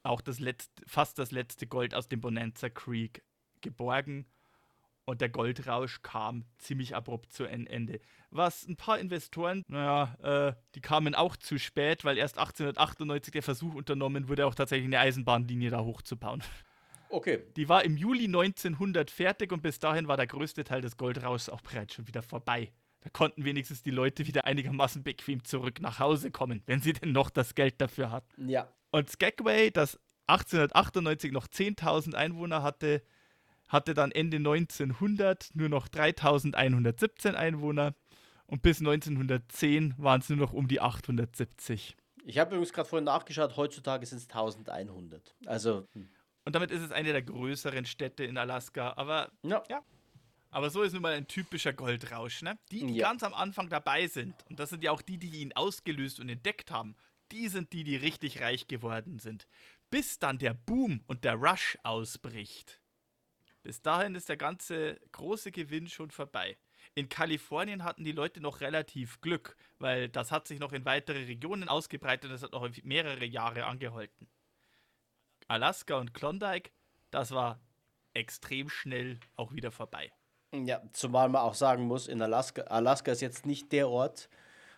auch 0.04 0.22
das 0.22 0.40
letzte, 0.40 0.84
fast 0.88 1.20
das 1.20 1.32
letzte 1.32 1.68
Gold 1.68 1.94
aus 1.94 2.08
dem 2.08 2.22
Bonanza 2.22 2.70
Creek 2.70 3.24
geborgen 3.62 4.26
und 5.06 5.22
der 5.22 5.30
Goldrausch 5.30 6.02
kam 6.02 6.46
ziemlich 6.58 6.96
abrupt 6.96 7.34
zu 7.34 7.46
Ende. 7.46 8.00
Was 8.30 8.66
ein 8.68 8.78
paar 8.78 9.00
Investoren, 9.00 9.64
naja, 9.68 10.16
äh, 10.50 10.54
die 10.76 10.82
kamen 10.82 11.16
auch 11.16 11.36
zu 11.36 11.60
spät, 11.60 12.06
weil 12.06 12.18
erst 12.18 12.38
1898 12.38 13.32
der 13.32 13.44
Versuch 13.44 13.76
unternommen 13.76 14.30
wurde, 14.30 14.46
auch 14.46 14.56
tatsächlich 14.56 14.88
eine 14.88 15.00
Eisenbahnlinie 15.00 15.70
da 15.70 15.82
hochzubauen. 15.82 16.44
Okay. 17.12 17.44
Die 17.58 17.68
war 17.68 17.84
im 17.84 17.98
Juli 17.98 18.26
1900 18.26 19.12
fertig 19.12 19.52
und 19.52 19.62
bis 19.62 19.80
dahin 19.80 20.08
war 20.08 20.18
der 20.18 20.28
größte 20.28 20.64
Teil 20.64 20.82
des 20.82 20.98
Goldrauschs 20.98 21.50
auch 21.50 21.62
bereits 21.62 21.94
schon 21.94 22.08
wieder 22.08 22.22
vorbei. 22.22 22.72
Da 23.02 23.10
konnten 23.10 23.44
wenigstens 23.44 23.84
die 23.84 23.92
Leute 23.92 24.28
wieder 24.28 24.46
einigermaßen 24.46 25.04
bequem 25.04 25.44
zurück 25.44 25.82
nach 25.82 26.00
Hause 26.00 26.32
kommen, 26.32 26.62
wenn 26.68 26.82
sie 26.82 26.94
denn 26.94 27.12
noch 27.12 27.30
das 27.30 27.56
Geld 27.56 27.82
dafür 27.82 28.12
hatten. 28.12 28.48
Ja. 28.48 28.72
Und 28.92 29.10
Skagway, 29.10 29.72
das 29.72 30.00
1898 30.28 31.32
noch 31.32 31.48
10.000 31.48 32.14
Einwohner 32.14 32.64
hatte, 32.64 33.02
hatte 33.68 33.94
dann 33.94 34.12
Ende 34.12 34.38
1900 34.38 35.50
nur 35.54 35.70
noch 35.70 35.88
3117 35.88 37.36
Einwohner 37.36 37.96
und 38.46 38.62
bis 38.62 38.80
1910 38.80 39.96
waren 39.98 40.22
es 40.22 40.30
nur 40.30 40.38
noch 40.38 40.54
um 40.54 40.68
die 40.68 40.80
870. 40.80 41.98
Ich 42.24 42.38
habe 42.38 42.56
übrigens 42.56 42.74
gerade 42.74 42.88
vorhin 42.88 43.06
nachgeschaut, 43.06 43.58
heutzutage 43.58 44.06
sind 44.06 44.20
es 44.20 44.30
1100. 44.30 45.36
Also. 45.46 45.88
Hm. 45.94 46.10
Und 46.44 46.56
damit 46.56 46.72
ist 46.72 46.82
es 46.82 46.92
eine 46.92 47.12
der 47.12 47.22
größeren 47.22 47.86
Städte 47.86 48.24
in 48.24 48.38
Alaska. 48.38 48.94
Aber 48.96 49.32
ja. 49.44 49.64
ja. 49.70 49.84
Aber 50.50 50.70
so 50.70 50.82
ist 50.84 50.94
nun 50.94 51.02
mal 51.02 51.14
ein 51.14 51.28
typischer 51.28 51.72
Goldrausch. 51.72 52.42
Ne? 52.42 52.58
Die, 52.72 52.86
die 52.86 52.96
ja. 52.96 53.08
ganz 53.08 53.24
am 53.24 53.34
Anfang 53.34 53.70
dabei 53.70 54.08
sind, 54.08 54.36
und 54.50 54.60
das 54.60 54.70
sind 54.70 54.84
ja 54.84 54.92
auch 54.92 55.02
die, 55.02 55.18
die 55.18 55.42
ihn 55.42 55.54
ausgelöst 55.54 56.20
und 56.20 56.28
entdeckt 56.28 56.72
haben, 56.72 56.96
die 57.32 57.48
sind 57.48 57.72
die, 57.72 57.86
die 57.86 57.96
richtig 57.96 58.42
reich 58.42 58.68
geworden 58.68 59.20
sind. 59.20 59.48
Bis 59.90 60.20
dann 60.20 60.38
der 60.38 60.54
Boom 60.54 61.04
und 61.08 61.24
der 61.24 61.36
Rush 61.36 61.78
ausbricht. 61.84 62.82
Bis 63.64 63.82
dahin 63.82 64.16
ist 64.16 64.28
der 64.28 64.38
ganze 64.38 65.00
große 65.12 65.52
Gewinn 65.52 65.88
schon 65.88 66.12
vorbei. 66.12 66.58
In 66.96 67.08
Kalifornien 67.08 67.84
hatten 67.84 68.04
die 68.04 68.12
Leute 68.12 68.42
noch 68.42 68.60
relativ 68.60 69.22
Glück, 69.22 69.56
weil 69.80 70.10
das 70.10 70.32
hat 70.32 70.48
sich 70.48 70.60
noch 70.60 70.74
in 70.74 70.84
weitere 70.84 71.26
Regionen 71.26 71.70
ausgebreitet 71.70 72.26
und 72.26 72.32
das 72.32 72.44
hat 72.44 72.52
noch 72.52 72.70
mehrere 72.84 73.26
Jahre 73.26 73.66
angehalten. 73.66 74.28
Alaska 75.52 75.98
und 75.98 76.14
Klondike, 76.14 76.72
das 77.12 77.32
war 77.32 77.60
extrem 78.14 78.70
schnell 78.70 79.20
auch 79.36 79.54
wieder 79.54 79.72
vorbei. 79.72 80.12
Ja, 80.54 80.82
zumal 80.94 81.30
man 81.30 81.42
auch 81.42 81.54
sagen 81.54 81.84
muss, 81.84 82.08
in 82.08 82.22
Alaska, 82.22 82.62
Alaska 82.64 83.12
ist 83.12 83.22
jetzt 83.22 83.46
nicht 83.46 83.72
der 83.72 83.90
Ort, 83.90 84.30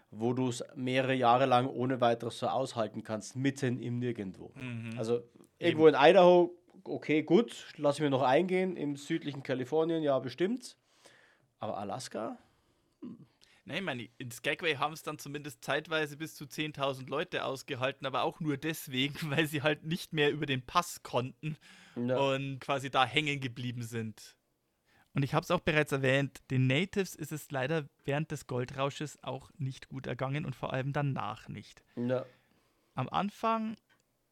wo 0.09 0.33
du 0.33 0.49
es 0.49 0.63
mehrere 0.75 1.13
Jahre 1.13 1.45
lang 1.45 1.67
ohne 1.67 2.01
weiteres 2.01 2.39
so 2.39 2.47
aushalten 2.47 3.03
kannst, 3.03 3.35
mitten 3.35 3.79
im 3.79 3.99
Nirgendwo. 3.99 4.51
Mhm. 4.55 4.95
Also 4.97 5.23
irgendwo 5.59 5.87
Eben. 5.87 5.95
in 5.95 6.09
Idaho 6.09 6.57
okay, 6.85 7.23
gut, 7.23 7.73
lass 7.77 7.97
ich 7.97 8.01
mir 8.01 8.09
noch 8.09 8.23
eingehen. 8.23 8.75
Im 8.75 8.95
südlichen 8.95 9.43
Kalifornien, 9.43 10.03
ja, 10.03 10.17
bestimmt. 10.19 10.75
Aber 11.59 11.77
Alaska? 11.77 12.37
Hm. 13.01 13.25
Nein, 13.65 13.77
ich 13.77 13.83
meine, 13.83 14.09
in 14.17 14.31
Skagway 14.31 14.75
haben 14.75 14.93
es 14.93 15.03
dann 15.03 15.17
zumindest 15.17 15.63
zeitweise 15.63 16.17
bis 16.17 16.35
zu 16.35 16.45
10.000 16.45 17.07
Leute 17.07 17.45
ausgehalten, 17.45 18.05
aber 18.05 18.23
auch 18.23 18.39
nur 18.39 18.57
deswegen, 18.57 19.15
weil 19.31 19.47
sie 19.47 19.61
halt 19.61 19.85
nicht 19.85 20.13
mehr 20.13 20.31
über 20.31 20.45
den 20.45 20.65
Pass 20.65 21.01
konnten 21.03 21.57
ja. 21.95 22.17
und 22.17 22.59
quasi 22.59 22.89
da 22.89 23.05
hängen 23.05 23.39
geblieben 23.39 23.83
sind. 23.83 24.35
Und 25.13 25.23
ich 25.23 25.33
habe 25.33 25.43
es 25.43 25.51
auch 25.51 25.59
bereits 25.59 25.91
erwähnt, 25.91 26.39
den 26.49 26.67
Natives 26.67 27.15
ist 27.15 27.31
es 27.31 27.51
leider 27.51 27.87
während 28.03 28.31
des 28.31 28.47
Goldrausches 28.47 29.21
auch 29.23 29.51
nicht 29.57 29.87
gut 29.87 30.07
ergangen 30.07 30.43
und 30.43 30.55
vor 30.55 30.73
allem 30.73 30.91
danach 30.91 31.47
nicht. 31.47 31.83
Ja. 31.95 32.25
Am 32.95 33.07
Anfang, 33.09 33.77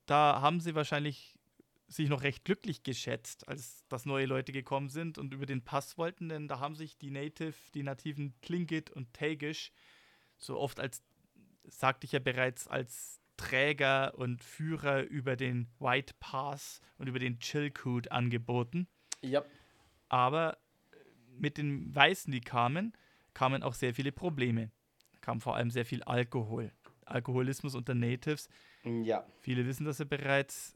da 0.08 0.42
haben 0.42 0.60
sie 0.60 0.74
wahrscheinlich 0.74 1.38
sich 1.92 2.10
noch 2.10 2.24
recht 2.24 2.46
glücklich 2.46 2.84
geschätzt, 2.84 3.48
als 3.48 3.86
dass 3.90 4.06
neue 4.06 4.26
Leute 4.26 4.52
gekommen 4.52 4.90
sind 4.90 5.18
und 5.18 5.34
über 5.34 5.46
den 5.46 5.64
Pass 5.64 5.98
wollten, 5.98 6.30
denn 6.30 6.48
da 6.48 6.60
haben 6.60 6.76
sich 6.76 6.98
die 6.98 7.12
Native, 7.12 7.54
die 7.74 7.84
nativen 7.84 8.34
Tlingit 8.42 8.90
und 8.90 9.14
Tagish 9.14 9.72
so 10.38 10.58
oft 10.58 10.80
als, 10.80 11.04
sagte 11.66 12.06
ich 12.06 12.14
ja 12.14 12.20
bereits, 12.20 12.68
als 12.68 13.20
Träger 13.36 14.16
und 14.16 14.44
Führer 14.44 15.04
über 15.04 15.36
den 15.36 15.68
White 15.80 16.14
Pass 16.20 16.80
und 16.98 17.08
über 17.08 17.20
den 17.20 17.40
Chilkoot 17.40 18.12
angeboten. 18.12 18.88
Ja. 19.22 19.44
Aber 20.10 20.58
mit 21.38 21.58
den 21.58 21.94
Weißen, 21.94 22.32
die 22.32 22.42
kamen, 22.42 22.94
kamen 23.34 23.64
auch 23.64 23.74
sehr 23.74 23.94
viele 23.94 24.12
Probleme. 24.12 24.72
kam 25.22 25.42
vor 25.42 25.56
allem 25.56 25.72
sehr 25.72 25.86
viel 25.86 26.04
Alkohol. 26.04 26.72
Alkoholismus 27.06 27.76
unter 27.76 27.94
Natives. 27.96 28.48
Ja. 28.84 29.26
Viele 29.42 29.66
wissen 29.66 29.86
das 29.86 30.00
ja 30.00 30.06
bereits. 30.06 30.76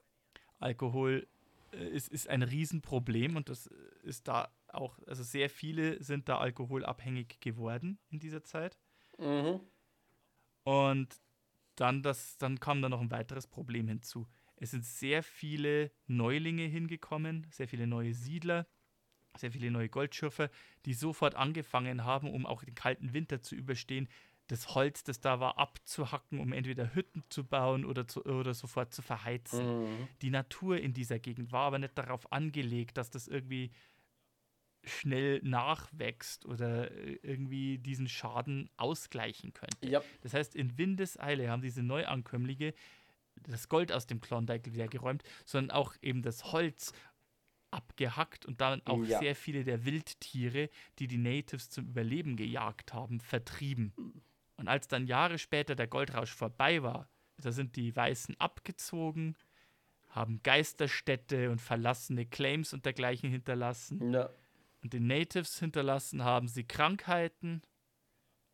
Alkohol 0.60 1.28
äh, 1.72 1.88
ist, 1.88 2.10
ist 2.10 2.30
ein 2.30 2.44
Riesenproblem 2.44 3.36
und 3.36 3.50
das 3.50 3.68
ist 4.04 4.28
da 4.28 4.50
auch, 4.68 4.98
also 5.08 5.24
sehr 5.24 5.50
viele 5.50 6.02
sind 6.04 6.28
da 6.30 6.38
alkoholabhängig 6.38 7.40
geworden 7.40 7.98
in 8.10 8.20
dieser 8.20 8.44
Zeit. 8.44 8.78
Mhm. 9.18 9.62
Und 10.64 11.22
dann, 11.76 12.02
das, 12.02 12.38
dann 12.38 12.60
kam 12.60 12.82
da 12.82 12.90
noch 12.90 13.02
ein 13.02 13.12
weiteres 13.12 13.48
Problem 13.48 13.88
hinzu. 13.88 14.28
Es 14.58 14.72
sind 14.72 14.86
sehr 14.86 15.24
viele 15.24 15.92
Neulinge 16.08 16.64
hingekommen, 16.64 17.46
sehr 17.52 17.68
viele 17.68 17.88
neue 17.88 18.14
Siedler, 18.14 18.66
sehr 19.38 19.52
viele 19.52 19.70
neue 19.70 19.90
Goldschürfer, 19.90 20.50
die 20.86 20.94
sofort 20.94 21.36
angefangen 21.36 22.06
haben, 22.06 22.32
um 22.32 22.46
auch 22.46 22.64
den 22.64 22.76
kalten 22.76 23.14
Winter 23.14 23.42
zu 23.42 23.56
überstehen, 23.56 24.08
das 24.48 24.76
Holz, 24.76 25.04
das 25.04 25.20
da 25.20 25.40
war, 25.40 25.58
abzuhacken, 25.58 26.40
um 26.40 26.54
entweder 26.54 26.94
Hütten 26.94 27.24
zu 27.30 27.44
bauen 27.44 27.84
oder, 27.86 28.08
zu, 28.08 28.24
oder 28.26 28.54
sofort 28.54 28.94
zu 28.94 29.02
verheizen. 29.02 29.84
Mhm. 29.84 30.08
Die 30.22 30.30
Natur 30.30 30.78
in 30.80 30.94
dieser 30.94 31.20
Gegend 31.20 31.52
war 31.52 31.64
aber 31.68 31.80
nicht 31.80 31.98
darauf 31.98 32.32
angelegt, 32.32 32.98
dass 32.98 33.10
das 33.10 33.28
irgendwie 33.28 33.72
schnell 34.84 35.42
nachwächst 35.44 36.46
oder 36.46 36.92
äh, 36.92 37.18
irgendwie 37.24 37.80
diesen 37.80 38.08
Schaden 38.08 38.70
ausgleichen 38.78 39.54
könnte. 39.54 39.88
Ja. 39.90 40.04
Das 40.22 40.34
heißt, 40.34 40.56
in 40.56 40.78
Windeseile 40.78 41.50
haben 41.50 41.62
diese 41.64 41.82
Neuankömmlinge 41.82 42.74
das 43.42 43.68
Gold 43.68 43.92
aus 43.92 44.08
dem 44.08 44.22
Klondike 44.22 44.74
wieder 44.74 44.88
geräumt, 44.88 45.24
sondern 45.44 45.76
auch 45.76 45.96
eben 46.02 46.22
das 46.22 46.52
Holz 46.54 46.94
abgehackt 47.72 48.46
und 48.46 48.62
dann 48.62 48.82
auch 48.86 49.04
Ja. 49.04 49.20
sehr 49.20 49.36
viele 49.36 49.64
der 49.64 49.86
Wildtiere, 49.86 50.70
die 51.00 51.08
die 51.08 51.18
Natives 51.18 51.70
zum 51.70 51.88
Überleben 51.88 52.38
gejagt 52.38 52.94
haben, 52.94 53.20
vertrieben. 53.20 53.94
Und 54.58 54.68
als 54.68 54.88
dann 54.88 55.08
Jahre 55.08 55.38
später 55.38 55.76
der 55.76 55.88
Goldrausch 55.88 56.34
vorbei 56.34 56.82
war, 56.84 57.10
da 57.38 57.52
sind 57.52 57.76
die 57.76 57.96
Weißen 57.96 58.40
abgezogen, 58.40 59.36
haben 60.10 60.42
Geisterstädte 60.44 61.52
und 61.52 61.60
verlassene 61.60 62.26
Claims 62.26 62.74
und 62.74 62.86
dergleichen 62.86 63.30
hinterlassen. 63.30 64.14
Ja. 64.14 64.30
Und 64.82 64.94
den 64.94 65.08
Natives 65.08 65.60
hinterlassen 65.60 66.24
haben 66.24 66.48
sie 66.48 66.64
Krankheiten, 66.64 67.62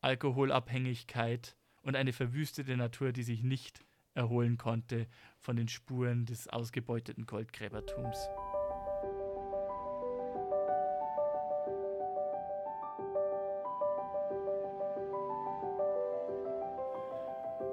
Alkoholabhängigkeit 0.01 1.55
und 1.83 1.95
eine 1.95 2.13
verwüstete 2.13 2.75
Natur, 2.77 3.11
die 3.11 3.23
sich 3.23 3.43
nicht 3.43 3.85
erholen 4.13 4.57
konnte 4.57 5.07
von 5.39 5.55
den 5.55 5.67
Spuren 5.67 6.25
des 6.25 6.47
ausgebeuteten 6.47 7.25
Goldgräbertums. 7.25 8.17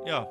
Ja, 0.09 0.27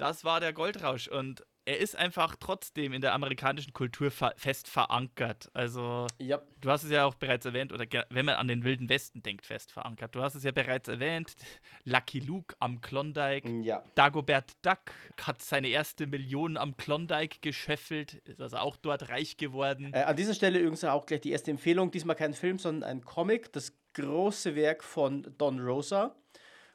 das 0.00 0.24
war 0.24 0.40
der 0.40 0.52
Goldrausch 0.52 1.06
und 1.06 1.46
er 1.66 1.78
ist 1.78 1.94
einfach 1.94 2.34
trotzdem 2.34 2.92
in 2.92 3.00
der 3.00 3.14
amerikanischen 3.14 3.72
Kultur 3.72 4.10
fest 4.10 4.66
verankert. 4.66 5.50
Also 5.54 6.08
Ja. 6.20 6.42
Du 6.60 6.68
hast 6.68 6.82
es 6.82 6.90
ja 6.90 7.04
auch 7.04 7.14
bereits 7.14 7.46
erwähnt, 7.46 7.72
oder 7.72 7.86
wenn 8.10 8.26
man 8.26 8.34
an 8.34 8.48
den 8.48 8.64
Wilden 8.64 8.88
Westen 8.88 9.22
denkt, 9.22 9.46
fest 9.46 9.70
verankert. 9.70 10.16
Du 10.16 10.20
hast 10.20 10.34
es 10.34 10.42
ja 10.42 10.50
bereits 10.50 10.88
erwähnt, 10.88 11.36
Lucky 11.84 12.18
Luke 12.18 12.56
am 12.58 12.80
Klondike. 12.80 13.48
Ja. 13.62 13.84
Dagobert 13.94 14.50
Duck 14.62 14.90
hat 15.22 15.40
seine 15.40 15.68
erste 15.68 16.08
Million 16.08 16.56
am 16.56 16.76
Klondike 16.76 17.38
gescheffelt, 17.40 18.14
ist 18.14 18.40
also 18.40 18.56
auch 18.56 18.74
dort 18.74 19.10
reich 19.10 19.36
geworden. 19.36 19.92
Äh, 19.94 20.02
an 20.02 20.16
dieser 20.16 20.34
Stelle 20.34 20.58
übrigens 20.58 20.82
auch 20.82 21.06
gleich 21.06 21.20
die 21.20 21.30
erste 21.30 21.52
Empfehlung. 21.52 21.92
Diesmal 21.92 22.16
kein 22.16 22.34
Film, 22.34 22.58
sondern 22.58 22.90
ein 22.90 23.04
Comic. 23.04 23.52
Das 23.52 23.72
große 23.92 24.56
Werk 24.56 24.82
von 24.82 25.32
Don 25.38 25.60
Rosa. 25.60 26.16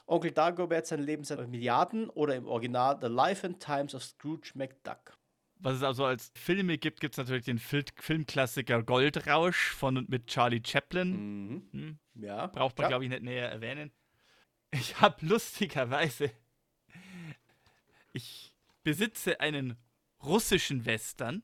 Onkel 0.09 0.31
Dagobert, 0.31 0.87
sein 0.87 1.01
Leben 1.01 1.23
seit 1.23 1.47
Milliarden 1.47 2.09
oder 2.09 2.35
im 2.35 2.47
Original 2.47 2.97
The 2.99 3.07
Life 3.07 3.45
and 3.45 3.59
Times 3.59 3.93
of 3.93 4.03
Scrooge 4.03 4.51
McDuck. 4.55 5.17
Was 5.61 5.75
es 5.75 5.83
also 5.83 6.05
als 6.05 6.31
Filme 6.35 6.77
gibt, 6.77 7.01
gibt 7.01 7.13
es 7.13 7.17
natürlich 7.17 7.45
den 7.45 7.59
Fil 7.59 7.83
Filmklassiker 7.97 8.81
Goldrausch 8.81 9.71
von 9.71 9.97
und 9.97 10.09
mit 10.09 10.27
Charlie 10.27 10.61
Chaplin. 10.65 11.11
Mhm. 11.11 11.69
Hm? 11.71 11.99
Ja. 12.15 12.47
Braucht 12.47 12.77
man, 12.77 12.85
ja. 12.85 12.87
glaube 12.89 13.03
ich, 13.03 13.09
nicht 13.09 13.23
näher 13.23 13.49
erwähnen. 13.49 13.91
Ich 14.71 15.01
habe 15.01 15.25
lustigerweise. 15.25 16.31
Ich 18.13 18.53
besitze 18.83 19.39
einen 19.39 19.77
russischen 20.23 20.85
Western. 20.85 21.43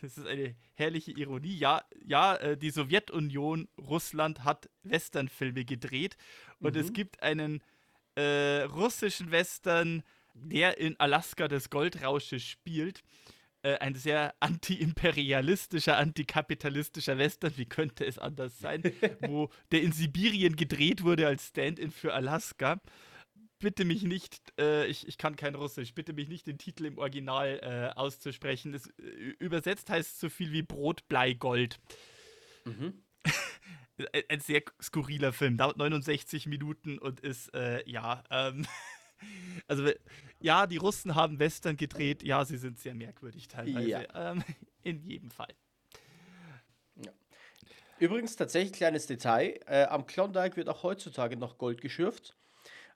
Das 0.00 0.16
ist 0.16 0.26
eine 0.26 0.54
herrliche 0.74 1.12
Ironie. 1.12 1.56
Ja, 1.56 1.82
ja 2.04 2.36
äh, 2.36 2.56
die 2.56 2.70
Sowjetunion, 2.70 3.68
Russland 3.78 4.44
hat 4.44 4.70
Westernfilme 4.82 5.64
gedreht. 5.64 6.16
Und 6.58 6.76
es 6.76 6.88
Mhm. 6.88 6.92
gibt 6.94 7.22
einen 7.22 7.62
äh, 8.16 8.62
russischen 8.62 9.30
Western, 9.30 10.02
der 10.34 10.78
in 10.78 10.98
Alaska 10.98 11.48
des 11.48 11.70
Goldrausches 11.70 12.42
spielt. 12.42 13.02
Äh, 13.62 13.76
ein 13.78 13.94
sehr 13.94 14.34
anti-imperialistischer, 14.40 15.96
antikapitalistischer 15.98 17.18
Western, 17.18 17.52
wie 17.56 17.66
könnte 17.66 18.06
es 18.06 18.18
anders 18.18 18.58
sein, 18.58 18.82
wo 19.20 19.50
der 19.70 19.82
in 19.82 19.92
Sibirien 19.92 20.56
gedreht 20.56 21.02
wurde 21.02 21.26
als 21.26 21.48
Stand-in 21.48 21.90
für 21.90 22.14
Alaska. 22.14 22.80
Bitte 23.60 23.84
mich 23.84 24.02
nicht, 24.02 24.52
äh, 24.58 24.86
ich, 24.86 25.06
ich 25.06 25.18
kann 25.18 25.36
kein 25.36 25.54
Russisch, 25.54 25.94
bitte 25.94 26.14
mich 26.14 26.28
nicht 26.28 26.46
den 26.46 26.56
Titel 26.56 26.86
im 26.86 26.98
Original 26.98 27.60
äh, 27.62 27.98
auszusprechen. 27.98 28.72
Es, 28.72 28.86
äh, 28.98 29.34
übersetzt 29.38 29.90
heißt 29.90 30.14
es 30.14 30.20
so 30.20 30.30
viel 30.30 30.50
wie 30.52 30.62
Brot, 30.62 31.06
Blei, 31.08 31.34
Gold. 31.34 31.78
Mhm. 32.64 33.02
Ein, 34.14 34.22
ein 34.30 34.40
sehr 34.40 34.62
skurriler 34.80 35.34
Film, 35.34 35.58
dauert 35.58 35.76
69 35.76 36.46
Minuten 36.46 36.98
und 36.98 37.20
ist, 37.20 37.52
äh, 37.54 37.86
ja, 37.86 38.24
ähm, 38.30 38.64
also, 39.68 39.90
ja, 40.40 40.66
die 40.66 40.78
Russen 40.78 41.14
haben 41.14 41.38
Western 41.38 41.76
gedreht, 41.76 42.22
ja, 42.22 42.46
sie 42.46 42.56
sind 42.56 42.78
sehr 42.78 42.94
merkwürdig 42.94 43.48
teilweise. 43.48 43.86
Ja. 43.86 44.32
Ähm, 44.32 44.42
in 44.82 45.02
jedem 45.02 45.30
Fall. 45.30 45.54
Übrigens, 47.98 48.34
tatsächlich 48.34 48.72
kleines 48.72 49.06
Detail: 49.06 49.60
äh, 49.66 49.84
Am 49.84 50.06
Klondike 50.06 50.56
wird 50.56 50.70
auch 50.70 50.82
heutzutage 50.82 51.36
noch 51.36 51.58
Gold 51.58 51.82
geschürft. 51.82 52.34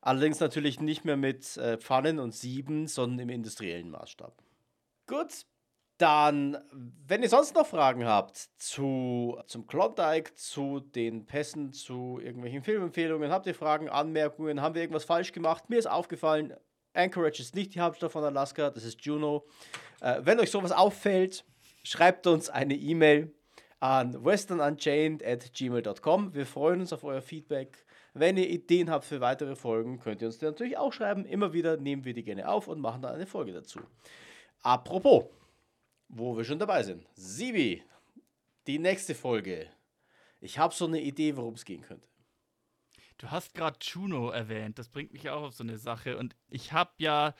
Allerdings 0.05 0.39
natürlich 0.39 0.81
nicht 0.81 1.07
mehr 1.07 1.17
mit 1.17 1.57
äh, 1.57 1.79
Pfannen 1.79 2.19
und 2.19 2.35
Sieben, 2.35 2.89
sondern 2.89 3.21
im 3.21 3.31
industriellen 3.31 3.89
Maßstab. 3.89 4.37
Gut, 5.07 5.47
dann, 5.97 6.59
wenn 6.73 7.23
ihr 7.23 7.31
sonst 7.31 7.55
noch 7.55 7.67
Fragen 7.67 8.05
habt 8.05 8.37
zu, 8.59 9.41
zum 9.47 9.67
Klondike, 9.67 10.35
zu 10.35 10.81
den 10.81 11.25
Pässen, 11.25 11.73
zu 11.73 12.21
irgendwelchen 12.23 12.63
Filmempfehlungen, 12.63 13.31
habt 13.31 13.47
ihr 13.47 13.55
Fragen, 13.55 13.89
Anmerkungen, 13.89 14.61
haben 14.61 14.75
wir 14.75 14.83
irgendwas 14.83 15.05
falsch 15.05 15.33
gemacht? 15.33 15.71
Mir 15.71 15.79
ist 15.79 15.87
aufgefallen, 15.87 16.53
Anchorage 16.93 17.41
ist 17.41 17.55
nicht 17.55 17.75
die 17.75 17.81
Hauptstadt 17.81 18.13
von 18.13 18.25
Alaska, 18.25 18.69
das 18.69 18.85
ist 18.85 19.03
Juneau. 19.07 19.47
Äh, 20.03 20.21
wenn 20.21 20.39
euch 20.39 20.51
sowas 20.51 20.73
auffällt, 20.73 21.47
schreibt 21.83 22.27
uns 22.27 22.51
eine 22.51 22.75
E-Mail 22.75 23.33
an 23.81 24.23
westernunchained 24.23 25.25
at 25.25 25.51
gmail.com. 25.55 26.35
Wir 26.35 26.45
freuen 26.45 26.81
uns 26.81 26.93
auf 26.93 27.05
euer 27.05 27.23
Feedback. 27.23 27.87
Wenn 28.15 28.37
ihr 28.37 28.49
Ideen 28.49 28.91
habt 28.91 29.05
für 29.05 29.21
weitere 29.21 29.57
Folgen, 29.57 29.99
könnt 29.99 30.23
ihr 30.23 30.29
uns 30.29 30.39
die 30.39 30.45
natürlich 30.45 30.79
auch 30.79 30.93
schreiben. 30.93 31.27
Immer 31.27 31.53
wieder 31.53 31.77
nehmen 31.77 32.05
wir 32.05 32.15
die 32.15 32.23
gerne 32.23 32.49
auf 32.49 32.69
und 32.69 32.81
machen 32.81 33.03
dann 33.03 33.15
eine 33.15 33.27
Folge 33.27 33.53
dazu. 33.53 33.81
Apropos, 34.63 35.25
wo 36.09 36.37
wir 36.37 36.45
schon 36.45 36.61
dabei 36.61 36.85
sind. 36.85 37.05
Sibi, 37.15 37.83
die 38.69 38.79
nächste 38.79 39.17
Folge. 39.17 39.69
Ich 40.41 40.59
habe 40.59 40.73
so 40.73 40.87
eine 40.87 41.01
Idee, 41.01 41.37
worum 41.37 41.55
es 41.55 41.65
gehen 41.65 41.83
könnte. 41.83 42.07
Du 43.19 43.31
hast 43.31 43.55
gerade 43.55 43.79
Juno 43.81 44.31
erwähnt, 44.31 44.79
das 44.79 44.89
bringt 44.89 45.13
mich 45.13 45.29
auch 45.31 45.43
auf 45.43 45.55
so 45.55 45.65
eine 45.65 45.79
Sache. 45.79 46.17
Und 46.17 46.37
ich 46.49 46.73
habe 46.73 46.93
ja 46.99 47.35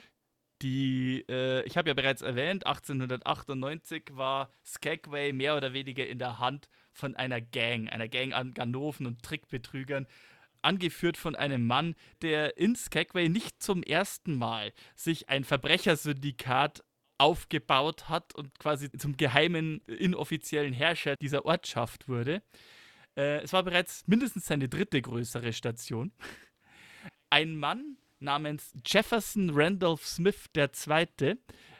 die, 0.63 1.25
äh, 1.29 1.63
ich 1.67 1.77
habe 1.77 1.89
ja 1.89 1.95
bereits 1.95 2.23
erwähnt, 2.23 2.67
1898 2.67 4.11
war 4.13 4.51
Skagway 4.65 5.33
mehr 5.33 5.57
oder 5.57 5.73
weniger 5.73 6.07
in 6.07 6.19
der 6.19 6.39
Hand 6.39 6.69
von 6.93 7.15
einer 7.15 7.41
Gang, 7.41 7.89
einer 7.93 8.09
Gang 8.09 8.33
an 8.33 8.55
Ganoven 8.55 9.07
und 9.07 9.23
Trickbetrügern, 9.23 10.07
angeführt 10.65 11.17
von 11.17 11.37
einem 11.37 11.67
Mann, 11.67 11.95
der 12.23 12.57
in 12.57 12.77
Skagway 12.77 13.29
nicht 13.29 13.63
zum 13.63 13.83
ersten 13.83 14.37
Mal 14.37 14.73
sich 14.95 15.29
ein 15.29 15.45
Verbrechersyndikat 15.45 16.83
aufgebaut 17.19 18.09
hat 18.09 18.35
und 18.35 18.59
quasi 18.59 18.91
zum 18.91 19.17
geheimen, 19.17 19.81
inoffiziellen 19.87 20.73
Herrscher 20.73 21.17
dieser 21.17 21.45
Ortschaft 21.45 22.09
wurde. 22.09 22.43
Äh, 23.17 23.43
es 23.43 23.53
war 23.53 23.63
bereits 23.63 24.07
mindestens 24.07 24.47
seine 24.47 24.69
dritte 24.69 25.01
größere 25.01 25.53
Station. 25.53 26.13
Ein 27.31 27.57
Mann 27.57 27.97
namens 28.19 28.73
Jefferson 28.85 29.51
Randolph 29.51 30.07
Smith 30.07 30.51
II., 30.57 31.37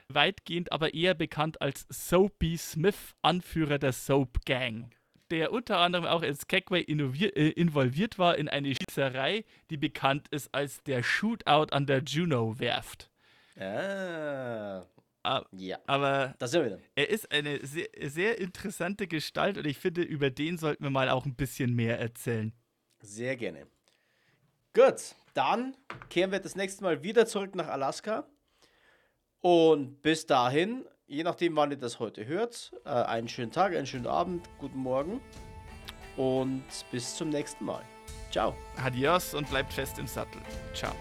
weitgehend 0.09 0.71
aber 0.71 0.95
eher 0.95 1.15
bekannt 1.15 1.61
als 1.61 1.87
Soapy 1.89 2.57
Smith, 2.59 3.15
Anführer 3.23 3.79
der 3.79 3.93
Soap 3.93 4.45
Gang, 4.45 4.95
der 5.31 5.53
unter 5.53 5.79
anderem 5.79 6.05
auch 6.05 6.23
in 6.23 6.35
Skagway 6.35 6.83
äh, 6.83 7.51
involviert 7.51 8.19
war 8.19 8.37
in 8.37 8.49
eine 8.49 8.75
Schießerei, 8.75 9.45
die 9.71 9.77
bekannt 9.77 10.29
ist 10.31 10.55
als 10.55 10.83
der 10.85 11.03
Shootout 11.03 11.73
an 11.73 11.87
der 11.87 12.03
Juno-Werft. 12.03 13.11
Ah, 13.59 14.85
Ah, 15.27 15.43
ja. 15.53 15.79
Aber 15.87 16.35
Da 16.39 16.47
sind 16.47 16.61
wir 16.65 16.67
wieder. 16.67 16.81
er 16.97 17.09
ist 17.09 17.33
eine 17.33 17.65
sehr, 17.65 17.89
sehr 18.03 18.39
interessante 18.39 19.07
Gestalt 19.07 19.57
und 19.57 19.67
ich 19.67 19.79
finde, 19.79 20.03
über 20.03 20.29
den 20.29 20.59
sollten 20.59 20.83
wir 20.85 20.91
mal 20.91 21.09
auch 21.09 21.25
ein 21.25 21.35
bisschen 21.35 21.75
mehr 21.75 21.99
erzählen. 21.99 22.53
Sehr 23.01 23.35
gerne. 23.37 23.67
Gut, 24.75 25.15
dann 25.33 25.75
kehren 26.11 26.31
wir 26.31 26.41
das 26.41 26.57
nächste 26.57 26.85
Mal 26.85 27.03
wieder 27.03 27.25
zurück 27.27 27.55
nach 27.55 27.69
Alaska. 27.69 28.27
Und 29.41 30.03
bis 30.03 30.27
dahin, 30.27 30.85
je 31.07 31.23
nachdem, 31.23 31.57
wann 31.57 31.71
ihr 31.71 31.77
das 31.77 31.99
heute 31.99 32.27
hört, 32.27 32.73
äh, 32.85 32.89
einen 32.89 33.29
schönen 33.29 33.51
Tag, 33.51 33.75
einen 33.75 33.87
schönen 33.87 34.07
Abend, 34.07 34.49
guten 34.59 34.79
Morgen 34.79 35.21
und 36.17 36.65
bis 36.91 37.17
zum 37.17 37.31
nächsten 37.31 37.65
Mal. 37.65 37.83
Ciao. 38.31 38.55
Adios 38.83 39.35
und 39.35 39.49
bleibt 39.49 39.73
fest 39.73 39.99
im 39.99 40.07
Sattel. 40.07 40.41
Ciao. 40.75 40.93